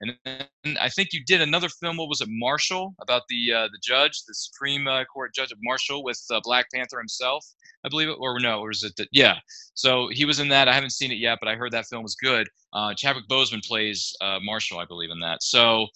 And 0.00 0.78
I 0.78 0.88
think 0.88 1.12
you 1.12 1.24
did 1.24 1.40
another 1.40 1.68
film. 1.68 1.96
What 1.96 2.08
was 2.08 2.20
it, 2.20 2.28
Marshall, 2.30 2.94
about 3.00 3.22
the 3.28 3.52
uh, 3.52 3.68
the 3.68 3.78
judge, 3.82 4.22
the 4.26 4.34
Supreme 4.34 4.86
uh, 4.86 5.04
Court 5.04 5.34
judge 5.34 5.52
of 5.52 5.58
Marshall, 5.62 6.04
with 6.04 6.22
uh, 6.30 6.40
Black 6.44 6.66
Panther 6.72 6.98
himself, 6.98 7.44
I 7.84 7.88
believe 7.88 8.08
it, 8.08 8.16
or 8.20 8.38
no, 8.38 8.60
or 8.60 8.70
is 8.70 8.84
it 8.84 8.94
that? 8.96 9.08
Yeah. 9.10 9.36
So 9.74 10.08
he 10.12 10.24
was 10.24 10.38
in 10.38 10.48
that. 10.48 10.68
I 10.68 10.74
haven't 10.74 10.90
seen 10.90 11.10
it 11.10 11.18
yet, 11.18 11.38
but 11.40 11.48
I 11.48 11.56
heard 11.56 11.72
that 11.72 11.86
film 11.86 12.02
was 12.02 12.14
good. 12.14 12.48
Uh, 12.72 12.94
Chadwick 12.94 13.26
Boseman 13.28 13.64
plays 13.66 14.14
uh, 14.20 14.38
Marshall, 14.42 14.78
I 14.78 14.84
believe, 14.84 15.10
in 15.10 15.20
that. 15.20 15.42
So 15.42 15.86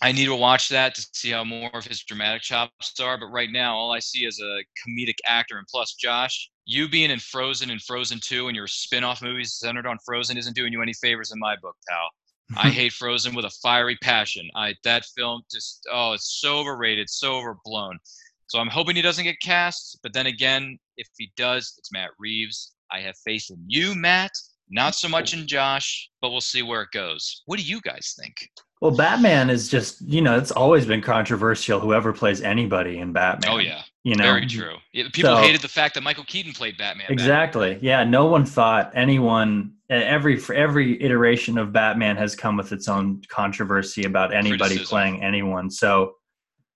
I 0.00 0.12
need 0.12 0.26
to 0.26 0.34
watch 0.34 0.68
that 0.70 0.94
to 0.94 1.06
see 1.12 1.30
how 1.30 1.44
more 1.44 1.70
of 1.74 1.84
his 1.84 2.02
dramatic 2.02 2.42
chops 2.42 2.98
are. 3.00 3.18
But 3.18 3.26
right 3.26 3.50
now, 3.50 3.76
all 3.76 3.92
I 3.92 3.98
see 3.98 4.24
is 4.24 4.40
a 4.40 4.64
comedic 4.80 5.18
actor. 5.26 5.58
And 5.58 5.66
plus, 5.66 5.94
Josh, 5.94 6.50
you 6.64 6.88
being 6.88 7.10
in 7.10 7.18
Frozen 7.18 7.70
and 7.70 7.82
Frozen 7.82 8.20
2 8.20 8.48
and 8.48 8.56
your 8.56 8.66
spin 8.66 9.04
off 9.04 9.22
movies 9.22 9.54
centered 9.54 9.86
on 9.86 9.98
Frozen 10.04 10.36
isn't 10.36 10.54
doing 10.54 10.72
you 10.72 10.82
any 10.82 10.92
favors 10.92 11.32
in 11.32 11.38
my 11.38 11.56
book, 11.56 11.76
pal. 11.88 12.08
I 12.56 12.70
hate 12.70 12.92
Frozen 12.92 13.34
with 13.34 13.44
a 13.44 13.50
fiery 13.62 13.96
passion. 14.02 14.48
I 14.54 14.74
that 14.84 15.04
film 15.16 15.42
just 15.50 15.86
oh, 15.92 16.12
it's 16.12 16.40
so 16.40 16.58
overrated, 16.58 17.08
so 17.08 17.34
overblown. 17.34 17.98
So 18.46 18.58
I'm 18.58 18.68
hoping 18.68 18.96
he 18.96 19.02
doesn't 19.02 19.24
get 19.24 19.40
cast. 19.40 19.98
But 20.02 20.12
then 20.12 20.26
again, 20.26 20.78
if 20.96 21.08
he 21.16 21.32
does, 21.36 21.74
it's 21.78 21.92
Matt 21.92 22.10
Reeves. 22.18 22.74
I 22.90 23.00
have 23.00 23.14
faith 23.24 23.46
in 23.50 23.64
you, 23.66 23.94
Matt. 23.94 24.32
Not 24.68 24.94
so 24.94 25.08
much 25.08 25.34
in 25.34 25.46
Josh, 25.46 26.10
but 26.20 26.30
we'll 26.30 26.40
see 26.40 26.62
where 26.62 26.82
it 26.82 26.90
goes. 26.92 27.42
What 27.46 27.58
do 27.58 27.64
you 27.64 27.80
guys 27.80 28.14
think? 28.18 28.34
Well, 28.82 28.90
Batman 28.90 29.48
is 29.48 29.68
just 29.68 30.00
you 30.02 30.20
know 30.20 30.36
it's 30.36 30.50
always 30.50 30.86
been 30.86 31.02
controversial. 31.02 31.78
Whoever 31.78 32.12
plays 32.12 32.42
anybody 32.42 32.98
in 32.98 33.12
Batman. 33.12 33.52
Oh 33.52 33.58
yeah, 33.58 33.82
you 34.02 34.16
know, 34.16 34.24
very 34.24 34.44
true. 34.44 34.74
Yeah, 34.92 35.04
People 35.12 35.36
So- 35.36 35.42
hated 35.42 35.60
the 35.60 35.68
fact 35.68 35.94
that 35.94 36.00
Michael 36.02 36.24
Keaton 36.24 36.52
played 36.52 36.76
Batman. 36.76 37.06
Exactly. 37.08 37.78
Yeah. 37.80 38.02
No 38.02 38.26
one 38.26 38.44
thought 38.44 38.90
anyone. 38.92 39.74
Every 39.88 40.42
every 40.52 41.00
iteration 41.00 41.58
of 41.58 41.72
Batman 41.72 42.16
has 42.16 42.34
come 42.34 42.56
with 42.56 42.72
its 42.72 42.88
own 42.88 43.22
controversy 43.28 44.02
about 44.02 44.34
anybody 44.34 44.58
Criticism. 44.74 44.86
playing 44.88 45.22
anyone. 45.22 45.70
So, 45.70 46.14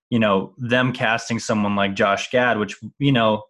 you 0.09 0.21
know, 0.21 0.55
them 0.59 0.93
casting 0.93 1.41
someone 1.41 1.75
like 1.75 1.95
Josh 1.95 2.31
Gad, 2.31 2.57
which 2.61 2.77
you 3.01 3.11
know, 3.11 3.43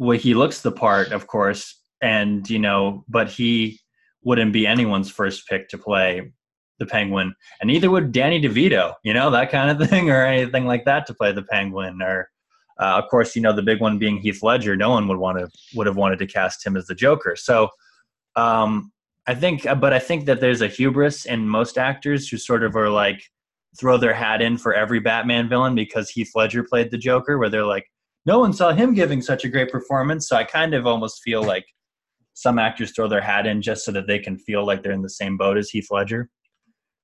well, 0.00 0.18
he 0.18 0.34
looks 0.34 0.62
the 0.62 0.72
part, 0.72 1.12
of 1.12 1.28
course, 1.28 1.80
and 2.02 2.50
you 2.50 2.58
know, 2.58 3.04
but 3.08 3.28
he 3.30 3.78
wouldn't 4.24 4.52
be 4.52 4.66
anyone's 4.66 5.12
first 5.12 5.46
pick 5.48 5.68
to 5.68 5.78
play 5.78 6.32
the 6.78 6.86
Penguin, 6.86 7.34
and 7.60 7.68
neither 7.68 7.90
would 7.90 8.12
Danny 8.12 8.40
DeVito. 8.40 8.94
You 9.04 9.14
know, 9.14 9.30
that 9.30 9.50
kind 9.50 9.70
of 9.70 9.88
thing, 9.90 10.10
or 10.10 10.24
anything 10.24 10.66
like 10.66 10.84
that 10.84 11.06
to 11.06 11.14
play 11.14 11.32
the 11.32 11.42
Penguin, 11.42 12.00
or 12.02 12.28
uh, 12.80 13.00
of 13.02 13.08
course, 13.10 13.36
you 13.36 13.42
know 13.42 13.52
the 13.52 13.62
big 13.62 13.80
one 13.80 13.98
being 13.98 14.18
Heath 14.18 14.42
Ledger. 14.42 14.76
No 14.76 14.90
one 14.90 15.06
would 15.08 15.18
want 15.18 15.38
to 15.38 15.48
would 15.74 15.86
have 15.86 15.96
wanted 15.96 16.18
to 16.20 16.26
cast 16.26 16.66
him 16.66 16.76
as 16.76 16.86
the 16.86 16.94
Joker. 16.94 17.36
So, 17.36 17.68
um, 18.36 18.92
I 19.26 19.34
think, 19.34 19.64
but 19.80 19.92
I 19.92 19.98
think 19.98 20.26
that 20.26 20.40
there's 20.40 20.60
a 20.60 20.68
hubris 20.68 21.24
in 21.24 21.48
most 21.48 21.78
actors 21.78 22.28
who 22.28 22.36
sort 22.36 22.62
of 22.62 22.76
are 22.76 22.90
like 22.90 23.22
throw 23.78 23.96
their 23.96 24.14
hat 24.14 24.42
in 24.42 24.58
for 24.58 24.74
every 24.74 25.00
Batman 25.00 25.48
villain 25.48 25.74
because 25.74 26.10
Heath 26.10 26.30
Ledger 26.34 26.62
played 26.62 26.90
the 26.90 26.98
Joker, 26.98 27.38
where 27.38 27.48
they're 27.48 27.64
like, 27.64 27.86
no 28.26 28.38
one 28.38 28.52
saw 28.52 28.72
him 28.72 28.94
giving 28.94 29.20
such 29.20 29.44
a 29.44 29.48
great 29.48 29.70
performance. 29.70 30.28
So 30.28 30.36
I 30.36 30.44
kind 30.44 30.74
of 30.74 30.86
almost 30.86 31.22
feel 31.22 31.42
like 31.42 31.64
some 32.34 32.58
actors 32.58 32.92
throw 32.92 33.08
their 33.08 33.20
hat 33.20 33.46
in 33.46 33.62
just 33.62 33.84
so 33.84 33.92
that 33.92 34.06
they 34.06 34.18
can 34.18 34.38
feel 34.38 34.66
like 34.66 34.82
they're 34.82 34.92
in 34.92 35.02
the 35.02 35.10
same 35.10 35.36
boat 35.36 35.56
as 35.56 35.70
Heath 35.70 35.88
Ledger, 35.90 36.28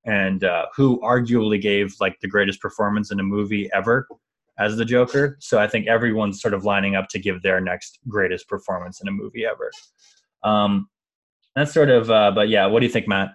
and 0.04 0.44
uh, 0.44 0.66
who 0.74 1.00
arguably 1.00 1.60
gave 1.60 1.94
like 2.00 2.18
the 2.20 2.28
greatest 2.28 2.60
performance 2.60 3.10
in 3.10 3.20
a 3.20 3.22
movie 3.22 3.70
ever 3.74 4.08
as 4.58 4.76
the 4.76 4.84
Joker. 4.84 5.36
So 5.40 5.58
I 5.58 5.66
think 5.66 5.88
everyone's 5.88 6.40
sort 6.40 6.54
of 6.54 6.64
lining 6.64 6.94
up 6.94 7.08
to 7.10 7.18
give 7.18 7.42
their 7.42 7.60
next 7.60 7.98
greatest 8.08 8.48
performance 8.48 9.00
in 9.00 9.08
a 9.08 9.12
movie 9.12 9.44
ever. 9.46 9.70
Um, 10.42 10.88
that's 11.56 11.72
sort 11.72 11.90
of, 11.90 12.10
uh, 12.10 12.30
but 12.32 12.48
yeah, 12.48 12.66
what 12.66 12.80
do 12.80 12.86
you 12.86 12.92
think, 12.92 13.08
Matt? 13.08 13.30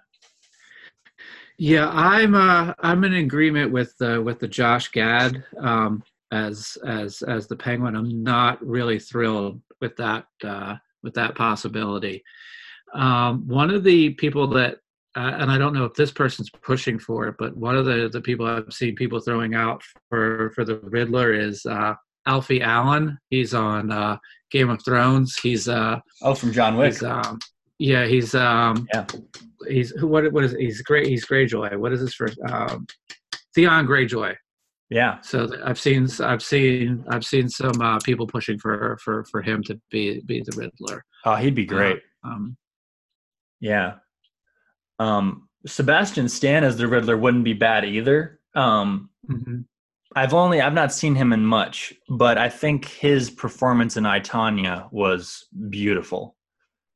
Yeah, 1.57 1.89
I'm 1.89 2.35
uh, 2.35 2.73
I'm 2.79 3.05
in 3.05 3.13
agreement 3.13 3.71
with 3.71 3.93
uh, 4.01 4.21
with 4.21 4.39
the 4.39 4.47
Josh 4.47 4.89
Gad 4.89 5.41
um, 5.57 6.03
as 6.31 6.77
as 6.85 7.21
as 7.21 7.47
the 7.47 7.55
Penguin. 7.55 7.95
I'm 7.95 8.23
not 8.23 8.65
really 8.65 8.99
thrilled 8.99 9.61
with 9.79 9.95
that 9.95 10.25
uh, 10.43 10.75
with 11.01 11.13
that 11.13 11.35
possibility. 11.35 12.23
Um, 12.93 13.47
one 13.47 13.71
of 13.71 13.85
the 13.85 14.11
people 14.15 14.47
that 14.47 14.79
and 15.15 15.49
I 15.51 15.57
don't 15.57 15.73
know 15.73 15.85
if 15.85 15.93
this 15.93 16.11
person's 16.11 16.49
pushing 16.61 16.99
for 16.99 17.27
it, 17.27 17.35
but 17.39 17.55
one 17.55 17.75
of 17.75 17.85
the 17.85 18.09
the 18.11 18.21
people 18.21 18.45
I've 18.45 18.71
seen 18.73 18.95
people 18.95 19.19
throwing 19.19 19.55
out 19.55 19.81
for 20.09 20.51
for 20.55 20.65
the 20.65 20.77
Riddler 20.79 21.33
is 21.33 21.65
uh, 21.65 21.93
Alfie 22.27 22.61
Allen. 22.61 23.17
He's 23.29 23.53
on 23.53 23.91
uh, 23.91 24.17
Game 24.51 24.69
of 24.69 24.83
Thrones. 24.83 25.37
He's 25.41 25.67
uh, 25.67 25.99
Oh, 26.21 26.35
from 26.35 26.51
John 26.51 26.75
Wick. 26.77 26.93
he's 26.93 27.03
um, 27.03 27.39
yeah 27.79 28.05
he's 28.05 28.33
um, 28.35 28.87
Yeah. 28.93 29.05
he's 29.67 29.91
who 29.91 30.07
what 30.07 30.31
what 30.33 30.43
is 30.43 30.53
he's 30.53 30.81
great 30.81 31.07
he's 31.07 31.25
Greyjoy. 31.25 31.77
What 31.77 31.93
is 31.93 32.01
his 32.01 32.13
first 32.15 32.37
um, 32.49 32.85
Theon 33.53 33.87
Greyjoy. 33.87 34.35
Yeah. 34.89 35.19
So 35.21 35.47
I've 35.63 35.79
seen 35.79 36.07
I've 36.19 36.43
seen 36.43 37.03
I've 37.09 37.25
seen 37.25 37.49
some 37.49 37.79
uh, 37.81 37.99
people 38.03 38.27
pushing 38.27 38.59
for 38.59 38.97
for 39.03 39.23
for 39.31 39.41
him 39.41 39.63
to 39.63 39.79
be 39.91 40.21
be 40.25 40.41
the 40.45 40.55
Riddler. 40.57 41.03
Oh, 41.25 41.35
he'd 41.35 41.55
be 41.55 41.65
great. 41.65 42.01
Um, 42.23 42.55
Yeah. 43.61 43.95
Um, 44.99 45.49
Sebastian 45.65 46.29
Stan 46.29 46.63
as 46.63 46.77
the 46.77 46.87
Riddler 46.87 47.17
wouldn't 47.17 47.43
be 47.43 47.53
bad 47.53 47.85
either. 47.85 48.39
Um, 48.53 49.09
mhm. 49.29 49.65
I've 50.15 50.33
only 50.33 50.61
I've 50.61 50.73
not 50.73 50.93
seen 50.93 51.15
him 51.15 51.33
in 51.33 51.45
much, 51.45 51.93
but 52.09 52.37
I 52.37 52.49
think 52.49 52.85
his 52.85 53.29
performance 53.29 53.97
in 53.97 54.05
I 54.05 54.19
Tonya 54.21 54.89
was 54.91 55.45
beautiful, 55.69 56.37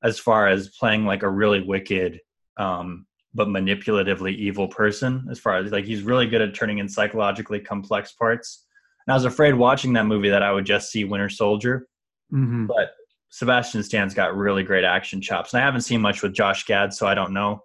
as 0.04 0.20
far 0.20 0.48
as 0.48 0.70
playing 0.70 1.06
like 1.06 1.24
a 1.24 1.30
really 1.30 1.62
wicked, 1.62 2.22
um, 2.58 3.06
but 3.34 3.48
manipulatively 3.50 4.36
evil 4.36 4.68
person. 4.70 5.28
As 5.30 5.40
far 5.40 5.58
as 5.58 5.72
like 5.72 5.86
he's 5.86 6.04
really 6.04 6.28
good 6.28 6.42
at 6.42 6.54
turning 6.54 6.78
in 6.78 6.88
psychologically 6.88 7.60
complex 7.60 8.14
parts. 8.14 8.66
And 9.06 9.14
I 9.14 9.16
was 9.18 9.26
afraid 9.26 9.56
watching 9.56 9.94
that 9.94 10.06
movie 10.06 10.30
that 10.30 10.44
I 10.44 10.52
would 10.54 10.66
just 10.66 10.92
see 10.92 11.04
Winter 11.04 11.30
Soldier, 11.30 11.88
Mhm. 12.32 12.68
but 12.68 12.94
Sebastian 13.30 13.84
Stan's 13.84 14.14
got 14.14 14.36
really 14.38 14.64
great 14.64 14.84
action 14.86 15.22
chops. 15.22 15.54
And 15.54 15.62
I 15.62 15.66
haven't 15.66 15.82
seen 15.82 16.00
much 16.00 16.22
with 16.22 16.34
Josh 16.34 16.66
Gad, 16.66 16.94
so 16.94 17.06
I 17.08 17.16
don't 17.16 17.34
know 17.34 17.64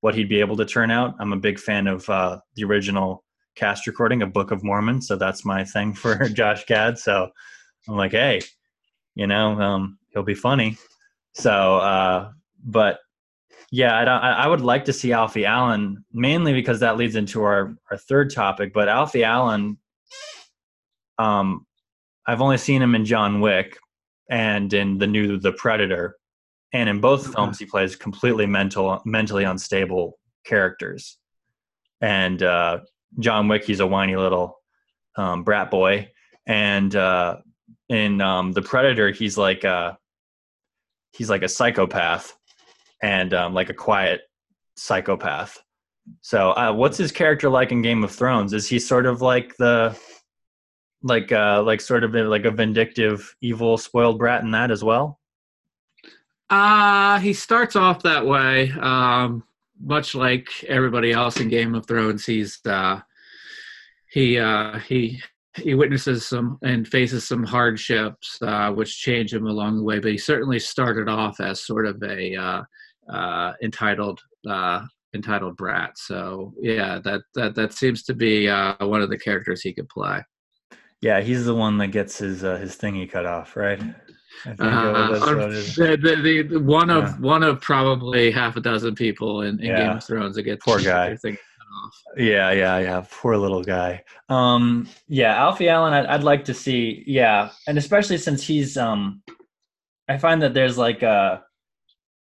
what 0.00 0.14
he'd 0.14 0.28
be 0.28 0.40
able 0.40 0.56
to 0.56 0.64
turn 0.64 0.90
out. 0.90 1.14
I'm 1.18 1.32
a 1.32 1.38
big 1.38 1.58
fan 1.58 1.86
of 1.86 2.08
uh, 2.08 2.38
the 2.54 2.64
original 2.64 3.24
cast 3.56 3.86
recording 3.86 4.22
of 4.22 4.32
Book 4.32 4.50
of 4.50 4.62
Mormon, 4.62 5.02
so 5.02 5.16
that's 5.16 5.44
my 5.44 5.64
thing 5.64 5.92
for 5.92 6.28
Josh 6.28 6.64
Gad. 6.66 6.98
So 6.98 7.28
I'm 7.88 7.96
like, 7.96 8.12
hey, 8.12 8.40
you 9.14 9.26
know, 9.26 9.60
um, 9.60 9.98
he'll 10.12 10.22
be 10.22 10.34
funny. 10.34 10.76
So, 11.34 11.76
uh, 11.76 12.30
but 12.64 13.00
yeah, 13.70 13.94
I, 13.94 14.04
I 14.04 14.30
I 14.44 14.46
would 14.46 14.60
like 14.60 14.84
to 14.86 14.92
see 14.92 15.12
Alfie 15.12 15.44
Allen 15.44 16.04
mainly 16.12 16.52
because 16.52 16.80
that 16.80 16.96
leads 16.96 17.16
into 17.16 17.42
our 17.42 17.74
our 17.90 17.96
third 17.96 18.32
topic. 18.32 18.72
But 18.72 18.88
Alfie 18.88 19.24
Allen, 19.24 19.78
um, 21.18 21.66
I've 22.26 22.40
only 22.40 22.58
seen 22.58 22.80
him 22.80 22.94
in 22.94 23.04
John 23.04 23.40
Wick 23.40 23.76
and 24.30 24.72
in 24.72 24.98
the 24.98 25.06
new 25.06 25.38
The 25.38 25.52
Predator, 25.52 26.16
and 26.72 26.88
in 26.88 27.00
both 27.00 27.32
films 27.32 27.58
he 27.58 27.66
plays 27.66 27.96
completely 27.96 28.46
mental 28.46 29.00
mentally 29.04 29.44
unstable 29.44 30.18
characters. 30.44 31.18
And 32.00 32.42
uh, 32.42 32.80
John 33.18 33.48
Wick, 33.48 33.64
he's 33.64 33.80
a 33.80 33.86
whiny 33.86 34.16
little 34.16 34.60
um, 35.16 35.44
brat 35.44 35.70
boy, 35.70 36.10
and 36.46 36.94
uh, 36.94 37.36
in 37.88 38.20
um, 38.20 38.52
The 38.52 38.62
Predator, 38.62 39.10
he's 39.10 39.36
like 39.36 39.64
a, 39.64 39.98
he's 41.12 41.30
like 41.30 41.42
a 41.42 41.48
psychopath, 41.48 42.36
and 43.02 43.34
um, 43.34 43.54
like 43.54 43.70
a 43.70 43.74
quiet 43.74 44.22
psychopath. 44.76 45.60
So, 46.20 46.52
uh, 46.52 46.72
what's 46.72 46.96
his 46.96 47.12
character 47.12 47.50
like 47.50 47.72
in 47.72 47.82
Game 47.82 48.04
of 48.04 48.12
Thrones? 48.12 48.52
Is 48.52 48.68
he 48.68 48.78
sort 48.78 49.06
of 49.06 49.20
like 49.20 49.56
the 49.56 49.98
like 51.02 51.30
uh 51.30 51.62
like 51.62 51.80
sort 51.80 52.02
of 52.02 52.12
like 52.12 52.44
a 52.44 52.50
vindictive 52.50 53.34
evil 53.40 53.78
spoiled 53.78 54.18
brat 54.18 54.42
in 54.42 54.50
that 54.50 54.70
as 54.72 54.82
well 54.82 55.17
Uh, 56.50 57.18
he 57.18 57.32
starts 57.32 57.76
off 57.76 58.02
that 58.02 58.24
way. 58.24 58.70
Um, 58.80 59.44
much 59.80 60.14
like 60.14 60.64
everybody 60.64 61.12
else 61.12 61.40
in 61.40 61.48
Game 61.48 61.74
of 61.74 61.86
Thrones, 61.86 62.26
he's 62.26 62.58
uh, 62.66 63.00
he 64.10 64.38
uh, 64.38 64.78
he 64.78 65.20
he 65.56 65.74
witnesses 65.74 66.26
some 66.26 66.58
and 66.62 66.86
faces 66.86 67.26
some 67.26 67.44
hardships 67.44 68.38
uh, 68.42 68.70
which 68.72 68.98
change 68.98 69.32
him 69.32 69.46
along 69.46 69.76
the 69.76 69.82
way. 69.82 69.98
But 69.98 70.12
he 70.12 70.18
certainly 70.18 70.58
started 70.58 71.08
off 71.08 71.40
as 71.40 71.64
sort 71.64 71.86
of 71.86 72.02
a 72.02 72.34
uh, 72.36 72.62
uh, 73.08 73.52
entitled 73.62 74.20
uh, 74.48 74.84
entitled 75.14 75.56
brat. 75.56 75.98
So 75.98 76.54
yeah, 76.60 76.98
that 77.04 77.22
that 77.34 77.54
that 77.54 77.72
seems 77.72 78.02
to 78.04 78.14
be 78.14 78.48
uh, 78.48 78.74
one 78.80 79.02
of 79.02 79.10
the 79.10 79.18
characters 79.18 79.60
he 79.60 79.72
could 79.72 79.88
play. 79.88 80.22
Yeah, 81.00 81.20
he's 81.20 81.44
the 81.44 81.54
one 81.54 81.78
that 81.78 81.88
gets 81.88 82.18
his 82.18 82.42
uh, 82.44 82.56
his 82.56 82.76
thingy 82.76 83.10
cut 83.10 83.26
off, 83.26 83.56
right? 83.56 83.80
Uh, 84.46 84.52
the, 84.56 85.96
the, 85.96 86.42
the, 86.42 86.60
one 86.60 86.90
of 86.90 87.20
one 87.20 87.42
of 87.42 87.60
probably 87.60 88.30
half 88.30 88.56
a 88.56 88.60
dozen 88.60 88.94
people 88.94 89.42
in, 89.42 89.58
in 89.60 89.66
yeah. 89.66 89.78
Game 89.78 89.96
of 89.96 90.04
Thrones 90.04 90.36
that 90.36 90.42
gets 90.42 90.64
poor 90.64 90.80
guy. 90.80 91.16
Yeah, 92.16 92.50
yeah, 92.50 92.78
yeah. 92.78 93.04
Poor 93.10 93.36
little 93.36 93.62
guy. 93.62 94.02
Um, 94.28 94.88
yeah, 95.06 95.36
Alfie 95.36 95.68
Allen. 95.68 95.92
I'd, 95.92 96.06
I'd 96.06 96.24
like 96.24 96.44
to 96.46 96.54
see. 96.54 97.04
Yeah, 97.06 97.50
and 97.66 97.78
especially 97.78 98.18
since 98.18 98.42
he's. 98.42 98.76
Um, 98.76 99.22
I 100.08 100.16
find 100.16 100.40
that 100.42 100.54
there's 100.54 100.78
like 100.78 101.02
a 101.02 101.42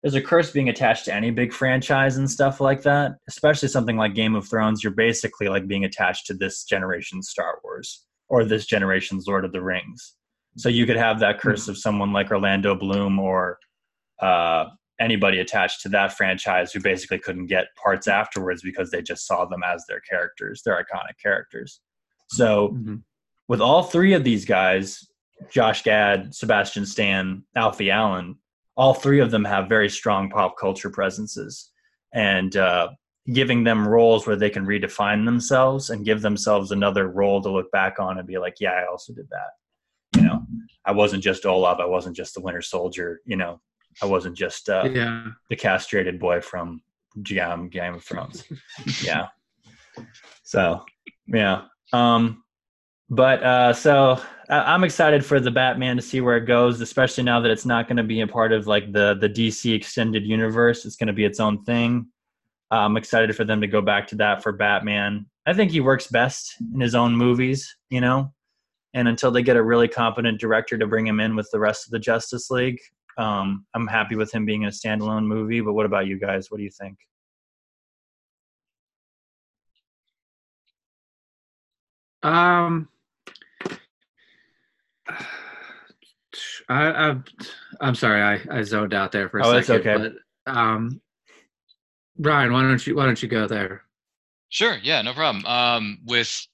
there's 0.02 0.14
a 0.14 0.22
curse 0.22 0.50
being 0.50 0.68
attached 0.68 1.06
to 1.06 1.14
any 1.14 1.30
big 1.30 1.52
franchise 1.52 2.16
and 2.16 2.30
stuff 2.30 2.60
like 2.60 2.82
that. 2.82 3.12
Especially 3.28 3.68
something 3.68 3.96
like 3.96 4.14
Game 4.14 4.34
of 4.34 4.48
Thrones. 4.48 4.82
You're 4.82 4.92
basically 4.92 5.48
like 5.48 5.66
being 5.66 5.84
attached 5.84 6.26
to 6.26 6.34
this 6.34 6.64
generation's 6.64 7.30
Star 7.30 7.58
Wars 7.64 8.04
or 8.28 8.44
this 8.44 8.66
generation's 8.66 9.26
Lord 9.26 9.44
of 9.44 9.52
the 9.52 9.62
Rings. 9.62 10.15
So 10.56 10.68
you 10.68 10.86
could 10.86 10.96
have 10.96 11.20
that 11.20 11.40
curse 11.40 11.68
of 11.68 11.76
someone 11.78 12.12
like 12.12 12.30
Orlando 12.30 12.74
Bloom 12.74 13.18
or 13.18 13.58
uh, 14.20 14.66
anybody 14.98 15.40
attached 15.40 15.82
to 15.82 15.88
that 15.90 16.16
franchise 16.16 16.72
who 16.72 16.80
basically 16.80 17.18
couldn't 17.18 17.46
get 17.46 17.66
parts 17.82 18.08
afterwards 18.08 18.62
because 18.62 18.90
they 18.90 19.02
just 19.02 19.26
saw 19.26 19.44
them 19.44 19.62
as 19.62 19.84
their 19.86 20.00
characters, 20.00 20.62
their 20.64 20.76
iconic 20.76 21.18
characters. 21.22 21.80
So 22.28 22.68
mm-hmm. 22.68 22.96
with 23.48 23.60
all 23.60 23.82
three 23.82 24.14
of 24.14 24.24
these 24.24 24.44
guys, 24.44 25.06
Josh 25.50 25.82
Gad, 25.82 26.34
Sebastian 26.34 26.86
Stan, 26.86 27.44
Alfie 27.54 27.90
Allen, 27.90 28.36
all 28.76 28.94
three 28.94 29.20
of 29.20 29.30
them 29.30 29.44
have 29.44 29.68
very 29.68 29.90
strong 29.90 30.30
pop 30.30 30.56
culture 30.58 30.90
presences. 30.90 31.70
And 32.14 32.56
uh, 32.56 32.88
giving 33.32 33.64
them 33.64 33.86
roles 33.86 34.26
where 34.26 34.36
they 34.36 34.50
can 34.50 34.64
redefine 34.64 35.24
themselves 35.24 35.90
and 35.90 36.04
give 36.04 36.22
themselves 36.22 36.70
another 36.70 37.08
role 37.08 37.42
to 37.42 37.50
look 37.50 37.70
back 37.72 37.98
on 37.98 38.18
and 38.18 38.26
be 38.26 38.38
like, 38.38 38.56
yeah, 38.60 38.72
I 38.72 38.86
also 38.86 39.12
did 39.12 39.28
that. 39.30 39.50
You 40.16 40.22
know, 40.22 40.42
I 40.84 40.92
wasn't 40.92 41.22
just 41.22 41.46
Olaf. 41.46 41.78
I 41.80 41.86
wasn't 41.86 42.16
just 42.16 42.34
the 42.34 42.40
Winter 42.40 42.62
Soldier. 42.62 43.20
You 43.24 43.36
know, 43.36 43.60
I 44.02 44.06
wasn't 44.06 44.36
just 44.36 44.68
uh, 44.68 44.88
yeah. 44.92 45.26
the 45.50 45.56
castrated 45.56 46.18
boy 46.18 46.40
from 46.40 46.82
Game 47.22 47.68
Game 47.68 47.94
of 47.94 48.04
Thrones. 48.04 48.44
yeah. 49.02 49.28
So, 50.42 50.84
yeah. 51.26 51.62
Um, 51.92 52.42
but 53.08 53.42
uh, 53.42 53.72
so 53.72 54.20
I'm 54.48 54.84
excited 54.84 55.24
for 55.24 55.40
the 55.40 55.50
Batman 55.50 55.96
to 55.96 56.02
see 56.02 56.20
where 56.20 56.36
it 56.36 56.46
goes, 56.46 56.80
especially 56.80 57.24
now 57.24 57.40
that 57.40 57.50
it's 57.50 57.66
not 57.66 57.86
going 57.86 57.96
to 57.96 58.02
be 58.02 58.20
a 58.20 58.26
part 58.26 58.52
of 58.52 58.66
like 58.66 58.92
the 58.92 59.16
the 59.20 59.28
DC 59.28 59.74
extended 59.74 60.24
universe. 60.24 60.84
It's 60.84 60.96
going 60.96 61.08
to 61.08 61.12
be 61.12 61.24
its 61.24 61.40
own 61.40 61.62
thing. 61.64 62.06
I'm 62.70 62.96
excited 62.96 63.34
for 63.36 63.44
them 63.44 63.60
to 63.60 63.66
go 63.68 63.80
back 63.80 64.08
to 64.08 64.16
that 64.16 64.42
for 64.42 64.52
Batman. 64.52 65.26
I 65.46 65.54
think 65.54 65.70
he 65.70 65.80
works 65.80 66.08
best 66.08 66.54
in 66.74 66.80
his 66.80 66.96
own 66.96 67.14
movies, 67.14 67.76
you 67.90 68.00
know. 68.00 68.32
And 68.96 69.08
until 69.08 69.30
they 69.30 69.42
get 69.42 69.56
a 69.56 69.62
really 69.62 69.88
competent 69.88 70.40
director 70.40 70.78
to 70.78 70.86
bring 70.86 71.06
him 71.06 71.20
in 71.20 71.36
with 71.36 71.50
the 71.52 71.60
rest 71.60 71.86
of 71.86 71.90
the 71.90 71.98
Justice 71.98 72.50
League, 72.50 72.80
um, 73.18 73.66
I'm 73.74 73.86
happy 73.86 74.16
with 74.16 74.32
him 74.32 74.46
being 74.46 74.62
in 74.62 74.68
a 74.68 74.72
standalone 74.72 75.26
movie. 75.26 75.60
But 75.60 75.74
what 75.74 75.84
about 75.84 76.06
you 76.06 76.18
guys? 76.18 76.50
What 76.50 76.56
do 76.56 76.64
you 76.64 76.70
think? 76.70 76.96
Um, 82.22 82.88
I, 85.08 87.10
I 87.10 87.16
I'm 87.82 87.94
sorry, 87.94 88.22
I, 88.22 88.58
I 88.58 88.62
zoned 88.62 88.94
out 88.94 89.12
there 89.12 89.28
for 89.28 89.40
a 89.40 89.46
oh, 89.46 89.60
second. 89.60 89.88
okay. 89.88 90.14
But, 90.46 90.52
um, 90.52 91.02
Brian, 92.18 92.50
why 92.50 92.62
don't 92.62 92.84
you 92.86 92.96
why 92.96 93.04
don't 93.04 93.22
you 93.22 93.28
go 93.28 93.46
there? 93.46 93.82
Sure. 94.48 94.78
Yeah, 94.82 95.02
no 95.02 95.12
problem. 95.12 95.44
Um, 95.44 95.98
with 96.06 96.46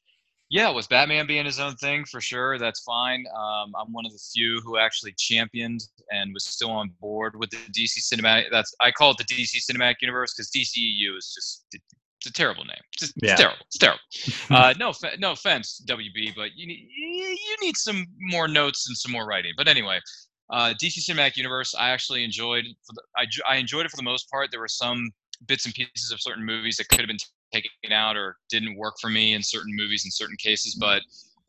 yeah, 0.52 0.68
with 0.68 0.86
Batman 0.90 1.26
being 1.26 1.46
his 1.46 1.58
own 1.58 1.76
thing 1.76 2.04
for 2.04 2.20
sure, 2.20 2.58
that's 2.58 2.80
fine. 2.80 3.24
Um, 3.34 3.72
I'm 3.74 3.90
one 3.90 4.04
of 4.04 4.12
the 4.12 4.18
few 4.18 4.60
who 4.60 4.76
actually 4.76 5.14
championed 5.16 5.82
and 6.10 6.34
was 6.34 6.44
still 6.44 6.70
on 6.70 6.90
board 7.00 7.38
with 7.38 7.48
the 7.48 7.56
DC 7.56 8.00
cinematic. 8.12 8.50
That's 8.50 8.74
I 8.78 8.90
call 8.90 9.12
it 9.12 9.16
the 9.16 9.24
DC 9.24 9.56
cinematic 9.66 9.94
universe 10.02 10.34
because 10.34 10.50
DCEU 10.50 11.16
is 11.16 11.32
just 11.34 11.64
it's 11.72 12.26
a 12.26 12.32
terrible 12.34 12.66
name. 12.66 12.76
It's, 12.92 13.00
just, 13.00 13.14
yeah. 13.22 13.32
it's 13.32 13.40
terrible. 13.40 13.66
It's 13.66 13.78
terrible. 13.78 14.00
uh, 14.50 14.74
no, 14.78 14.92
no 15.18 15.32
offense, 15.32 15.82
WB, 15.88 16.34
but 16.36 16.50
you 16.54 16.66
need 16.66 16.86
you 16.94 17.56
need 17.62 17.78
some 17.78 18.04
more 18.20 18.46
notes 18.46 18.86
and 18.88 18.96
some 18.96 19.10
more 19.10 19.26
writing. 19.26 19.54
But 19.56 19.68
anyway, 19.68 20.00
uh, 20.50 20.74
DC 20.78 20.98
Cinematic 20.98 21.38
Universe, 21.38 21.74
I 21.74 21.88
actually 21.88 22.24
enjoyed. 22.24 22.66
The, 22.90 23.02
I, 23.16 23.24
I 23.48 23.56
enjoyed 23.56 23.86
it 23.86 23.90
for 23.90 23.96
the 23.96 24.02
most 24.02 24.30
part. 24.30 24.50
There 24.50 24.60
were 24.60 24.68
some 24.68 25.12
bits 25.46 25.64
and 25.64 25.74
pieces 25.74 26.12
of 26.12 26.20
certain 26.20 26.44
movies 26.44 26.76
that 26.76 26.90
could 26.90 27.00
have 27.00 27.08
been 27.08 27.16
taken 27.52 27.92
out 27.92 28.16
or 28.16 28.36
didn't 28.48 28.76
work 28.76 28.94
for 29.00 29.10
me 29.10 29.34
in 29.34 29.42
certain 29.42 29.74
movies 29.74 30.04
in 30.04 30.10
certain 30.10 30.36
cases, 30.36 30.74
but 30.74 31.02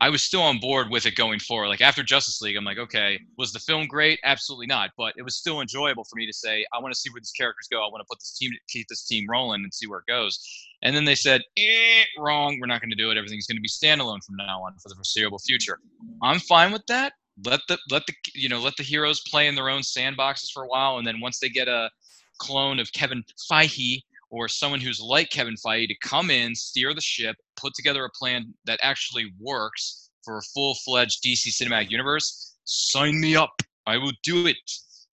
I 0.04 0.10
was 0.10 0.22
still 0.22 0.42
on 0.42 0.60
board 0.60 0.90
with 0.90 1.06
it 1.06 1.16
going 1.16 1.40
forward. 1.40 1.70
Like 1.70 1.80
after 1.80 2.04
Justice 2.04 2.42
League, 2.42 2.58
I'm 2.58 2.66
like, 2.66 2.78
okay, 2.78 3.20
was 3.38 3.54
the 3.54 3.60
film 3.60 3.88
great? 3.88 4.20
Absolutely 4.26 4.66
not. 4.66 4.90
But 4.98 5.14
it 5.16 5.22
was 5.22 5.38
still 5.38 5.62
enjoyable 5.62 6.04
for 6.04 6.18
me 6.18 6.26
to 6.26 6.34
say, 6.34 6.66
I 6.74 6.80
want 6.82 6.94
to 6.94 7.00
see 7.00 7.10
where 7.10 7.22
these 7.22 7.32
characters 7.32 7.70
go. 7.72 7.78
I 7.78 7.88
want 7.88 8.02
to 8.02 8.06
put 8.10 8.20
this 8.20 8.38
team, 8.38 8.52
keep 8.68 8.88
this 8.90 9.06
team 9.06 9.26
rolling 9.30 9.64
and 9.64 9.74
see 9.74 9.88
where 9.88 10.00
it 10.00 10.06
goes. 10.06 10.46
And 10.82 10.94
then 10.94 11.06
they 11.06 11.16
said, 11.16 11.42
eh, 11.58 12.04
wrong. 12.20 12.60
We're 12.60 12.68
not 12.68 12.82
going 12.82 12.90
to 12.90 12.98
do 12.98 13.12
it. 13.12 13.18
Everything's 13.18 13.48
going 13.48 13.56
to 13.56 13.62
be 13.62 13.70
standalone 13.70 14.22
from 14.26 14.36
now 14.36 14.64
on 14.64 14.74
for 14.74 14.90
the 14.90 14.96
foreseeable 14.96 15.40
future. 15.40 15.80
I'm 16.22 16.40
fine 16.40 16.74
with 16.74 16.86
that. 16.88 17.14
Let 17.46 17.62
the 17.70 17.80
let 17.90 18.06
the 18.06 18.14
you 18.36 18.50
know 18.50 18.60
let 18.60 18.76
the 18.76 18.84
heroes 18.84 19.22
play 19.32 19.48
in 19.48 19.56
their 19.56 19.70
own 19.70 19.82
sandboxes 19.82 20.52
for 20.54 20.64
a 20.64 20.68
while, 20.68 20.98
and 20.98 21.08
then 21.08 21.20
once 21.20 21.40
they 21.40 21.50
get 21.50 21.68
a 21.68 21.90
clone 22.38 22.78
of 22.80 22.92
Kevin 22.94 23.24
Feige 23.50 24.02
or 24.34 24.48
someone 24.48 24.82
who's 24.82 25.00
like 25.00 25.30
Kevin 25.30 25.54
Feige 25.64 25.88
to 25.88 25.96
come 26.04 26.32
in, 26.32 26.56
steer 26.56 26.96
the 26.96 27.02
ship, 27.02 27.36
put 27.56 27.72
together 27.76 28.04
a 28.04 28.10
plan 28.18 28.52
that 28.66 28.80
actually 28.82 29.32
works 29.40 30.10
for 30.26 30.40
a 30.40 30.42
full-fledged 30.56 31.24
DC 31.24 31.50
cinematic 31.50 31.92
universe, 31.92 32.56
sign 32.64 33.22
me 33.22 33.36
up. 33.36 33.52
I 33.86 33.98
will 33.98 34.12
do 34.24 34.48
it. 34.48 34.58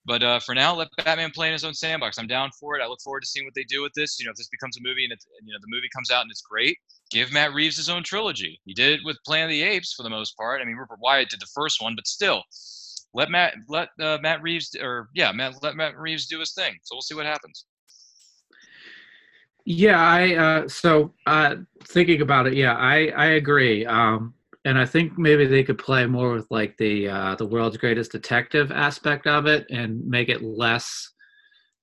But 0.06 0.22
uh, 0.22 0.40
for 0.40 0.54
now, 0.54 0.74
let 0.74 0.88
Batman 1.04 1.32
play 1.32 1.48
in 1.48 1.52
his 1.52 1.64
own 1.64 1.74
sandbox. 1.74 2.16
I'm 2.18 2.26
down 2.26 2.48
for 2.58 2.78
it. 2.78 2.82
I 2.82 2.86
look 2.86 3.02
forward 3.04 3.20
to 3.20 3.26
seeing 3.26 3.44
what 3.44 3.54
they 3.54 3.64
do 3.64 3.82
with 3.82 3.92
this. 3.94 4.18
You 4.18 4.24
know, 4.24 4.30
if 4.30 4.38
this 4.38 4.48
becomes 4.48 4.78
a 4.78 4.80
movie 4.82 5.04
and 5.04 5.12
it's, 5.12 5.26
you 5.44 5.52
know 5.52 5.58
the 5.60 5.68
movie 5.68 5.90
comes 5.94 6.10
out 6.10 6.22
and 6.22 6.30
it's 6.30 6.40
great, 6.40 6.78
give 7.10 7.30
Matt 7.30 7.52
Reeves 7.52 7.76
his 7.76 7.90
own 7.90 8.02
trilogy. 8.02 8.58
He 8.64 8.72
did 8.72 9.00
it 9.00 9.00
with 9.04 9.18
Planet 9.26 9.44
of 9.44 9.50
the 9.50 9.62
Apes 9.62 9.92
for 9.92 10.02
the 10.02 10.08
most 10.08 10.34
part. 10.38 10.62
I 10.62 10.64
mean, 10.64 10.76
Rupert 10.76 11.00
Wyatt 11.02 11.28
did 11.28 11.40
the 11.40 11.48
first 11.54 11.82
one, 11.82 11.94
but 11.94 12.06
still, 12.06 12.42
let 13.12 13.30
Matt 13.30 13.52
let 13.68 13.90
uh, 14.00 14.16
Matt 14.22 14.40
Reeves 14.40 14.74
or 14.80 15.10
yeah, 15.14 15.30
Matt 15.30 15.62
let 15.62 15.76
Matt 15.76 15.98
Reeves 15.98 16.26
do 16.26 16.40
his 16.40 16.54
thing. 16.54 16.72
So 16.84 16.94
we'll 16.94 17.02
see 17.02 17.14
what 17.14 17.26
happens. 17.26 17.66
Yeah, 19.72 20.00
I 20.02 20.34
uh, 20.34 20.68
so 20.68 21.14
uh, 21.26 21.54
thinking 21.84 22.22
about 22.22 22.48
it, 22.48 22.54
yeah, 22.54 22.74
I 22.74 23.06
I 23.16 23.26
agree. 23.26 23.86
Um, 23.86 24.34
and 24.64 24.76
I 24.76 24.84
think 24.84 25.16
maybe 25.16 25.46
they 25.46 25.62
could 25.62 25.78
play 25.78 26.06
more 26.06 26.32
with 26.32 26.48
like 26.50 26.76
the 26.76 27.08
uh, 27.08 27.34
the 27.36 27.46
world's 27.46 27.76
greatest 27.76 28.10
detective 28.10 28.72
aspect 28.72 29.28
of 29.28 29.46
it 29.46 29.66
and 29.70 30.04
make 30.04 30.28
it 30.28 30.42
less 30.42 31.12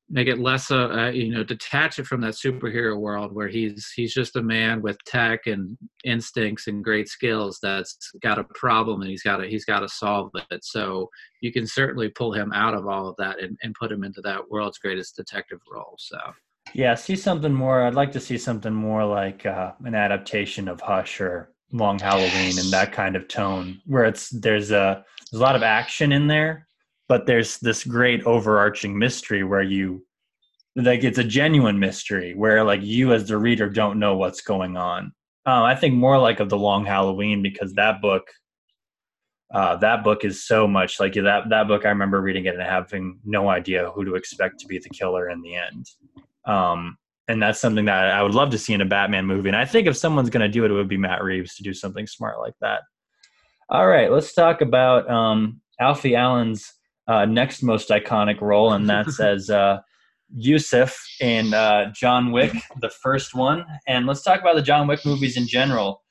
make 0.10 0.28
it 0.28 0.38
less 0.40 0.70
uh, 0.70 0.90
uh, 0.90 1.10
you 1.12 1.32
know 1.34 1.46
detach 1.46 1.98
it 1.98 2.06
from 2.08 2.20
that 2.22 2.34
superhero 2.34 3.00
world 3.00 3.34
where 3.34 3.48
he's 3.48 3.90
he's 3.96 4.14
just 4.14 4.36
a 4.36 4.44
man 4.44 4.82
with 4.82 4.98
tech 5.06 5.48
and 5.48 5.78
instincts 6.04 6.68
and 6.68 6.84
great 6.84 7.08
skills 7.08 7.58
that's 7.62 8.12
got 8.22 8.38
a 8.38 8.44
problem 8.56 9.00
and 9.02 9.10
he's 9.10 9.24
got 9.24 9.38
to 9.38 9.48
he's 9.48 9.66
got 9.66 9.80
to 9.80 9.88
solve 9.90 10.30
it 10.52 10.64
so 10.64 11.10
you 11.42 11.54
can 11.54 11.66
certainly 11.66 12.10
pull 12.10 12.34
him 12.34 12.52
out 12.52 12.74
of 12.74 12.86
all 12.86 13.08
of 13.08 13.16
that 13.18 13.42
and, 13.42 13.58
and 13.64 13.74
put 13.80 13.92
him 13.92 14.04
into 14.04 14.22
that 14.22 14.50
world's 14.50 14.78
greatest 14.78 15.16
detective 15.16 15.60
role 15.72 15.96
so 15.98 16.18
yeah 16.78 16.94
see 16.96 17.16
something 17.16 17.54
more 17.54 17.84
i'd 17.84 17.96
like 17.96 18.12
to 18.12 18.20
see 18.20 18.38
something 18.38 18.74
more 18.74 19.04
like 19.04 19.46
uh, 19.46 19.74
an 19.84 19.96
adaptation 19.96 20.70
of 20.70 20.80
hush 20.80 21.20
or 21.20 21.52
long 21.74 22.00
halloween 22.00 22.58
and 22.58 22.72
that 22.72 22.94
kind 22.94 23.18
of 23.18 23.28
tone 23.28 23.82
where 23.86 24.06
it's 24.06 24.30
there's 24.30 24.72
a 24.72 25.04
there's 25.30 25.42
a 25.42 25.44
lot 25.44 25.58
of 25.58 25.64
action 25.64 26.14
in 26.14 26.28
there 26.28 26.66
but 27.10 27.26
there's 27.26 27.58
this 27.60 27.84
great 27.84 28.24
overarching 28.24 28.98
mystery 28.98 29.44
where 29.44 29.64
you 29.64 30.06
like 30.76 31.04
it's 31.04 31.18
a 31.18 31.24
genuine 31.24 31.80
mystery 31.80 32.34
where 32.36 32.64
like 32.64 32.82
you 32.84 33.12
as 33.12 33.28
the 33.28 33.38
reader 33.38 33.68
don't 33.70 33.98
know 34.00 34.16
what's 34.16 34.42
going 34.42 34.78
on. 34.78 35.12
Um, 35.46 35.64
i 35.64 35.76
think 35.76 35.96
more 35.96 36.20
like 36.20 36.40
of 36.40 36.50
the 36.50 36.58
long 36.58 36.86
halloween 36.86 37.42
because 37.42 37.74
that 37.74 38.02
book 38.02 38.28
uh, 39.54 39.78
that 39.78 40.04
book 40.04 40.26
is 40.26 40.46
so 40.46 40.68
much 40.68 41.00
like 41.00 41.14
that 41.14 41.50
that 41.50 41.68
book 41.68 41.86
i 41.86 41.90
remember 41.90 42.22
reading 42.22 42.46
it 42.46 42.56
and 42.56 42.64
having 42.64 43.20
no 43.26 43.50
idea 43.50 43.90
who 43.96 44.06
to 44.06 44.16
expect 44.16 44.60
to 44.60 44.68
be 44.68 44.78
the 44.78 44.90
killer 44.90 45.30
in 45.30 45.42
the 45.42 45.56
end 45.56 45.86
um, 46.48 46.98
and 47.28 47.42
that's 47.42 47.60
something 47.60 47.86
that 47.86 48.06
i 48.12 48.24
would 48.24 48.34
love 48.34 48.50
to 48.50 48.58
see 48.58 48.74
in 48.74 48.82
a 48.82 48.86
batman 48.86 49.26
movie 49.26 49.50
and 49.50 49.58
i 49.58 49.66
think 49.66 49.88
if 49.88 49.96
someone's 49.96 50.30
going 50.30 50.42
to 50.42 50.50
do 50.50 50.66
it 50.66 50.72
it 50.72 50.74
would 50.74 50.88
be 50.88 50.98
matt 50.98 51.24
reeves 51.24 51.56
to 51.56 51.64
do 51.64 51.74
something 51.74 52.08
smart 52.08 52.40
like 52.40 52.56
that 52.62 52.82
all 53.70 53.88
right 53.88 54.12
let's 54.12 54.34
talk 54.34 54.62
about 54.62 55.10
um, 55.10 55.62
alfie 55.80 56.16
allen's 56.16 56.74
uh, 57.08 57.26
next 57.26 57.64
most 57.64 57.90
iconic 57.90 58.42
role, 58.42 58.74
and 58.74 58.90
that's 58.90 59.20
as 59.20 59.50
uh, 59.50 59.80
Iosef 60.38 60.96
in 61.22 61.54
uh, 61.54 61.92
John 61.94 62.32
Wick, 62.32 62.54
the 62.82 62.90
first 62.90 63.34
one, 63.34 63.66
and 63.88 64.06
let's 64.06 64.24
talk 64.24 64.42
about 64.42 64.56
the 64.56 64.62
John 64.62 64.88
Wick 64.88 65.06
movies 65.06 65.38
in 65.38 65.48
general. 65.48 66.04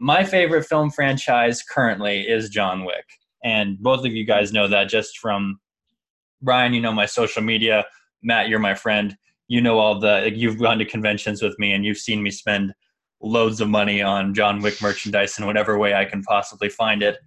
My 0.00 0.24
favorite 0.24 0.64
film 0.64 0.90
franchise 0.90 1.62
currently 1.62 2.22
is 2.22 2.48
John 2.50 2.84
Wick, 2.84 3.04
and 3.44 3.78
both 3.78 4.04
of 4.04 4.12
you 4.12 4.24
guys 4.24 4.52
know 4.52 4.68
that 4.68 4.88
just 4.88 5.18
from 5.18 5.60
Ryan. 6.42 6.74
You 6.74 6.80
know 6.80 6.92
my 6.92 7.06
social 7.06 7.42
media. 7.42 7.84
Matt, 8.22 8.48
you're 8.48 8.58
my 8.58 8.74
friend. 8.74 9.16
You 9.48 9.60
know 9.60 9.78
all 9.78 9.98
the. 9.98 10.20
Like, 10.22 10.36
you've 10.36 10.58
gone 10.58 10.78
to 10.78 10.84
conventions 10.84 11.42
with 11.42 11.58
me, 11.58 11.72
and 11.72 11.84
you've 11.84 11.98
seen 11.98 12.22
me 12.22 12.30
spend 12.30 12.74
loads 13.20 13.60
of 13.60 13.68
money 13.68 14.00
on 14.00 14.34
John 14.34 14.60
Wick 14.60 14.80
merchandise 14.80 15.38
in 15.38 15.46
whatever 15.46 15.78
way 15.78 15.94
I 15.94 16.04
can 16.04 16.22
possibly 16.22 16.68
find 16.68 17.02
it. 17.02 17.18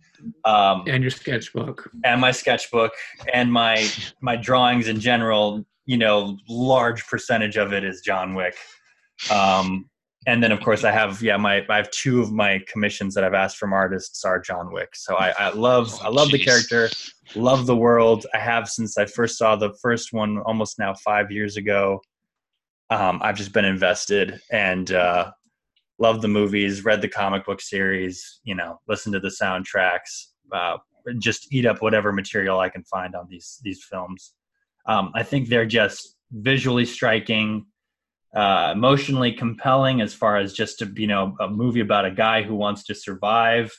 Um, 0.45 0.83
and 0.87 1.03
your 1.03 1.11
sketchbook. 1.11 1.89
And 2.05 2.21
my 2.21 2.31
sketchbook 2.31 2.93
and 3.33 3.51
my 3.51 3.87
my 4.21 4.35
drawings 4.35 4.87
in 4.87 4.99
general. 4.99 5.65
You 5.85 5.97
know, 5.97 6.37
large 6.47 7.05
percentage 7.07 7.57
of 7.57 7.73
it 7.73 7.83
is 7.83 8.01
John 8.01 8.35
Wick. 8.35 8.55
Um, 9.31 9.89
and 10.27 10.43
then 10.43 10.51
of 10.51 10.61
course 10.61 10.83
I 10.83 10.91
have 10.91 11.21
yeah 11.21 11.37
my 11.37 11.65
I 11.67 11.77
have 11.77 11.89
two 11.91 12.21
of 12.21 12.31
my 12.31 12.61
commissions 12.67 13.15
that 13.15 13.23
I've 13.23 13.33
asked 13.33 13.57
from 13.57 13.73
artists 13.73 14.23
are 14.23 14.39
John 14.39 14.71
Wick. 14.71 14.95
So 14.95 15.15
I, 15.15 15.33
I 15.37 15.49
love 15.49 15.91
oh, 15.95 16.05
I 16.05 16.09
love 16.09 16.29
geez. 16.29 16.39
the 16.39 16.45
character, 16.45 16.89
love 17.35 17.65
the 17.65 17.75
world. 17.75 18.25
I 18.33 18.37
have 18.37 18.69
since 18.69 18.97
I 18.97 19.05
first 19.05 19.37
saw 19.37 19.55
the 19.55 19.73
first 19.81 20.13
one 20.13 20.39
almost 20.45 20.77
now 20.77 20.93
five 20.93 21.31
years 21.31 21.57
ago. 21.57 22.01
Um, 22.91 23.19
I've 23.23 23.37
just 23.37 23.53
been 23.53 23.63
invested 23.63 24.41
and 24.51 24.91
uh, 24.91 25.31
love 25.97 26.21
the 26.21 26.27
movies, 26.27 26.83
read 26.83 27.01
the 27.01 27.07
comic 27.07 27.45
book 27.45 27.61
series, 27.61 28.41
you 28.43 28.53
know, 28.53 28.81
listen 28.85 29.13
to 29.13 29.19
the 29.21 29.29
soundtracks, 29.29 30.25
uh, 30.51 30.77
just 31.17 31.53
eat 31.53 31.65
up 31.65 31.81
whatever 31.81 32.11
material 32.11 32.59
I 32.59 32.67
can 32.67 32.83
find 32.83 33.15
on 33.15 33.27
these 33.29 33.59
these 33.63 33.81
films. 33.89 34.33
Um, 34.85 35.11
I 35.15 35.23
think 35.23 35.47
they're 35.47 35.65
just 35.65 36.17
visually 36.33 36.85
striking, 36.85 37.65
uh, 38.35 38.71
emotionally 38.75 39.31
compelling, 39.31 40.01
as 40.01 40.13
far 40.13 40.35
as 40.35 40.51
just 40.51 40.81
a, 40.81 40.91
you 40.93 41.07
know 41.07 41.37
a 41.39 41.47
movie 41.47 41.79
about 41.79 42.05
a 42.05 42.11
guy 42.11 42.43
who 42.43 42.55
wants 42.55 42.83
to 42.85 42.93
survive 42.93 43.71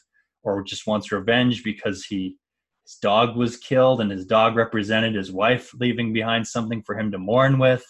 or 0.43 0.63
just 0.63 0.87
wants 0.87 1.13
revenge 1.13 1.63
because 1.63 2.07
he 2.07 2.39
his 2.85 2.97
dog 2.97 3.37
was 3.37 3.59
killed 3.59 4.01
and 4.01 4.11
his 4.11 4.25
dog 4.25 4.57
represented 4.57 5.15
his 5.15 5.31
wife 5.31 5.71
leaving 5.79 6.15
behind 6.15 6.47
something 6.47 6.83
for 6.83 6.99
him 6.99 7.13
to 7.13 7.19
mourn 7.19 7.59
with. 7.59 7.85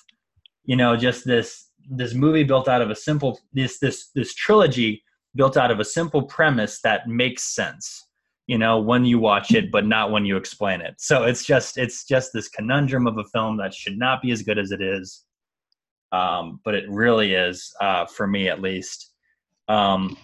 You 0.64 0.76
know, 0.76 0.96
just 0.96 1.24
this 1.24 1.68
this 1.90 2.14
movie 2.14 2.44
built 2.44 2.68
out 2.68 2.82
of 2.82 2.90
a 2.90 2.94
simple 2.94 3.40
this 3.52 3.78
this 3.78 4.10
this 4.14 4.34
trilogy 4.34 5.02
built 5.34 5.56
out 5.56 5.70
of 5.70 5.80
a 5.80 5.84
simple 5.84 6.22
premise 6.22 6.80
that 6.82 7.08
makes 7.08 7.42
sense 7.42 8.06
you 8.46 8.58
know 8.58 8.80
when 8.80 9.04
you 9.04 9.18
watch 9.18 9.52
it 9.54 9.72
but 9.72 9.86
not 9.86 10.10
when 10.10 10.24
you 10.24 10.36
explain 10.36 10.80
it. 10.80 10.94
So 10.98 11.24
it's 11.24 11.44
just 11.44 11.78
it's 11.78 12.04
just 12.04 12.32
this 12.32 12.48
conundrum 12.48 13.06
of 13.06 13.18
a 13.18 13.24
film 13.24 13.56
that 13.58 13.74
should 13.74 13.98
not 13.98 14.22
be 14.22 14.30
as 14.30 14.42
good 14.42 14.58
as 14.58 14.72
it 14.72 14.80
is 14.80 15.24
um, 16.12 16.60
but 16.64 16.74
it 16.74 16.84
really 16.88 17.34
is 17.34 17.72
uh, 17.80 18.06
for 18.06 18.26
me 18.26 18.48
at 18.48 18.60
least. 18.60 19.10
Um, 19.68 20.16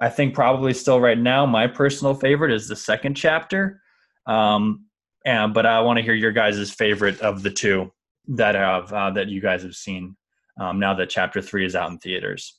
i 0.00 0.08
think 0.08 0.32
probably 0.32 0.72
still 0.72 1.00
right 1.00 1.18
now 1.18 1.44
my 1.44 1.66
personal 1.66 2.14
favorite 2.14 2.52
is 2.52 2.68
the 2.68 2.76
second 2.76 3.14
chapter 3.16 3.82
um, 4.26 4.86
and, 5.26 5.52
but 5.52 5.66
i 5.66 5.80
want 5.80 5.98
to 5.98 6.04
hear 6.04 6.14
your 6.14 6.30
guys' 6.30 6.70
favorite 6.70 7.20
of 7.20 7.42
the 7.42 7.50
two 7.50 7.92
that 8.28 8.54
have 8.54 8.92
uh, 8.92 9.10
that 9.10 9.28
you 9.28 9.40
guys 9.40 9.62
have 9.62 9.74
seen 9.74 10.16
um, 10.60 10.78
now 10.78 10.94
that 10.94 11.10
chapter 11.10 11.40
three 11.40 11.64
is 11.64 11.74
out 11.74 11.90
in 11.90 11.98
theaters. 11.98 12.58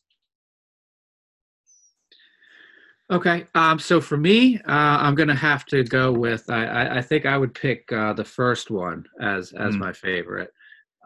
Okay, 3.12 3.48
um, 3.56 3.80
so 3.80 4.00
for 4.00 4.18
me, 4.18 4.58
uh, 4.58 4.62
I'm 4.68 5.16
gonna 5.16 5.36
have 5.36 5.66
to 5.68 5.84
go 5.84 6.12
with. 6.12 6.48
I, 6.50 6.98
I 6.98 7.02
think 7.02 7.26
I 7.26 7.38
would 7.38 7.56
pick 7.56 7.92
uh, 7.92 8.14
the 8.14 8.24
first 8.24 8.70
one 8.70 9.06
as 9.20 9.52
as 9.54 9.76
mm. 9.76 9.80
my 9.80 9.94
favorite. 9.94 10.52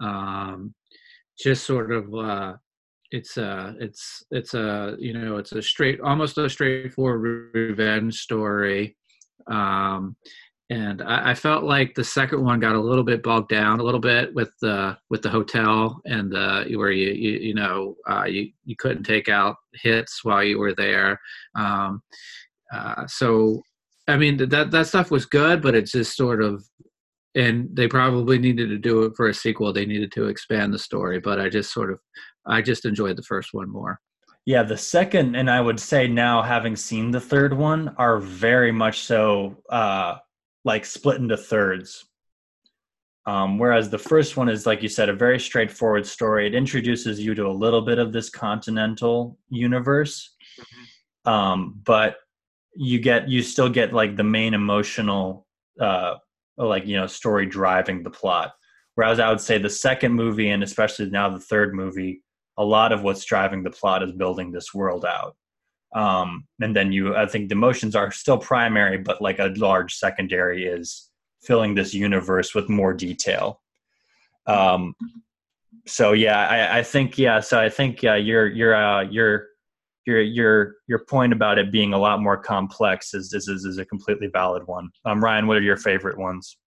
Um, 0.02 0.74
just 1.40 1.66
sort 1.66 1.92
of, 1.92 2.14
uh, 2.14 2.54
it's 3.12 3.38
a 3.38 3.76
it's 3.80 4.24
it's 4.32 4.54
a 4.54 4.98
you 5.00 5.14
know 5.14 5.38
it's 5.38 5.54
a 5.54 5.62
straight 5.62 6.02
almost 6.02 6.38
a 6.38 6.50
straightforward 6.50 7.52
revenge 7.54 8.20
story. 8.20 8.98
Um, 9.48 10.16
and 10.70 11.02
I, 11.02 11.32
I, 11.32 11.34
felt 11.34 11.64
like 11.64 11.94
the 11.94 12.04
second 12.04 12.44
one 12.44 12.60
got 12.60 12.76
a 12.76 12.82
little 12.82 13.04
bit 13.04 13.22
bogged 13.22 13.50
down 13.50 13.80
a 13.80 13.84
little 13.84 14.00
bit 14.00 14.34
with 14.34 14.52
the 14.62 14.98
with 15.10 15.22
the 15.22 15.30
hotel 15.30 16.02
and 16.06 16.36
uh, 16.36 16.64
where 16.66 16.92
you 16.92 17.12
you, 17.12 17.40
you 17.40 17.54
know 17.54 17.96
uh, 18.10 18.24
you 18.24 18.50
you 18.66 18.76
couldn't 18.78 19.04
take 19.04 19.30
out 19.30 19.58
hits 19.74 20.24
while 20.24 20.44
you 20.44 20.60
were 20.60 20.74
there. 20.74 21.20
Um, 21.56 22.02
uh, 22.74 23.06
so 23.08 23.62
I 24.08 24.18
mean 24.18 24.38
that 24.38 24.72
that 24.72 24.88
stuff 24.88 25.12
was 25.12 25.26
good, 25.26 25.62
but 25.62 25.76
it's 25.76 25.92
just 25.92 26.16
sort 26.16 26.42
of 26.42 26.64
and 27.36 27.70
they 27.74 27.88
probably 27.88 28.38
needed 28.38 28.70
to 28.70 28.78
do 28.78 29.04
it 29.04 29.14
for 29.16 29.28
a 29.28 29.34
sequel. 29.34 29.74
They 29.74 29.86
needed 29.86 30.12
to 30.14 30.28
expand 30.28 30.74
the 30.74 30.80
story, 30.80 31.20
but 31.20 31.40
I 31.40 31.50
just 31.50 31.74
sort 31.74 31.92
of 31.92 32.00
I 32.46 32.62
just 32.62 32.86
enjoyed 32.86 33.18
the 33.18 33.24
first 33.24 33.50
one 33.54 33.70
more. 33.70 34.00
Yeah, 34.46 34.64
the 34.64 34.78
second 34.78 35.36
and 35.36 35.50
I 35.50 35.60
would 35.62 35.80
say 35.80 36.08
now 36.08 36.42
having 36.42 36.76
seen 36.76 37.12
the 37.12 37.22
third 37.22 37.54
one 37.54 37.94
are 37.98 38.20
very 38.20 38.72
much 38.72 39.02
so 39.02 39.58
uh 39.70 40.16
like 40.64 40.86
split 40.86 41.18
into 41.18 41.38
thirds. 41.38 42.06
Um, 43.26 43.58
whereas 43.58 43.90
the 43.90 43.98
first 43.98 44.36
one 44.36 44.50
is, 44.50 44.66
like 44.66 44.84
you 44.84 44.90
said, 44.90 45.08
a 45.08 45.14
very 45.14 45.40
straightforward 45.40 46.06
story. 46.06 46.46
It 46.46 46.56
introduces 46.56 47.20
you 47.20 47.34
to 47.36 47.48
a 47.48 47.54
little 47.54 47.82
bit 47.82 47.98
of 47.98 48.12
this 48.12 48.30
continental 48.30 49.38
universe, 49.50 50.36
mm-hmm. 50.60 51.32
um, 51.32 51.82
but 51.86 52.18
you 52.76 53.00
get 53.00 53.30
you 53.30 53.42
still 53.42 53.70
get 53.70 53.94
like 53.94 54.18
the 54.18 54.24
main 54.24 54.54
emotional, 54.54 55.48
uh, 55.80 56.16
like 56.58 56.86
you 56.86 56.98
know, 56.98 57.08
story 57.08 57.46
driving 57.46 58.04
the 58.04 58.10
plot. 58.10 58.54
Whereas 58.96 59.20
I 59.20 59.30
would 59.30 59.42
say 59.42 59.58
the 59.58 59.70
second 59.70 60.14
movie, 60.14 60.50
and 60.50 60.62
especially 60.62 61.10
now 61.10 61.30
the 61.30 61.40
third 61.40 61.74
movie, 61.74 62.24
a 62.58 62.66
lot 62.66 62.92
of 62.92 63.04
what's 63.04 63.24
driving 63.24 63.64
the 63.64 63.72
plot 63.72 64.04
is 64.04 64.12
building 64.12 64.52
this 64.52 64.74
world 64.74 65.06
out 65.06 65.38
um, 65.96 66.46
and 66.62 66.76
then 66.76 66.92
you 66.92 67.16
i 67.16 67.26
think 67.26 67.50
the 67.50 67.56
emotions 67.56 67.96
are 67.96 68.12
still 68.12 68.38
primary 68.38 68.98
but 68.98 69.22
like 69.22 69.40
a 69.40 69.54
large 69.58 69.96
secondary 69.96 70.66
is 70.66 71.10
filling 71.44 71.76
this 71.76 71.94
universe 71.94 72.56
with 72.56 72.70
more 72.70 72.94
detail. 72.94 73.62
Um, 74.48 74.96
so 75.86 76.14
yeah 76.14 76.48
I, 76.48 76.80
I 76.80 76.84
think 76.84 77.18
yeah 77.18 77.42
so 77.42 77.60
i 77.60 77.68
think 77.68 78.02
yeah 78.02 78.16
your 78.16 78.48
your 78.48 78.74
uh, 78.74 79.02
your 79.02 79.48
your 80.06 80.22
your 80.22 80.76
your 80.88 81.00
point 81.00 81.34
about 81.34 81.58
it 81.58 81.74
being 81.74 81.94
a 81.94 81.98
lot 81.98 82.22
more 82.22 82.38
complex 82.38 83.14
is 83.14 83.34
is 83.34 83.50
is, 83.50 83.66
is 83.66 83.78
a 83.80 83.86
completely 83.86 84.28
valid 84.28 84.66
one. 84.66 84.90
Um, 85.04 85.22
ryan 85.22 85.46
what 85.46 85.58
are 85.58 85.62
your 85.62 85.78
favorite 85.78 86.18
ones 86.18 86.58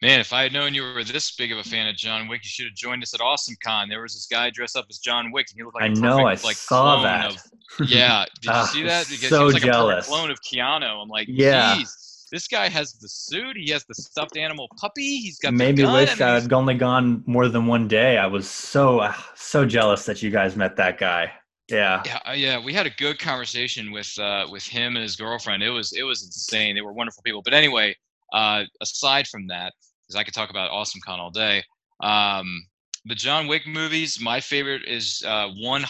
Man, 0.00 0.20
if 0.20 0.32
I 0.32 0.44
had 0.44 0.52
known 0.52 0.74
you 0.74 0.82
were 0.82 1.02
this 1.02 1.34
big 1.34 1.50
of 1.50 1.58
a 1.58 1.64
fan 1.64 1.88
of 1.88 1.96
John 1.96 2.28
Wick, 2.28 2.42
you 2.44 2.48
should 2.48 2.66
have 2.66 2.74
joined 2.74 3.02
us 3.02 3.14
at 3.14 3.20
Awesome 3.20 3.56
Con. 3.64 3.88
There 3.88 4.00
was 4.00 4.14
this 4.14 4.26
guy 4.26 4.48
dressed 4.50 4.76
up 4.76 4.86
as 4.88 4.98
John 4.98 5.32
Wick, 5.32 5.48
and 5.50 5.58
he 5.58 5.64
looked 5.64 5.74
like 5.74 5.90
I 5.90 5.94
know, 5.94 6.20
I 6.20 6.36
like 6.44 6.56
saw 6.56 7.02
that. 7.02 7.32
Of, 7.32 7.42
yeah, 7.88 8.24
did 8.40 8.54
you 8.54 8.66
see 8.66 8.82
that? 8.84 9.08
Because 9.08 9.28
so 9.28 9.38
he 9.40 9.44
was 9.44 9.54
like 9.54 9.64
jealous. 9.64 10.06
a 10.06 10.08
clone 10.08 10.30
of 10.30 10.38
Keanu. 10.40 11.02
I'm 11.02 11.08
like, 11.08 11.26
yeah. 11.28 11.76
Geez, 11.76 12.26
this 12.30 12.46
guy 12.46 12.68
has 12.68 12.92
the 12.92 13.08
suit. 13.08 13.56
He 13.56 13.72
has 13.72 13.84
the 13.86 13.94
stuffed 13.94 14.36
animal 14.36 14.68
puppy. 14.76 15.18
He's 15.18 15.38
got. 15.40 15.52
Maybe 15.52 15.84
wish 15.84 16.20
I 16.20 16.34
had 16.34 16.52
only 16.52 16.74
gone 16.74 17.24
more 17.26 17.48
than 17.48 17.66
one 17.66 17.88
day. 17.88 18.18
I 18.18 18.26
was 18.26 18.48
so 18.48 19.00
uh, 19.00 19.14
so 19.34 19.66
jealous 19.66 20.04
that 20.06 20.22
you 20.22 20.30
guys 20.30 20.54
met 20.54 20.76
that 20.76 20.98
guy. 20.98 21.32
Yeah. 21.68 22.02
Yeah, 22.06 22.18
uh, 22.26 22.32
yeah. 22.32 22.64
We 22.64 22.72
had 22.72 22.86
a 22.86 22.90
good 22.90 23.18
conversation 23.18 23.90
with 23.90 24.16
uh, 24.18 24.46
with 24.48 24.64
him 24.64 24.94
and 24.94 25.02
his 25.02 25.16
girlfriend. 25.16 25.64
It 25.64 25.70
was 25.70 25.92
it 25.92 26.04
was 26.04 26.22
insane. 26.22 26.76
They 26.76 26.82
were 26.82 26.92
wonderful 26.92 27.22
people. 27.24 27.42
But 27.42 27.54
anyway, 27.54 27.96
uh, 28.32 28.64
aside 28.80 29.26
from 29.26 29.46
that, 29.48 29.72
because 30.08 30.18
I 30.18 30.24
could 30.24 30.34
talk 30.34 30.50
about 30.50 30.70
Awesome 30.70 31.00
Con 31.04 31.20
all 31.20 31.30
day. 31.30 31.62
Um, 32.02 32.66
the 33.04 33.14
John 33.14 33.46
Wick 33.46 33.66
movies, 33.66 34.18
my 34.20 34.40
favorite 34.40 34.82
is 34.86 35.22
uh, 35.26 35.48
100% 35.62 35.86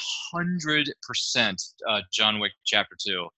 uh, 1.89 2.01
John 2.13 2.41
Wick 2.41 2.53
Chapter 2.67 2.97
2. 3.07 3.29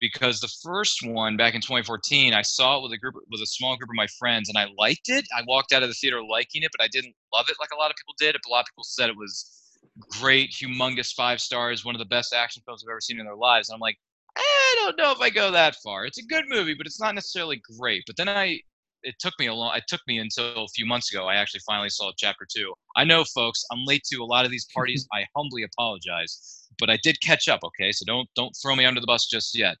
Because 0.00 0.40
the 0.40 0.50
first 0.62 1.00
one 1.04 1.36
back 1.36 1.54
in 1.54 1.60
2014, 1.60 2.32
I 2.32 2.40
saw 2.40 2.78
it 2.78 2.82
with 2.82 2.92
a 2.92 2.98
group, 2.98 3.16
with 3.30 3.42
a 3.42 3.46
small 3.46 3.76
group 3.76 3.90
of 3.90 3.94
my 3.94 4.06
friends, 4.18 4.48
and 4.48 4.56
I 4.56 4.66
liked 4.78 5.10
it. 5.10 5.26
I 5.36 5.42
walked 5.46 5.74
out 5.74 5.82
of 5.82 5.90
the 5.90 5.94
theater 5.94 6.22
liking 6.22 6.62
it, 6.62 6.70
but 6.74 6.82
I 6.82 6.88
didn't 6.88 7.14
love 7.34 7.50
it 7.50 7.56
like 7.60 7.68
a 7.74 7.76
lot 7.76 7.90
of 7.90 7.96
people 7.96 8.14
did. 8.18 8.34
A 8.34 8.50
lot 8.50 8.60
of 8.60 8.66
people 8.68 8.84
said 8.84 9.10
it 9.10 9.16
was 9.16 9.78
great, 10.08 10.52
humongous, 10.52 11.12
five 11.12 11.38
stars, 11.38 11.84
one 11.84 11.94
of 11.94 11.98
the 11.98 12.06
best 12.06 12.32
action 12.32 12.62
films 12.64 12.82
I've 12.82 12.90
ever 12.90 13.02
seen 13.02 13.20
in 13.20 13.26
their 13.26 13.36
lives. 13.36 13.68
And 13.68 13.74
I'm 13.74 13.80
like, 13.80 13.98
I 14.38 14.74
don't 14.78 14.96
know 14.96 15.12
if 15.12 15.20
I 15.20 15.28
go 15.28 15.50
that 15.50 15.76
far. 15.84 16.06
It's 16.06 16.18
a 16.18 16.24
good 16.24 16.44
movie, 16.48 16.72
but 16.72 16.86
it's 16.86 17.00
not 17.00 17.14
necessarily 17.14 17.60
great. 17.78 18.04
But 18.06 18.16
then 18.16 18.30
I 18.30 18.60
it 19.02 19.14
took 19.18 19.34
me 19.38 19.46
a 19.46 19.54
long 19.54 19.76
it 19.76 19.84
took 19.88 20.00
me 20.06 20.18
until 20.18 20.64
a 20.64 20.68
few 20.68 20.86
months 20.86 21.12
ago 21.12 21.26
i 21.26 21.34
actually 21.34 21.60
finally 21.66 21.88
saw 21.88 22.10
chapter 22.16 22.46
two. 22.54 22.72
I 22.96 23.04
know 23.04 23.24
folks 23.24 23.64
i'm 23.72 23.84
late 23.84 24.04
to 24.10 24.18
a 24.18 24.24
lot 24.24 24.44
of 24.44 24.50
these 24.50 24.66
parties 24.74 25.06
i 25.14 25.24
humbly 25.36 25.62
apologize 25.62 26.66
but 26.78 26.90
i 26.90 26.98
did 27.02 27.20
catch 27.22 27.48
up 27.48 27.60
okay? 27.64 27.92
So 27.92 28.04
don't 28.06 28.28
don't 28.36 28.54
throw 28.62 28.76
me 28.76 28.84
under 28.84 29.00
the 29.00 29.06
bus 29.06 29.26
just 29.26 29.56
yet. 29.56 29.76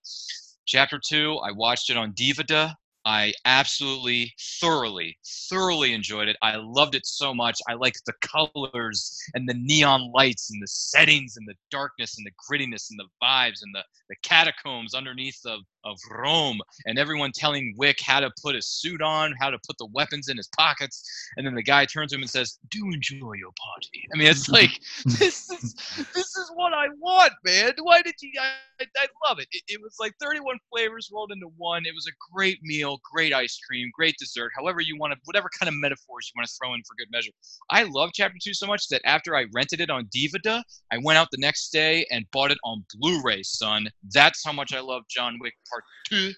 Chapter 0.66 1.00
two 1.04 1.38
i 1.44 1.50
watched 1.52 1.90
it 1.90 1.96
on 1.96 2.12
DVD 2.12 2.74
i 3.04 3.32
absolutely 3.44 4.32
thoroughly 4.60 5.16
thoroughly 5.48 5.92
enjoyed 5.92 6.28
it. 6.28 6.36
I 6.42 6.56
loved 6.56 6.94
it 6.94 7.06
so 7.06 7.34
much. 7.34 7.58
I 7.68 7.74
liked 7.74 8.02
the 8.06 8.12
colors 8.20 9.18
and 9.34 9.48
the 9.48 9.54
neon 9.54 10.10
lights 10.14 10.50
and 10.50 10.62
the 10.62 10.66
settings 10.66 11.36
and 11.36 11.46
the 11.48 11.54
darkness 11.70 12.16
and 12.18 12.26
the 12.26 12.32
grittiness 12.32 12.90
and 12.90 12.98
the 12.98 13.08
vibes 13.22 13.62
and 13.62 13.74
the, 13.74 13.82
the 14.08 14.16
catacombs 14.22 14.94
underneath 14.94 15.40
the 15.42 15.58
of 15.84 15.98
Rome, 16.10 16.60
and 16.86 16.98
everyone 16.98 17.32
telling 17.32 17.74
Wick 17.76 18.00
how 18.00 18.20
to 18.20 18.30
put 18.42 18.54
his 18.54 18.68
suit 18.68 19.02
on, 19.02 19.34
how 19.40 19.50
to 19.50 19.58
put 19.66 19.78
the 19.78 19.88
weapons 19.92 20.28
in 20.28 20.36
his 20.36 20.48
pockets, 20.48 21.02
and 21.36 21.46
then 21.46 21.54
the 21.54 21.62
guy 21.62 21.84
turns 21.84 22.10
to 22.10 22.16
him 22.16 22.22
and 22.22 22.30
says, 22.30 22.58
"Do 22.70 22.84
enjoy 22.92 23.32
your 23.34 23.52
party." 23.58 24.04
I 24.14 24.18
mean, 24.18 24.28
it's 24.28 24.48
like 24.48 24.80
this 25.04 25.50
is 25.50 25.74
this 26.14 26.36
is 26.36 26.50
what 26.54 26.72
I 26.72 26.86
want, 26.98 27.32
man. 27.44 27.72
Why 27.80 28.02
did 28.02 28.14
you? 28.20 28.30
I, 28.40 28.84
I 28.96 29.06
love 29.26 29.38
it. 29.38 29.48
it. 29.52 29.62
It 29.68 29.80
was 29.80 29.96
like 30.00 30.12
31 30.20 30.58
flavors 30.70 31.10
rolled 31.12 31.32
into 31.32 31.48
one. 31.56 31.84
It 31.86 31.94
was 31.94 32.06
a 32.06 32.16
great 32.32 32.58
meal, 32.62 33.00
great 33.10 33.32
ice 33.32 33.58
cream, 33.66 33.90
great 33.94 34.16
dessert. 34.18 34.52
However 34.56 34.80
you 34.80 34.96
want 34.98 35.12
to, 35.12 35.18
whatever 35.24 35.48
kind 35.58 35.68
of 35.68 35.74
metaphors 35.74 36.30
you 36.30 36.38
want 36.38 36.48
to 36.48 36.54
throw 36.60 36.74
in 36.74 36.82
for 36.86 36.94
good 36.96 37.08
measure. 37.10 37.32
I 37.70 37.84
love 37.84 38.10
Chapter 38.14 38.38
Two 38.42 38.54
so 38.54 38.66
much 38.66 38.88
that 38.88 39.02
after 39.04 39.36
I 39.36 39.46
rented 39.54 39.80
it 39.80 39.90
on 39.90 40.08
DVD, 40.14 40.62
I 40.92 40.98
went 41.02 41.18
out 41.18 41.28
the 41.30 41.38
next 41.40 41.70
day 41.70 42.06
and 42.10 42.30
bought 42.32 42.50
it 42.50 42.58
on 42.64 42.84
Blu-ray. 42.98 43.42
Son, 43.42 43.88
that's 44.12 44.44
how 44.44 44.52
much 44.52 44.74
I 44.74 44.80
love 44.80 45.02
John 45.08 45.38
Wick 45.40 45.54
Part 45.70 45.84
Two. 46.08 46.32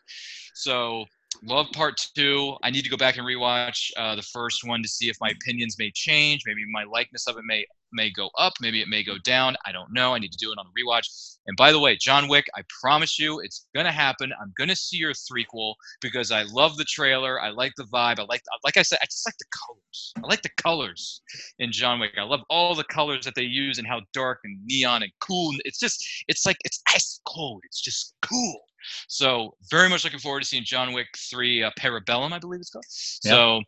So 0.55 1.05
love 1.43 1.67
part 1.73 1.97
two. 2.15 2.57
I 2.63 2.71
need 2.71 2.83
to 2.83 2.91
go 2.91 2.97
back 2.97 3.17
and 3.17 3.27
rewatch 3.27 3.91
uh, 3.97 4.15
the 4.15 4.23
first 4.23 4.65
one 4.65 4.83
to 4.83 4.89
see 4.89 5.09
if 5.09 5.17
my 5.21 5.31
opinions 5.31 5.77
may 5.79 5.91
change. 5.93 6.43
Maybe 6.47 6.63
my 6.71 6.85
likeness 6.85 7.27
of 7.27 7.37
it 7.37 7.45
may 7.45 7.67
may 7.95 8.11
go 8.11 8.31
up. 8.39 8.55
Maybe 8.61 8.81
it 8.81 8.89
may 8.89 9.03
go 9.03 9.19
down. 9.19 9.55
I 9.67 9.73
don't 9.73 9.93
know. 9.93 10.15
I 10.15 10.19
need 10.19 10.33
to 10.33 10.39
do 10.39 10.51
it 10.51 10.59
on 10.59 10.65
the 10.65 10.83
rewatch. 10.83 11.37
And 11.47 11.57
by 11.57 11.73
the 11.73 11.81
way, 11.81 11.97
John 11.97 12.27
Wick, 12.29 12.47
I 12.57 12.63
promise 12.81 13.19
you, 13.19 13.41
it's 13.41 13.67
gonna 13.75 13.93
happen. 13.93 14.33
I'm 14.41 14.53
gonna 14.57 14.77
see 14.77 14.97
your 14.97 15.13
threequel 15.13 15.75
because 16.01 16.31
I 16.31 16.45
love 16.45 16.77
the 16.77 16.85
trailer. 16.85 17.41
I 17.41 17.51
like 17.51 17.73
the 17.77 17.85
vibe. 17.85 18.19
I 18.19 18.25
like, 18.25 18.43
like 18.65 18.77
I 18.77 18.83
said, 18.83 18.99
I 19.03 19.07
just 19.07 19.27
like 19.27 19.37
the 19.39 19.45
colors. 19.67 20.13
I 20.17 20.27
like 20.27 20.43
the 20.43 20.63
colors 20.63 21.21
in 21.59 21.71
John 21.73 22.01
Wick. 22.01 22.13
I 22.17 22.23
love 22.23 22.41
all 22.49 22.75
the 22.75 22.85
colors 22.85 23.25
that 23.25 23.35
they 23.35 23.43
use 23.43 23.79
and 23.79 23.87
how 23.87 24.01
dark 24.15 24.39
and 24.45 24.59
neon 24.65 25.03
and 25.03 25.13
cool. 25.21 25.53
It's 25.65 25.79
just, 25.79 26.07
it's 26.29 26.47
like 26.47 26.57
it's 26.65 26.83
ice 26.95 27.21
cold. 27.27 27.63
It's 27.65 27.81
just 27.81 28.15
cool. 28.23 28.61
So 29.09 29.55
very 29.71 29.89
much 29.89 30.05
looking 30.05 30.19
forward 30.19 30.41
to 30.41 30.47
seeing 30.47 30.65
John 30.65 30.93
Wick 30.93 31.09
3 31.31 31.65
uh, 31.65 31.71
Parabellum, 31.79 32.33
I 32.33 32.39
believe 32.39 32.61
it's 32.61 32.71
called. 32.71 32.85
So 32.89 33.63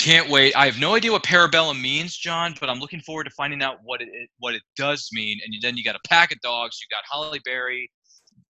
can't 0.00 0.30
wait. 0.30 0.56
I 0.56 0.64
have 0.64 0.78
no 0.78 0.94
idea 0.94 1.12
what 1.12 1.22
Parabellum 1.22 1.78
means, 1.78 2.16
John, 2.16 2.54
but 2.58 2.70
I'm 2.70 2.78
looking 2.78 3.00
forward 3.00 3.24
to 3.24 3.30
finding 3.30 3.62
out 3.62 3.76
what 3.84 4.00
it 4.00 4.08
what 4.38 4.54
it 4.54 4.62
does 4.74 5.10
mean. 5.12 5.38
And 5.44 5.54
then 5.60 5.76
you 5.76 5.84
got 5.84 5.94
a 5.94 6.08
pack 6.08 6.32
of 6.32 6.40
dogs. 6.40 6.80
You 6.80 6.86
got 6.94 7.04
Halle 7.10 7.38
Berry, 7.44 7.90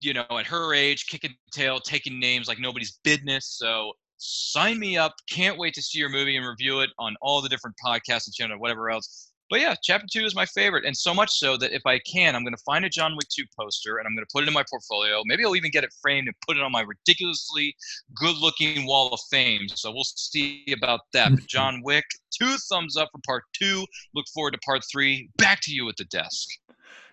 you 0.00 0.14
know, 0.14 0.24
at 0.30 0.46
her 0.46 0.72
age, 0.72 1.06
kicking 1.06 1.34
tail, 1.52 1.80
taking 1.80 2.18
names 2.18 2.48
like 2.48 2.58
nobody's 2.58 2.98
business. 3.04 3.46
So 3.58 3.92
sign 4.16 4.78
me 4.78 4.96
up. 4.96 5.12
Can't 5.28 5.58
wait 5.58 5.74
to 5.74 5.82
see 5.82 5.98
your 5.98 6.08
movie 6.08 6.36
and 6.36 6.46
review 6.46 6.80
it 6.80 6.88
on 6.98 7.14
all 7.20 7.42
the 7.42 7.48
different 7.50 7.76
podcasts 7.84 8.26
and 8.26 8.34
channel, 8.34 8.58
whatever 8.58 8.90
else. 8.90 9.32
But 9.54 9.60
yeah, 9.60 9.76
chapter 9.80 10.08
two 10.10 10.24
is 10.24 10.34
my 10.34 10.46
favorite, 10.46 10.84
and 10.84 10.96
so 10.96 11.14
much 11.14 11.30
so 11.30 11.56
that 11.58 11.70
if 11.70 11.86
I 11.86 12.00
can, 12.00 12.34
I'm 12.34 12.42
going 12.42 12.56
to 12.56 12.62
find 12.66 12.84
a 12.84 12.88
John 12.88 13.14
Wick 13.14 13.28
2 13.28 13.44
poster 13.56 13.98
and 13.98 14.04
I'm 14.08 14.12
going 14.12 14.26
to 14.26 14.32
put 14.32 14.42
it 14.42 14.48
in 14.48 14.52
my 14.52 14.64
portfolio. 14.68 15.22
Maybe 15.26 15.44
I'll 15.44 15.54
even 15.54 15.70
get 15.70 15.84
it 15.84 15.94
framed 16.02 16.26
and 16.26 16.34
put 16.44 16.56
it 16.56 16.62
on 16.64 16.72
my 16.72 16.80
ridiculously 16.80 17.72
good-looking 18.16 18.84
wall 18.84 19.14
of 19.14 19.20
fame. 19.30 19.68
So 19.68 19.92
we'll 19.92 20.02
see 20.02 20.64
about 20.76 21.02
that. 21.12 21.30
But 21.30 21.46
John 21.48 21.82
Wick, 21.84 22.04
two 22.36 22.56
thumbs 22.68 22.96
up 22.96 23.10
for 23.12 23.20
part 23.24 23.44
two. 23.52 23.86
Look 24.16 24.24
forward 24.34 24.54
to 24.54 24.58
part 24.66 24.82
three. 24.90 25.30
Back 25.36 25.60
to 25.62 25.72
you 25.72 25.88
at 25.88 25.98
the 25.98 26.04
desk. 26.06 26.48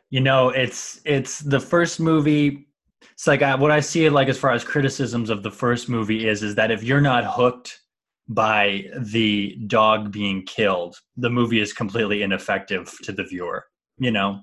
You 0.09 0.21
know, 0.21 0.49
it's 0.49 0.99
it's 1.05 1.41
the 1.41 1.59
first 1.59 1.99
movie. 1.99 2.65
It's 3.11 3.27
like 3.27 3.43
I, 3.43 3.53
what 3.53 3.69
I 3.69 3.81
see 3.81 4.05
it 4.05 4.13
like 4.13 4.29
as 4.29 4.39
far 4.39 4.49
as 4.49 4.63
criticisms 4.63 5.29
of 5.29 5.43
the 5.43 5.51
first 5.51 5.89
movie 5.89 6.27
is 6.27 6.41
is 6.41 6.55
that 6.55 6.71
if 6.71 6.81
you're 6.81 7.01
not 7.01 7.23
hooked 7.23 7.80
by 8.27 8.85
the 8.97 9.57
dog 9.67 10.11
being 10.11 10.43
killed, 10.45 10.95
the 11.17 11.29
movie 11.29 11.59
is 11.59 11.73
completely 11.73 12.23
ineffective 12.23 12.93
to 13.03 13.11
the 13.11 13.23
viewer. 13.23 13.65
You 13.97 14.11
know, 14.11 14.41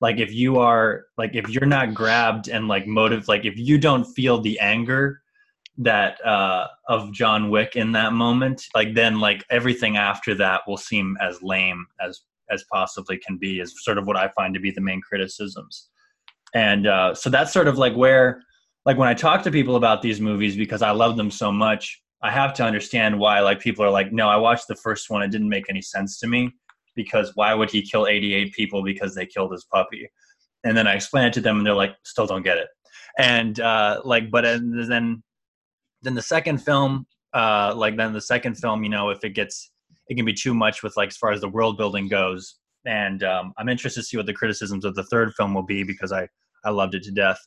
like 0.00 0.18
if 0.18 0.34
you 0.34 0.58
are 0.58 1.04
like 1.16 1.34
if 1.34 1.48
you're 1.48 1.64
not 1.64 1.94
grabbed 1.94 2.48
and 2.48 2.68
like 2.68 2.86
motive, 2.86 3.28
like 3.28 3.44
if 3.44 3.56
you 3.56 3.78
don't 3.78 4.04
feel 4.04 4.40
the 4.40 4.58
anger 4.58 5.20
that 5.78 6.24
uh 6.26 6.66
of 6.88 7.12
John 7.12 7.48
Wick 7.48 7.76
in 7.76 7.92
that 7.92 8.12
moment, 8.12 8.64
like 8.74 8.94
then 8.94 9.20
like 9.20 9.44
everything 9.48 9.96
after 9.96 10.34
that 10.34 10.62
will 10.66 10.76
seem 10.76 11.16
as 11.20 11.40
lame 11.42 11.86
as 12.04 12.20
as 12.50 12.64
possibly 12.70 13.16
can 13.16 13.38
be 13.38 13.60
is 13.60 13.72
sort 13.82 13.96
of 13.96 14.06
what 14.06 14.16
I 14.16 14.28
find 14.36 14.52
to 14.54 14.60
be 14.60 14.72
the 14.72 14.80
main 14.80 15.00
criticisms. 15.00 15.88
And 16.52 16.86
uh 16.86 17.14
so 17.14 17.30
that's 17.30 17.52
sort 17.52 17.68
of 17.68 17.78
like 17.78 17.94
where 17.94 18.42
like 18.84 18.98
when 18.98 19.08
I 19.08 19.14
talk 19.14 19.42
to 19.44 19.50
people 19.52 19.76
about 19.76 20.02
these 20.02 20.20
movies 20.20 20.56
because 20.56 20.82
I 20.82 20.90
love 20.90 21.16
them 21.16 21.30
so 21.30 21.52
much, 21.52 22.01
I 22.22 22.30
have 22.30 22.54
to 22.54 22.64
understand 22.64 23.18
why 23.18 23.40
like 23.40 23.60
people 23.60 23.84
are 23.84 23.90
like, 23.90 24.12
no, 24.12 24.28
I 24.28 24.36
watched 24.36 24.68
the 24.68 24.76
first 24.76 25.10
one. 25.10 25.22
It 25.22 25.30
didn't 25.30 25.48
make 25.48 25.66
any 25.68 25.82
sense 25.82 26.18
to 26.20 26.28
me 26.28 26.52
because 26.94 27.32
why 27.34 27.52
would 27.54 27.70
he 27.70 27.82
kill 27.82 28.06
88 28.06 28.52
people 28.52 28.82
because 28.82 29.14
they 29.14 29.26
killed 29.26 29.52
his 29.52 29.64
puppy? 29.64 30.08
And 30.64 30.76
then 30.76 30.86
I 30.86 30.94
explain 30.94 31.26
it 31.26 31.32
to 31.34 31.40
them 31.40 31.58
and 31.58 31.66
they're 31.66 31.74
like, 31.74 31.96
still 32.04 32.26
don't 32.26 32.42
get 32.42 32.58
it. 32.58 32.68
And 33.18 33.58
uh, 33.60 34.00
like, 34.04 34.30
but 34.30 34.42
then 34.42 35.22
then 36.02 36.14
the 36.14 36.22
second 36.22 36.58
film, 36.58 37.06
uh, 37.34 37.74
like 37.76 37.96
then 37.96 38.12
the 38.12 38.20
second 38.20 38.56
film, 38.56 38.82
you 38.82 38.90
know, 38.90 39.10
if 39.10 39.24
it 39.24 39.30
gets, 39.30 39.70
it 40.08 40.16
can 40.16 40.24
be 40.24 40.34
too 40.34 40.54
much 40.54 40.82
with 40.82 40.96
like 40.96 41.08
as 41.08 41.16
far 41.16 41.32
as 41.32 41.40
the 41.40 41.48
world 41.48 41.76
building 41.76 42.08
goes. 42.08 42.56
And 42.84 43.22
um, 43.22 43.52
I'm 43.58 43.68
interested 43.68 44.00
to 44.00 44.06
see 44.06 44.16
what 44.16 44.26
the 44.26 44.32
criticisms 44.32 44.84
of 44.84 44.94
the 44.94 45.04
third 45.04 45.32
film 45.34 45.54
will 45.54 45.62
be 45.62 45.84
because 45.84 46.12
I 46.12 46.28
I 46.64 46.70
loved 46.70 46.94
it 46.94 47.02
to 47.04 47.12
death. 47.12 47.38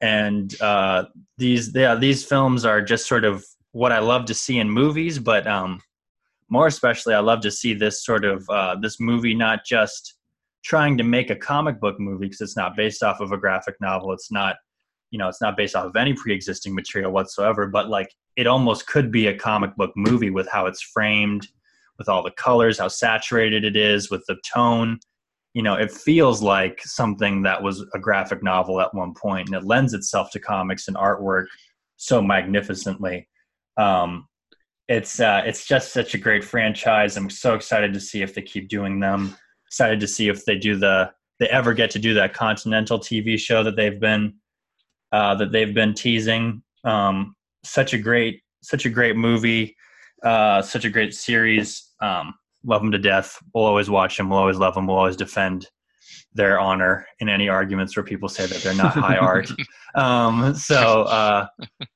And 0.00 0.60
uh, 0.60 1.04
these 1.38 1.72
yeah 1.74 1.94
these 1.94 2.24
films 2.24 2.64
are 2.64 2.82
just 2.82 3.06
sort 3.06 3.24
of 3.24 3.44
what 3.74 3.90
I 3.90 3.98
love 3.98 4.24
to 4.26 4.34
see 4.34 4.60
in 4.60 4.70
movies, 4.70 5.18
but 5.18 5.48
um, 5.48 5.82
more 6.48 6.68
especially, 6.68 7.12
I 7.12 7.18
love 7.18 7.40
to 7.40 7.50
see 7.50 7.74
this 7.74 8.04
sort 8.04 8.24
of 8.24 8.48
uh, 8.48 8.76
this 8.80 9.00
movie 9.00 9.34
not 9.34 9.64
just 9.64 10.14
trying 10.62 10.96
to 10.96 11.02
make 11.02 11.28
a 11.30 11.36
comic 11.36 11.80
book 11.80 11.98
movie 11.98 12.26
because 12.26 12.40
it's 12.40 12.56
not 12.56 12.76
based 12.76 13.02
off 13.02 13.18
of 13.20 13.32
a 13.32 13.36
graphic 13.36 13.74
novel. 13.80 14.12
It's 14.12 14.30
not, 14.30 14.56
you 15.10 15.18
know, 15.18 15.26
it's 15.26 15.40
not 15.40 15.56
based 15.56 15.74
off 15.74 15.86
of 15.86 15.96
any 15.96 16.14
pre-existing 16.14 16.72
material 16.72 17.10
whatsoever. 17.10 17.66
But 17.66 17.88
like, 17.88 18.14
it 18.36 18.46
almost 18.46 18.86
could 18.86 19.10
be 19.10 19.26
a 19.26 19.36
comic 19.36 19.74
book 19.74 19.90
movie 19.96 20.30
with 20.30 20.48
how 20.48 20.66
it's 20.66 20.80
framed, 20.80 21.48
with 21.98 22.08
all 22.08 22.22
the 22.22 22.30
colors, 22.30 22.78
how 22.78 22.88
saturated 22.88 23.64
it 23.64 23.76
is, 23.76 24.08
with 24.08 24.24
the 24.28 24.36
tone. 24.46 25.00
You 25.52 25.62
know, 25.62 25.74
it 25.74 25.90
feels 25.90 26.40
like 26.42 26.80
something 26.84 27.42
that 27.42 27.60
was 27.60 27.84
a 27.92 27.98
graphic 27.98 28.40
novel 28.40 28.80
at 28.80 28.94
one 28.94 29.14
point, 29.14 29.48
and 29.48 29.56
it 29.56 29.64
lends 29.64 29.94
itself 29.94 30.30
to 30.30 30.38
comics 30.38 30.86
and 30.86 30.96
artwork 30.96 31.46
so 31.96 32.22
magnificently. 32.22 33.26
Um, 33.76 34.28
it's 34.88 35.20
uh, 35.20 35.42
it's 35.44 35.66
just 35.66 35.92
such 35.92 36.14
a 36.14 36.18
great 36.18 36.44
franchise. 36.44 37.16
I'm 37.16 37.30
so 37.30 37.54
excited 37.54 37.92
to 37.94 38.00
see 38.00 38.22
if 38.22 38.34
they 38.34 38.42
keep 38.42 38.68
doing 38.68 39.00
them. 39.00 39.36
Excited 39.66 40.00
to 40.00 40.08
see 40.08 40.28
if 40.28 40.44
they 40.44 40.56
do 40.56 40.76
the 40.76 41.12
they 41.40 41.48
ever 41.48 41.74
get 41.74 41.90
to 41.92 41.98
do 41.98 42.14
that 42.14 42.34
Continental 42.34 42.98
TV 42.98 43.38
show 43.38 43.62
that 43.64 43.76
they've 43.76 43.98
been 43.98 44.34
uh, 45.12 45.34
that 45.36 45.52
they've 45.52 45.74
been 45.74 45.94
teasing. 45.94 46.62
Um, 46.84 47.34
such 47.64 47.94
a 47.94 47.98
great 47.98 48.42
such 48.62 48.84
a 48.84 48.90
great 48.90 49.16
movie, 49.16 49.76
uh, 50.22 50.62
such 50.62 50.84
a 50.84 50.90
great 50.90 51.14
series. 51.14 51.92
Um, 52.00 52.34
love 52.64 52.82
them 52.82 52.92
to 52.92 52.98
death. 52.98 53.38
We'll 53.54 53.64
always 53.64 53.90
watch 53.90 54.16
them. 54.16 54.28
We'll 54.28 54.38
always 54.38 54.58
love 54.58 54.74
them. 54.74 54.86
We'll 54.86 54.98
always 54.98 55.16
defend 55.16 55.66
their 56.34 56.58
honor 56.58 57.06
in 57.20 57.28
any 57.28 57.48
arguments 57.48 57.96
where 57.96 58.04
people 58.04 58.28
say 58.28 58.46
that 58.46 58.62
they're 58.62 58.74
not 58.74 58.94
high 58.94 59.16
art. 59.18 59.50
Um, 59.94 60.54
so 60.54 61.02
uh, 61.02 61.46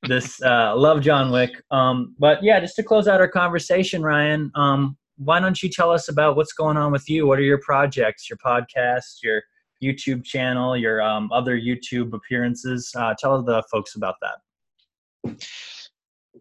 this 0.06 0.40
uh, 0.42 0.76
love 0.76 1.00
John 1.00 1.30
Wick. 1.30 1.50
Um, 1.70 2.14
but 2.18 2.42
yeah, 2.42 2.60
just 2.60 2.76
to 2.76 2.82
close 2.82 3.08
out 3.08 3.20
our 3.20 3.28
conversation, 3.28 4.02
Ryan, 4.02 4.50
um, 4.54 4.96
why 5.16 5.40
don't 5.40 5.60
you 5.62 5.68
tell 5.68 5.90
us 5.90 6.08
about 6.08 6.36
what's 6.36 6.52
going 6.52 6.76
on 6.76 6.92
with 6.92 7.08
you? 7.10 7.26
What 7.26 7.38
are 7.38 7.42
your 7.42 7.58
projects, 7.58 8.30
your 8.30 8.38
podcast, 8.38 9.18
your 9.22 9.42
YouTube 9.82 10.24
channel, 10.24 10.76
your 10.76 11.02
um, 11.02 11.30
other 11.32 11.58
YouTube 11.58 12.12
appearances? 12.12 12.92
Uh, 12.96 13.14
tell 13.18 13.42
the 13.42 13.62
folks 13.70 13.96
about 13.96 14.14
that. 14.22 15.36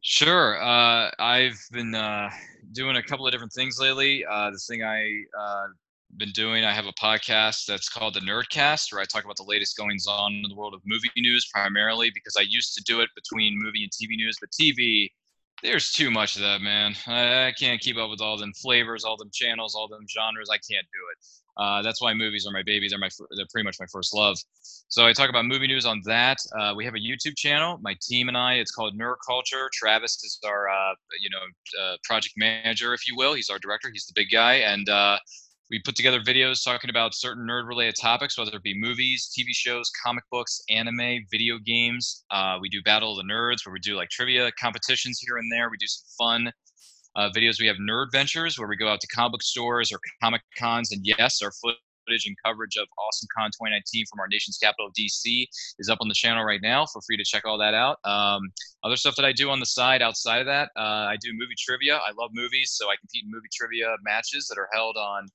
Sure. 0.01 0.61
Uh, 0.61 1.09
I've 1.19 1.59
been 1.71 1.95
uh, 1.95 2.29
doing 2.71 2.97
a 2.97 3.03
couple 3.03 3.25
of 3.25 3.31
different 3.31 3.53
things 3.53 3.79
lately. 3.79 4.25
Uh, 4.25 4.51
the 4.51 4.59
thing 4.59 4.83
I 4.83 5.23
uh, 5.37 5.67
been 6.15 6.31
doing. 6.31 6.63
I 6.63 6.73
have 6.73 6.85
a 6.85 6.93
podcast 6.93 7.65
that's 7.65 7.89
called 7.89 8.13
the 8.13 8.21
Nerdcast, 8.21 8.91
where 8.91 9.01
I 9.01 9.05
talk 9.05 9.23
about 9.23 9.37
the 9.37 9.43
latest 9.43 9.77
goings 9.77 10.07
on 10.07 10.33
in 10.33 10.49
the 10.49 10.55
world 10.55 10.73
of 10.73 10.81
movie 10.85 11.11
news 11.17 11.47
primarily 11.53 12.09
because 12.13 12.35
I 12.37 12.41
used 12.41 12.73
to 12.75 12.83
do 12.83 13.01
it 13.01 13.09
between 13.15 13.59
movie 13.61 13.83
and 13.83 13.91
TV 13.91 14.15
news, 14.15 14.37
but 14.39 14.49
TV, 14.51 15.09
there's 15.63 15.91
too 15.91 16.11
much 16.11 16.35
of 16.35 16.43
that, 16.43 16.61
man. 16.61 16.95
I, 17.07 17.47
I 17.47 17.51
can't 17.51 17.81
keep 17.81 17.97
up 17.97 18.09
with 18.09 18.21
all 18.21 18.37
them 18.37 18.53
flavors, 18.53 19.03
all 19.03 19.17
them 19.17 19.31
channels, 19.33 19.75
all 19.75 19.87
them 19.87 20.05
genres. 20.07 20.49
I 20.51 20.57
can't 20.57 20.85
do 20.93 20.99
it. 21.11 21.27
Uh, 21.57 21.81
that's 21.81 22.01
why 22.01 22.13
movies 22.13 22.45
are 22.45 22.51
my 22.51 22.61
baby. 22.63 22.87
They're 22.87 22.99
my 22.99 23.09
they're 23.35 23.47
pretty 23.51 23.65
much 23.65 23.77
my 23.79 23.87
first 23.91 24.13
love. 24.13 24.37
So 24.89 25.07
I 25.07 25.13
talk 25.13 25.29
about 25.29 25.45
movie 25.45 25.65
news 25.65 25.87
on 25.87 26.01
that. 26.05 26.37
Uh, 26.57 26.73
we 26.75 26.85
have 26.85 26.93
a 26.93 26.99
YouTube 26.99 27.35
channel. 27.35 27.79
My 27.81 27.95
team 27.99 28.27
and 28.27 28.37
I. 28.37 28.55
It's 28.55 28.71
called 28.71 28.97
Nerd 28.97 29.15
Culture. 29.27 29.67
Travis 29.73 30.23
is 30.23 30.39
our 30.45 30.69
uh, 30.69 30.93
you 31.19 31.31
know 31.31 31.83
uh, 31.83 31.97
project 32.03 32.35
manager, 32.37 32.93
if 32.93 33.07
you 33.07 33.15
will. 33.15 33.33
He's 33.33 33.49
our 33.49 33.57
director. 33.57 33.89
He's 33.91 34.05
the 34.05 34.13
big 34.15 34.27
guy, 34.31 34.55
and 34.55 34.87
uh, 34.87 35.17
we 35.69 35.81
put 35.83 35.95
together 35.95 36.21
videos 36.21 36.63
talking 36.63 36.89
about 36.89 37.13
certain 37.13 37.45
nerd 37.45 37.67
related 37.67 37.95
topics, 37.99 38.37
whether 38.37 38.55
it 38.55 38.63
be 38.63 38.73
movies, 38.77 39.29
TV 39.37 39.47
shows, 39.51 39.91
comic 40.03 40.23
books, 40.31 40.61
anime, 40.69 41.25
video 41.29 41.57
games. 41.65 42.23
Uh, 42.31 42.57
we 42.61 42.69
do 42.69 42.81
Battle 42.83 43.11
of 43.11 43.17
the 43.17 43.33
Nerds, 43.33 43.65
where 43.65 43.73
we 43.73 43.79
do 43.79 43.95
like 43.95 44.09
trivia 44.09 44.49
competitions 44.59 45.19
here 45.19 45.37
and 45.37 45.51
there. 45.51 45.69
We 45.69 45.77
do 45.77 45.87
some 45.87 46.05
fun 46.17 46.53
uh, 47.17 47.29
videos. 47.35 47.59
We 47.59 47.67
have 47.67 47.77
Nerd 47.77 48.07
Ventures, 48.13 48.57
where 48.57 48.67
we 48.67 48.77
go 48.77 48.87
out 48.87 49.01
to 49.01 49.07
comic 49.07 49.33
book 49.33 49.43
stores 49.43 49.91
or 49.91 49.99
comic 50.23 50.41
cons, 50.57 50.93
and 50.93 51.01
yes, 51.03 51.41
our 51.41 51.51
footage 51.51 52.25
and 52.25 52.35
coverage 52.45 52.77
of 52.77 52.87
AwesomeCon 52.87 53.47
2019 53.47 54.05
from 54.09 54.21
our 54.21 54.27
nation's 54.29 54.57
capital, 54.57 54.89
DC, 54.97 55.45
is 55.79 55.89
up 55.89 55.97
on 55.99 56.07
the 56.07 56.13
channel 56.13 56.45
right 56.45 56.61
now. 56.61 56.85
Feel 56.85 57.01
free 57.05 57.17
to 57.17 57.25
check 57.25 57.43
all 57.45 57.57
that 57.57 57.73
out. 57.73 57.97
Um, 58.05 58.41
other 58.85 58.95
stuff 58.95 59.17
that 59.17 59.25
I 59.25 59.33
do 59.33 59.49
on 59.49 59.59
the 59.59 59.65
side 59.65 60.01
outside 60.01 60.39
of 60.39 60.45
that, 60.45 60.69
uh, 60.77 61.11
I 61.11 61.17
do 61.19 61.31
movie 61.33 61.55
trivia. 61.59 61.97
I 61.97 62.11
love 62.17 62.29
movies, 62.33 62.71
so 62.71 62.89
I 62.89 62.95
compete 62.95 63.25
in 63.25 63.31
movie 63.31 63.49
trivia 63.53 63.97
matches 64.05 64.47
that 64.47 64.57
are 64.57 64.69
held 64.71 64.95
on 64.95 65.27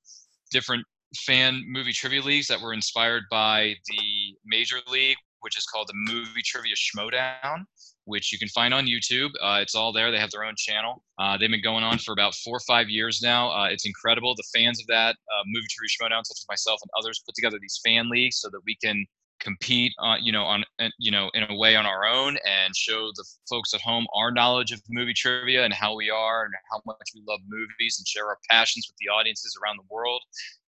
different 0.53 0.85
fan 1.17 1.61
movie 1.67 1.91
trivia 1.91 2.21
leagues 2.21 2.47
that 2.47 2.61
were 2.61 2.73
inspired 2.73 3.23
by 3.29 3.75
the 3.87 4.37
major 4.45 4.77
league, 4.89 5.17
which 5.41 5.57
is 5.57 5.65
called 5.65 5.89
the 5.89 6.13
Movie 6.13 6.41
Trivia 6.43 6.75
Schmoedown 6.75 7.65
which 8.05 8.31
you 8.31 8.39
can 8.39 8.47
find 8.49 8.73
on 8.73 8.85
YouTube. 8.85 9.29
Uh, 9.41 9.59
it's 9.61 9.75
all 9.75 9.93
there. 9.93 10.11
They 10.11 10.19
have 10.19 10.31
their 10.31 10.43
own 10.43 10.55
channel. 10.57 11.03
Uh, 11.19 11.37
they've 11.37 11.49
been 11.49 11.61
going 11.61 11.83
on 11.83 11.97
for 11.99 12.11
about 12.11 12.35
four 12.35 12.57
or 12.57 12.61
five 12.67 12.89
years 12.89 13.21
now. 13.21 13.49
Uh, 13.51 13.67
it's 13.69 13.85
incredible. 13.85 14.35
The 14.35 14.47
fans 14.53 14.79
of 14.79 14.87
that 14.87 15.11
uh, 15.11 15.43
movie 15.45 15.67
trivia 15.69 15.89
showdown, 15.89 16.25
such 16.25 16.37
as 16.39 16.45
myself 16.49 16.79
and 16.81 16.89
others, 16.99 17.23
put 17.25 17.35
together 17.35 17.57
these 17.61 17.79
fan 17.85 18.09
leagues 18.09 18.37
so 18.37 18.49
that 18.49 18.59
we 18.65 18.75
can 18.83 19.05
compete, 19.43 19.93
uh, 19.99 20.15
you 20.21 20.31
know, 20.31 20.43
on 20.43 20.63
you 20.97 21.11
know 21.11 21.29
in 21.33 21.43
a 21.43 21.55
way 21.55 21.75
on 21.75 21.85
our 21.85 22.05
own 22.05 22.37
and 22.45 22.75
show 22.75 23.11
the 23.15 23.25
folks 23.49 23.73
at 23.73 23.81
home 23.81 24.05
our 24.15 24.31
knowledge 24.31 24.71
of 24.71 24.81
movie 24.89 25.13
trivia 25.13 25.63
and 25.63 25.73
how 25.73 25.95
we 25.95 26.09
are 26.09 26.45
and 26.45 26.53
how 26.71 26.81
much 26.85 27.09
we 27.13 27.21
love 27.27 27.39
movies 27.47 27.97
and 27.99 28.07
share 28.07 28.27
our 28.27 28.37
passions 28.49 28.87
with 28.87 28.95
the 28.97 29.09
audiences 29.09 29.55
around 29.61 29.77
the 29.77 29.93
world. 29.93 30.21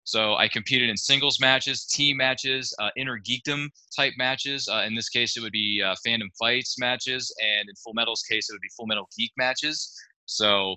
So 0.04 0.34
I 0.34 0.48
competed 0.48 0.88
in 0.88 0.96
singles 0.96 1.38
matches, 1.40 1.84
team 1.84 2.16
matches, 2.16 2.74
uh, 2.80 2.88
inner 2.96 3.20
geekdom 3.20 3.68
type 3.94 4.14
matches. 4.16 4.68
Uh, 4.68 4.82
in 4.86 4.94
this 4.94 5.08
case, 5.08 5.36
it 5.36 5.40
would 5.40 5.52
be 5.52 5.82
uh, 5.84 5.94
fandom 6.04 6.28
fights 6.38 6.78
matches, 6.78 7.32
and 7.40 7.68
in 7.68 7.74
Full 7.76 7.94
Metal's 7.94 8.22
case, 8.22 8.48
it 8.48 8.54
would 8.54 8.60
be 8.60 8.70
Full 8.76 8.86
Metal 8.86 9.08
Geek 9.16 9.32
matches. 9.36 9.94
So 10.26 10.76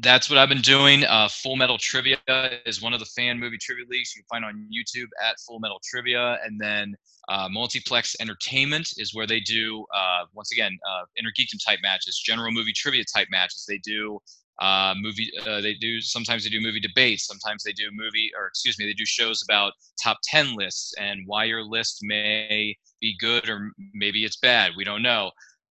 that's 0.00 0.30
what 0.30 0.38
I've 0.38 0.48
been 0.48 0.60
doing. 0.60 1.04
Uh, 1.04 1.28
Full 1.28 1.56
Metal 1.56 1.78
Trivia 1.78 2.18
is 2.66 2.80
one 2.80 2.92
of 2.92 3.00
the 3.00 3.06
fan 3.06 3.38
movie 3.38 3.58
trivia 3.58 3.84
leagues 3.88 4.14
you 4.14 4.22
can 4.22 4.26
find 4.28 4.44
on 4.44 4.66
YouTube 4.72 5.08
at 5.22 5.38
Full 5.40 5.60
Metal 5.60 5.80
Trivia, 5.84 6.38
and 6.44 6.60
then 6.60 6.94
uh, 7.28 7.48
Multiplex 7.50 8.16
Entertainment 8.20 8.94
is 8.96 9.14
where 9.14 9.26
they 9.26 9.40
do 9.40 9.84
uh, 9.94 10.24
once 10.34 10.52
again 10.52 10.78
uh, 10.88 11.04
inner 11.18 11.30
geekdom 11.38 11.64
type 11.64 11.80
matches, 11.82 12.18
general 12.18 12.50
movie 12.50 12.72
trivia 12.72 13.04
type 13.04 13.28
matches. 13.30 13.64
They 13.68 13.78
do 13.78 14.18
uh, 14.60 14.94
movie 15.00 15.30
uh, 15.46 15.60
they 15.60 15.74
do 15.74 16.00
sometimes 16.00 16.44
they 16.44 16.50
do 16.50 16.60
movie 16.60 16.80
debates 16.80 17.26
sometimes 17.26 17.62
they 17.62 17.72
do 17.72 17.88
movie 17.92 18.30
or 18.38 18.46
excuse 18.46 18.78
me 18.78 18.84
they 18.84 18.92
do 18.92 19.06
shows 19.06 19.42
about 19.42 19.72
top 20.02 20.18
10 20.24 20.54
lists 20.54 20.92
and 20.98 21.22
why 21.26 21.44
your 21.44 21.64
list 21.64 22.00
may 22.02 22.76
be 23.00 23.16
good 23.18 23.48
or 23.48 23.70
maybe 23.94 24.24
it's 24.24 24.36
bad 24.36 24.72
we 24.76 24.84
don't 24.84 25.02
know 25.02 25.30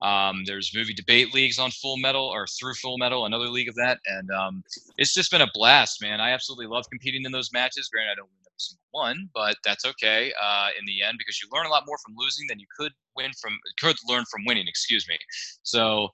um, 0.02 0.44
there's 0.46 0.72
movie 0.76 0.94
debate 0.94 1.34
leagues 1.34 1.60
on 1.60 1.72
full 1.72 1.98
metal 1.98 2.26
or 2.26 2.48
through 2.48 2.74
full 2.76 2.98
metal 2.98 3.26
another 3.26 3.48
league 3.48 3.70
of 3.70 3.76
that 3.76 4.00
and 4.08 4.30
um, 4.32 4.64
it's 4.98 5.14
just 5.14 5.32
been 5.32 5.42
a 5.42 5.52
blast 5.54 6.02
man. 6.02 6.20
I 6.20 6.32
absolutely 6.32 6.68
love 6.68 6.86
competing 6.90 7.24
in 7.26 7.32
those 7.32 7.52
matches. 7.54 7.90
Granted 7.90 8.12
i 8.12 8.16
don't 8.16 8.30
win 8.30 8.42
every 8.48 8.56
single 8.58 8.88
one 8.92 9.30
but 9.34 9.56
that's 9.64 9.86
okay 9.86 10.34
uh, 10.42 10.70
in 10.80 10.86
the 10.86 11.04
end 11.04 11.18
because 11.18 11.42
you 11.42 11.48
learn 11.52 11.66
a 11.66 11.70
lot 11.70 11.84
more 11.86 11.98
from 12.06 12.16
losing 12.18 12.48
than 12.48 12.60
you 12.60 12.68
could 12.78 12.92
win 13.16 13.32
from 13.42 13.58
could 13.80 13.96
learn 14.08 14.24
from 14.32 14.46
winning 14.46 14.68
excuse 14.68 15.08
me. 15.08 15.18
So 15.64 16.10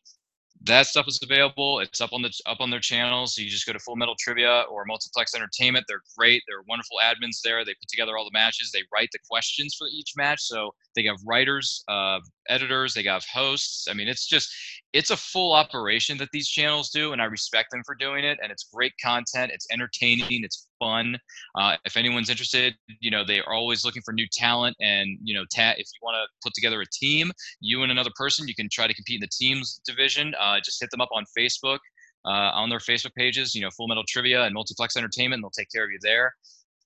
that 0.67 0.87
stuff 0.87 1.07
is 1.07 1.19
available. 1.21 1.79
It's 1.79 2.01
up 2.01 2.13
on 2.13 2.21
the 2.21 2.31
up 2.45 2.57
on 2.59 2.69
their 2.69 2.79
channels. 2.79 3.35
So 3.35 3.41
you 3.41 3.49
just 3.49 3.65
go 3.65 3.73
to 3.73 3.79
Full 3.79 3.95
Metal 3.95 4.15
Trivia 4.19 4.63
or 4.69 4.85
Multiplex 4.85 5.33
Entertainment. 5.35 5.85
They're 5.87 6.03
great. 6.17 6.43
They're 6.47 6.61
wonderful 6.67 6.97
admins 7.03 7.41
there. 7.43 7.65
They 7.65 7.73
put 7.73 7.87
together 7.89 8.17
all 8.17 8.25
the 8.25 8.31
matches. 8.33 8.71
They 8.71 8.83
write 8.93 9.09
the 9.11 9.19
questions 9.29 9.75
for 9.75 9.87
each 9.87 10.13
match. 10.15 10.41
So 10.41 10.73
they 10.95 11.03
have 11.05 11.17
writers, 11.25 11.83
uh, 11.87 12.19
editors. 12.49 12.93
They 12.93 13.03
have 13.03 13.25
hosts. 13.31 13.87
I 13.89 13.93
mean, 13.93 14.07
it's 14.07 14.27
just 14.27 14.49
it's 14.93 15.09
a 15.09 15.17
full 15.17 15.53
operation 15.53 16.17
that 16.17 16.29
these 16.31 16.47
channels 16.47 16.89
do, 16.89 17.13
and 17.13 17.21
I 17.21 17.25
respect 17.25 17.71
them 17.71 17.81
for 17.85 17.95
doing 17.95 18.23
it. 18.23 18.37
And 18.41 18.51
it's 18.51 18.67
great 18.73 18.93
content. 19.03 19.51
It's 19.53 19.67
entertaining. 19.71 20.43
It's 20.43 20.66
fun. 20.79 21.17
Uh, 21.55 21.75
if 21.85 21.97
anyone's 21.97 22.29
interested, 22.29 22.75
you 22.99 23.11
know 23.11 23.23
they 23.23 23.39
are 23.39 23.53
always 23.53 23.83
looking 23.85 24.01
for 24.03 24.13
new 24.13 24.27
talent. 24.31 24.75
And 24.79 25.17
you 25.23 25.33
know, 25.33 25.45
ta- 25.53 25.75
if 25.77 25.87
you 25.93 25.99
want 26.01 26.15
to 26.15 26.27
put 26.43 26.53
together 26.53 26.81
a 26.81 26.85
team, 26.91 27.31
you 27.59 27.83
and 27.83 27.91
another 27.91 28.11
person, 28.15 28.47
you 28.47 28.55
can 28.55 28.69
try 28.71 28.87
to 28.87 28.93
compete 28.93 29.21
in 29.21 29.21
the 29.21 29.45
teams 29.45 29.79
division. 29.85 30.33
Uh, 30.39 30.59
just 30.63 30.81
hit 30.81 30.91
them 30.91 31.01
up 31.01 31.09
on 31.11 31.25
Facebook. 31.37 31.79
Uh, 32.25 32.51
on 32.53 32.69
their 32.69 32.79
Facebook 32.79 33.13
pages, 33.15 33.55
you 33.55 33.61
know, 33.61 33.69
Full 33.77 33.87
Metal 33.87 34.03
Trivia 34.05 34.43
and 34.43 34.53
Multiplex 34.53 34.97
Entertainment, 34.97 35.41
they'll 35.41 35.49
take 35.49 35.71
care 35.73 35.85
of 35.85 35.91
you 35.91 35.99
there. 36.01 36.33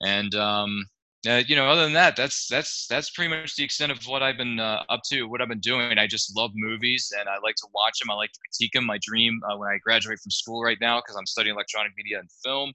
And 0.06 0.36
um, 0.36 0.86
uh, 1.28 1.44
you 1.46 1.56
know, 1.56 1.68
other 1.68 1.84
than 1.84 1.94
that, 1.94 2.16
that's 2.16 2.48
that's 2.48 2.88
that's 2.88 3.12
pretty 3.12 3.30
much 3.30 3.56
the 3.56 3.64
extent 3.64 3.92
of 3.92 4.04
what 4.08 4.24
I've 4.24 4.38
been 4.38 4.60
uh, 4.60 4.84
up 4.90 5.02
to, 5.12 5.26
what 5.26 5.40
I've 5.40 5.50
been 5.50 5.60
doing. 5.60 6.00
I 6.00 6.08
just 6.08 6.36
love 6.36 6.50
movies 6.56 7.14
and 7.18 7.30
I 7.30 7.38
like 7.44 7.56
to 7.58 7.68
watch 7.76 8.00
them. 8.00 8.10
I 8.10 8.16
like 8.16 8.32
to 8.32 8.40
critique 8.40 8.74
them. 8.74 8.86
My 8.88 8.98
dream 9.04 9.40
uh, 9.48 9.56
when 9.56 9.70
I 9.70 9.78
graduate 9.78 10.20
from 10.20 10.32
school 10.32 10.64
right 10.64 10.80
now, 10.82 11.00
because 11.00 11.16
I'm 11.16 11.28
studying 11.28 11.56
electronic 11.56 11.92
media 11.96 12.20
and 12.20 12.30
film, 12.44 12.74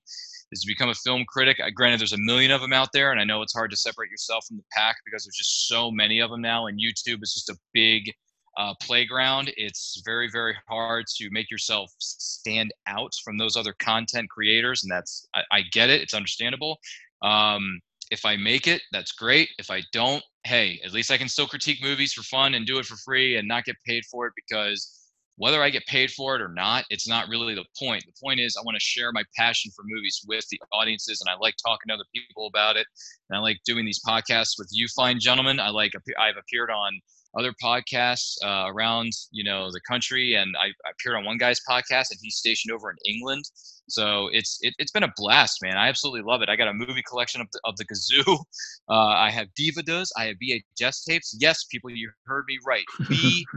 is 0.52 0.60
to 0.60 0.66
become 0.66 0.88
a 0.88 0.94
film 0.94 1.24
critic. 1.28 1.58
I, 1.62 1.70
granted, 1.70 2.00
there's 2.00 2.12
a 2.12 2.18
million 2.18 2.50
of 2.50 2.60
them 2.60 2.72
out 2.72 2.88
there, 2.92 3.10
and 3.10 3.20
I 3.20 3.24
know 3.24 3.42
it's 3.42 3.54
hard 3.54 3.70
to 3.70 3.76
separate 3.76 4.10
yourself 4.10 4.44
from 4.46 4.56
the 4.56 4.64
pack 4.72 4.96
because 5.04 5.24
there's 5.24 5.36
just 5.36 5.68
so 5.68 5.90
many 5.90 6.20
of 6.20 6.30
them 6.30 6.40
now, 6.40 6.66
and 6.66 6.78
YouTube 6.78 7.22
is 7.22 7.34
just 7.34 7.50
a 7.50 7.56
big 7.72 8.12
uh, 8.56 8.74
playground. 8.82 9.52
It's 9.56 10.00
very, 10.04 10.28
very 10.30 10.56
hard 10.68 11.06
to 11.16 11.28
make 11.30 11.50
yourself 11.50 11.90
stand 11.98 12.72
out 12.86 13.12
from 13.24 13.38
those 13.38 13.56
other 13.56 13.74
content 13.78 14.30
creators, 14.30 14.82
and 14.82 14.90
that's 14.90 15.26
I, 15.34 15.42
I 15.52 15.62
get 15.72 15.90
it. 15.90 16.00
It's 16.00 16.14
understandable. 16.14 16.78
Um, 17.22 17.80
if 18.10 18.24
I 18.24 18.36
make 18.36 18.66
it, 18.66 18.82
that's 18.92 19.12
great. 19.12 19.48
If 19.58 19.70
I 19.70 19.82
don't, 19.92 20.22
hey, 20.44 20.80
at 20.84 20.92
least 20.92 21.10
I 21.10 21.16
can 21.16 21.28
still 21.28 21.46
critique 21.46 21.82
movies 21.82 22.12
for 22.12 22.22
fun 22.22 22.54
and 22.54 22.64
do 22.64 22.78
it 22.78 22.86
for 22.86 22.96
free 22.96 23.36
and 23.36 23.48
not 23.48 23.64
get 23.64 23.76
paid 23.84 24.04
for 24.04 24.26
it 24.26 24.32
because 24.36 25.05
whether 25.36 25.62
I 25.62 25.70
get 25.70 25.86
paid 25.86 26.10
for 26.10 26.34
it 26.34 26.42
or 26.42 26.48
not, 26.48 26.84
it's 26.90 27.08
not 27.08 27.28
really 27.28 27.54
the 27.54 27.64
point. 27.78 28.04
The 28.06 28.18
point 28.22 28.40
is 28.40 28.56
I 28.56 28.64
want 28.64 28.76
to 28.76 28.80
share 28.80 29.12
my 29.12 29.22
passion 29.36 29.70
for 29.76 29.84
movies 29.86 30.22
with 30.26 30.46
the 30.50 30.60
audiences 30.72 31.20
and 31.20 31.28
I 31.28 31.38
like 31.38 31.54
talking 31.64 31.88
to 31.88 31.94
other 31.94 32.04
people 32.14 32.46
about 32.46 32.76
it. 32.76 32.86
And 33.28 33.36
I 33.36 33.40
like 33.40 33.58
doing 33.64 33.84
these 33.84 34.00
podcasts 34.06 34.58
with 34.58 34.68
you 34.72 34.86
fine 34.96 35.20
gentlemen. 35.20 35.60
I 35.60 35.68
like 35.68 35.92
I've 36.18 36.36
appeared 36.36 36.70
on 36.70 37.00
other 37.38 37.52
podcasts 37.62 38.36
uh, 38.44 38.70
around 38.70 39.12
you 39.30 39.44
know 39.44 39.70
the 39.70 39.80
country 39.88 40.34
and 40.34 40.54
I, 40.56 40.66
I 40.66 40.90
appeared 40.92 41.16
on 41.16 41.24
one 41.24 41.38
guy's 41.38 41.60
podcast 41.68 42.10
and 42.10 42.18
he's 42.22 42.36
stationed 42.36 42.72
over 42.72 42.90
in 42.90 42.96
England 43.06 43.44
so 43.88 44.28
it's 44.32 44.58
it, 44.62 44.74
has 44.78 44.90
been 44.90 45.04
a 45.04 45.12
blast, 45.16 45.58
man. 45.62 45.76
I 45.76 45.88
absolutely 45.88 46.22
love 46.22 46.42
it. 46.42 46.48
I 46.48 46.56
got 46.56 46.68
a 46.68 46.72
movie 46.72 47.02
collection 47.08 47.40
of 47.40 47.48
the, 47.52 47.60
of 47.64 47.76
the 47.76 47.84
Gazoo. 47.84 48.38
Uh, 48.88 48.94
I 48.94 49.32
have 49.32 49.48
DVDs. 49.58 50.10
I 50.16 50.26
have 50.26 50.36
VHS 50.40 51.04
tapes. 51.08 51.36
Yes, 51.40 51.64
people, 51.64 51.90
you 51.90 52.08
heard 52.24 52.44
me 52.46 52.56
right. 52.64 52.84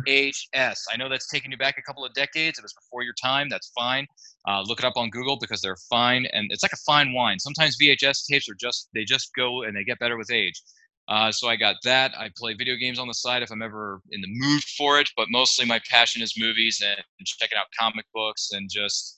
VHS. 0.08 0.78
I 0.92 0.98
know 0.98 1.08
that's 1.08 1.28
taking 1.28 1.52
you 1.52 1.58
back 1.58 1.78
a 1.78 1.84
couple 1.84 2.04
of 2.04 2.12
decades. 2.14 2.58
It 2.58 2.64
was 2.64 2.74
before 2.74 3.04
your 3.04 3.14
time. 3.22 3.48
That's 3.48 3.72
fine. 3.78 4.08
Uh, 4.48 4.64
look 4.64 4.80
it 4.80 4.86
up 4.86 4.98
on 4.98 5.12
Google 5.12 5.38
because 5.40 5.62
they're 5.62 5.78
fine, 5.88 6.26
and 6.34 6.52
it's 6.52 6.64
like 6.64 6.74
a 6.74 6.78
fine 6.78 7.14
wine. 7.14 7.38
Sometimes 7.38 7.78
VHS 7.80 8.26
tapes 8.26 8.50
are 8.50 8.56
just 8.60 8.90
they 8.96 9.04
just 9.04 9.30
go 9.36 9.62
and 9.62 9.78
they 9.78 9.84
get 9.84 10.00
better 10.00 10.18
with 10.18 10.32
age. 10.32 10.60
Uh, 11.10 11.32
so 11.32 11.48
I 11.50 11.56
got 11.56 11.78
that. 11.84 12.14
I 12.18 12.30
play 12.38 12.54
video 12.54 12.76
games 12.76 13.00
on 13.00 13.08
the 13.08 13.16
side 13.16 13.42
if 13.42 13.52
I'm 13.52 13.64
ever 13.64 14.00
in 14.12 14.22
the 14.22 14.28
mood 14.30 14.64
for 14.78 15.00
it, 15.00 15.10
but 15.18 15.28
mostly 15.32 15.66
my 15.66 15.82
passion 15.90 16.22
is 16.22 16.36
movies 16.38 16.84
and 16.86 17.04
checking 17.26 17.58
out 17.58 17.66
comic 17.78 18.06
books 18.14 18.52
and 18.54 18.70
just 18.70 19.16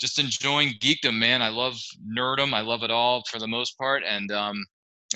just 0.00 0.18
enjoying 0.18 0.74
geekdom, 0.80 1.14
man. 1.14 1.42
I 1.42 1.48
love 1.48 1.76
nerdom. 2.16 2.52
I 2.54 2.60
love 2.60 2.82
it 2.82 2.90
all 2.90 3.22
for 3.30 3.38
the 3.38 3.48
most 3.48 3.76
part, 3.78 4.02
and 4.06 4.30
um, 4.30 4.64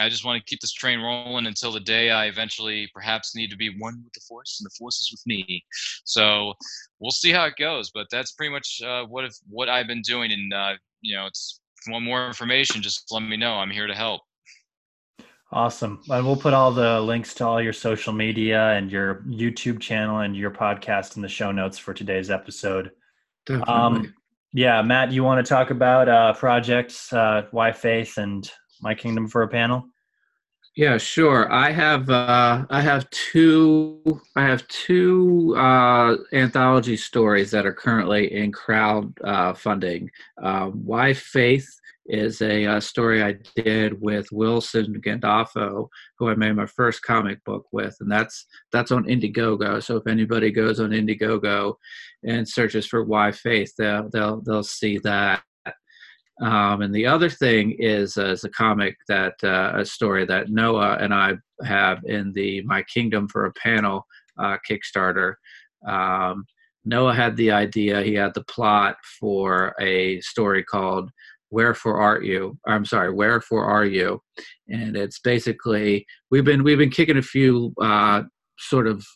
I 0.00 0.08
just 0.08 0.24
want 0.24 0.40
to 0.40 0.44
keep 0.48 0.60
this 0.60 0.72
train 0.72 1.00
rolling 1.00 1.46
until 1.46 1.70
the 1.70 1.80
day 1.80 2.10
I 2.10 2.26
eventually 2.26 2.88
perhaps 2.94 3.36
need 3.36 3.50
to 3.50 3.56
be 3.56 3.76
one 3.78 4.00
with 4.02 4.12
the 4.12 4.20
force, 4.28 4.58
and 4.60 4.66
the 4.66 4.74
force 4.78 5.00
is 5.00 5.10
with 5.12 5.22
me. 5.26 5.64
So 6.04 6.54
we'll 6.98 7.10
see 7.10 7.30
how 7.30 7.44
it 7.44 7.54
goes. 7.58 7.90
But 7.92 8.06
that's 8.10 8.32
pretty 8.32 8.52
much 8.52 8.80
uh, 8.84 9.04
what 9.04 9.24
if, 9.24 9.34
what 9.48 9.68
I've 9.68 9.86
been 9.86 10.02
doing. 10.02 10.32
And 10.32 10.52
uh, 10.52 10.74
you 11.00 11.16
know, 11.16 11.26
it's 11.26 11.60
if 11.80 11.86
you 11.86 11.92
want 11.92 12.04
more 12.04 12.26
information, 12.26 12.80
just 12.80 13.10
let 13.10 13.22
me 13.22 13.36
know. 13.36 13.54
I'm 13.54 13.70
here 13.70 13.86
to 13.86 13.94
help. 13.94 14.22
Awesome. 15.52 16.00
And 16.08 16.24
we'll 16.24 16.36
put 16.36 16.54
all 16.54 16.72
the 16.72 17.00
links 17.00 17.34
to 17.34 17.46
all 17.46 17.60
your 17.60 17.74
social 17.74 18.12
media 18.12 18.70
and 18.70 18.90
your 18.90 19.16
YouTube 19.28 19.80
channel 19.80 20.20
and 20.20 20.34
your 20.34 20.50
podcast 20.50 21.16
in 21.16 21.22
the 21.22 21.28
show 21.28 21.52
notes 21.52 21.76
for 21.76 21.92
today's 21.92 22.30
episode. 22.30 22.90
Definitely. 23.44 23.74
Um, 23.74 24.14
yeah, 24.54 24.80
Matt, 24.80 25.12
you 25.12 25.24
want 25.24 25.44
to 25.44 25.48
talk 25.48 25.70
about 25.70 26.08
uh, 26.08 26.32
projects, 26.34 27.12
uh, 27.12 27.46
Why 27.50 27.72
Faith, 27.72 28.16
and 28.16 28.50
My 28.80 28.94
Kingdom 28.94 29.28
for 29.28 29.42
a 29.42 29.48
panel? 29.48 29.84
Yeah, 30.74 30.96
sure. 30.96 31.52
I 31.52 31.70
have 31.70 32.08
uh, 32.08 32.64
I 32.70 32.80
have 32.80 33.08
two 33.10 34.00
I 34.36 34.42
have 34.44 34.66
two 34.68 35.54
uh, 35.58 36.16
anthology 36.32 36.96
stories 36.96 37.50
that 37.50 37.66
are 37.66 37.74
currently 37.74 38.32
in 38.32 38.52
crowd 38.52 39.12
uh, 39.22 39.52
funding. 39.52 40.10
Uh, 40.42 40.68
Why 40.68 41.12
Faith 41.12 41.68
is 42.06 42.40
a, 42.40 42.64
a, 42.64 42.72
uh, 42.72 42.80
story 42.80 43.22
I 43.22 43.36
did 43.54 44.00
with 44.00 44.32
Wilson 44.32 45.00
Gandolfo, 45.04 45.88
who 46.18 46.28
I 46.28 46.34
made 46.36 46.56
my 46.56 46.66
first 46.66 47.02
comic 47.02 47.44
book 47.44 47.66
with, 47.70 47.94
and 48.00 48.10
that's 48.10 48.46
that's 48.72 48.92
on 48.92 49.04
Indiegogo. 49.04 49.82
So 49.82 49.98
if 49.98 50.06
anybody 50.06 50.50
goes 50.50 50.80
on 50.80 50.90
Indiegogo 50.90 51.74
and 52.24 52.48
searches 52.48 52.86
for 52.86 53.04
Why 53.04 53.30
Faith, 53.30 53.74
they'll 53.76 54.08
they'll 54.08 54.40
they'll 54.40 54.62
see 54.62 54.96
that. 55.00 55.42
Um, 56.40 56.82
and 56.82 56.94
the 56.94 57.06
other 57.06 57.28
thing 57.28 57.76
is, 57.78 58.16
uh, 58.16 58.30
is 58.30 58.44
a 58.44 58.48
comic 58.48 58.96
that 59.08 59.34
uh, 59.44 59.72
a 59.76 59.84
story 59.84 60.24
that 60.26 60.48
Noah 60.50 60.96
and 61.00 61.12
I 61.12 61.34
have 61.64 62.00
in 62.04 62.32
the 62.32 62.62
My 62.62 62.82
Kingdom 62.82 63.28
for 63.28 63.46
a 63.46 63.52
Panel 63.52 64.06
uh, 64.38 64.56
Kickstarter. 64.68 65.34
Um, 65.86 66.46
Noah 66.84 67.14
had 67.14 67.36
the 67.36 67.52
idea, 67.52 68.02
he 68.02 68.14
had 68.14 68.34
the 68.34 68.44
plot 68.44 68.96
for 69.20 69.74
a 69.80 70.20
story 70.20 70.64
called 70.64 71.10
wherefore 71.52 72.00
art 72.00 72.24
you 72.24 72.58
i'm 72.66 72.84
sorry 72.84 73.12
wherefore 73.12 73.66
are 73.66 73.84
you 73.84 74.20
and 74.68 74.96
it's 74.96 75.20
basically 75.20 76.04
we've 76.30 76.46
been 76.46 76.64
we've 76.64 76.78
been 76.78 76.90
kicking 76.90 77.18
a 77.18 77.22
few 77.22 77.72
uh, 77.80 78.22
sort 78.58 78.86
of 78.86 79.06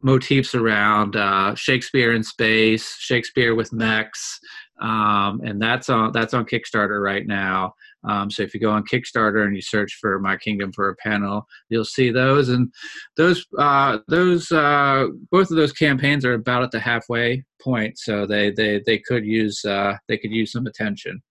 motifs 0.00 0.54
around 0.54 1.16
uh, 1.16 1.54
shakespeare 1.56 2.14
in 2.14 2.22
space 2.22 2.96
shakespeare 3.00 3.54
with 3.54 3.72
mechs 3.72 4.38
um, 4.80 5.40
and 5.44 5.60
that's 5.60 5.88
on 5.88 6.12
that's 6.12 6.34
on 6.34 6.44
kickstarter 6.44 7.02
right 7.02 7.26
now 7.26 7.74
um, 8.04 8.30
so 8.30 8.42
if 8.42 8.54
you 8.54 8.60
go 8.60 8.70
on 8.70 8.84
Kickstarter 8.84 9.44
and 9.44 9.54
you 9.54 9.62
search 9.62 9.96
for 10.00 10.18
My 10.18 10.36
Kingdom 10.36 10.72
for 10.72 10.88
a 10.90 10.96
panel, 10.96 11.46
you'll 11.68 11.84
see 11.84 12.10
those. 12.10 12.48
And 12.48 12.72
those 13.16 13.44
uh, 13.58 13.98
those 14.08 14.50
uh, 14.52 15.06
both 15.30 15.50
of 15.50 15.56
those 15.56 15.72
campaigns 15.72 16.24
are 16.24 16.34
about 16.34 16.62
at 16.62 16.70
the 16.70 16.80
halfway 16.80 17.44
point, 17.60 17.98
so 17.98 18.26
they 18.26 18.50
they 18.50 18.82
they 18.84 18.98
could 18.98 19.24
use 19.24 19.64
uh, 19.64 19.96
they 20.08 20.18
could 20.18 20.32
use 20.32 20.52
some 20.52 20.66
attention. 20.66 21.22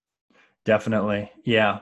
Definitely, 0.65 1.31
yeah. 1.45 1.79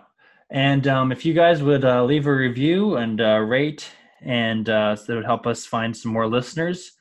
And 0.50 0.86
um, 0.88 1.12
if 1.12 1.26
you 1.26 1.34
guys 1.34 1.64
would 1.64 1.86
uh, 1.86 2.04
leave 2.04 2.28
a 2.28 2.36
review 2.36 2.98
and 2.98 3.22
uh, 3.22 3.40
rate, 3.40 3.90
and 4.22 4.68
uh, 4.68 4.96
so 4.98 5.06
that 5.08 5.16
would 5.16 5.26
help 5.26 5.48
us 5.48 5.66
find 5.66 5.96
some 5.96 6.12
more 6.12 6.28
listeners. 6.28 6.92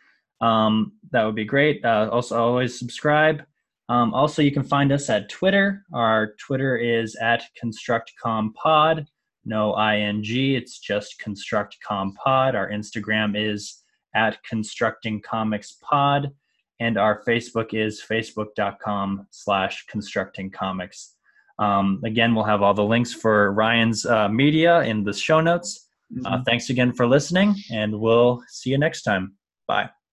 Um, 0.40 0.92
that 1.10 1.24
would 1.24 1.34
be 1.34 1.44
great. 1.44 1.84
Uh, 1.84 2.08
also, 2.12 2.40
always 2.40 2.78
subscribe. 2.78 3.42
Um, 3.90 4.14
also, 4.14 4.40
you 4.40 4.52
can 4.52 4.62
find 4.62 4.92
us 4.92 5.10
at 5.10 5.28
Twitter. 5.28 5.84
Our 5.92 6.36
Twitter 6.38 6.76
is 6.76 7.16
at 7.16 7.42
ConstructCompod. 7.60 9.04
No 9.44 9.76
ing. 9.76 10.22
It's 10.24 10.78
just 10.78 11.20
ConstructCompod. 11.20 12.54
Our 12.54 12.70
Instagram 12.70 13.34
is 13.36 13.82
at 14.14 14.40
Constructing 14.44 15.20
Comics 15.20 15.72
Pod, 15.82 16.30
and 16.78 16.98
our 16.98 17.24
Facebook 17.24 17.74
is 17.74 18.00
facebook.com 18.00 19.26
slash 19.30 19.84
Constructing 19.86 20.52
Comics. 20.52 21.16
Um, 21.58 22.00
again, 22.04 22.32
we'll 22.32 22.44
have 22.44 22.62
all 22.62 22.74
the 22.74 22.84
links 22.84 23.12
for 23.12 23.52
Ryan's 23.52 24.06
uh, 24.06 24.28
media 24.28 24.82
in 24.82 25.02
the 25.02 25.12
show 25.12 25.40
notes. 25.40 25.88
Uh, 26.12 26.14
mm-hmm. 26.14 26.26
Uh, 26.26 26.44
thanks 26.44 26.70
again 26.70 26.92
for 26.92 27.08
listening, 27.08 27.56
and 27.72 27.98
we'll 27.98 28.40
see 28.46 28.70
you 28.70 28.78
next 28.78 29.02
time. 29.02 29.34
Bye. 29.66 29.90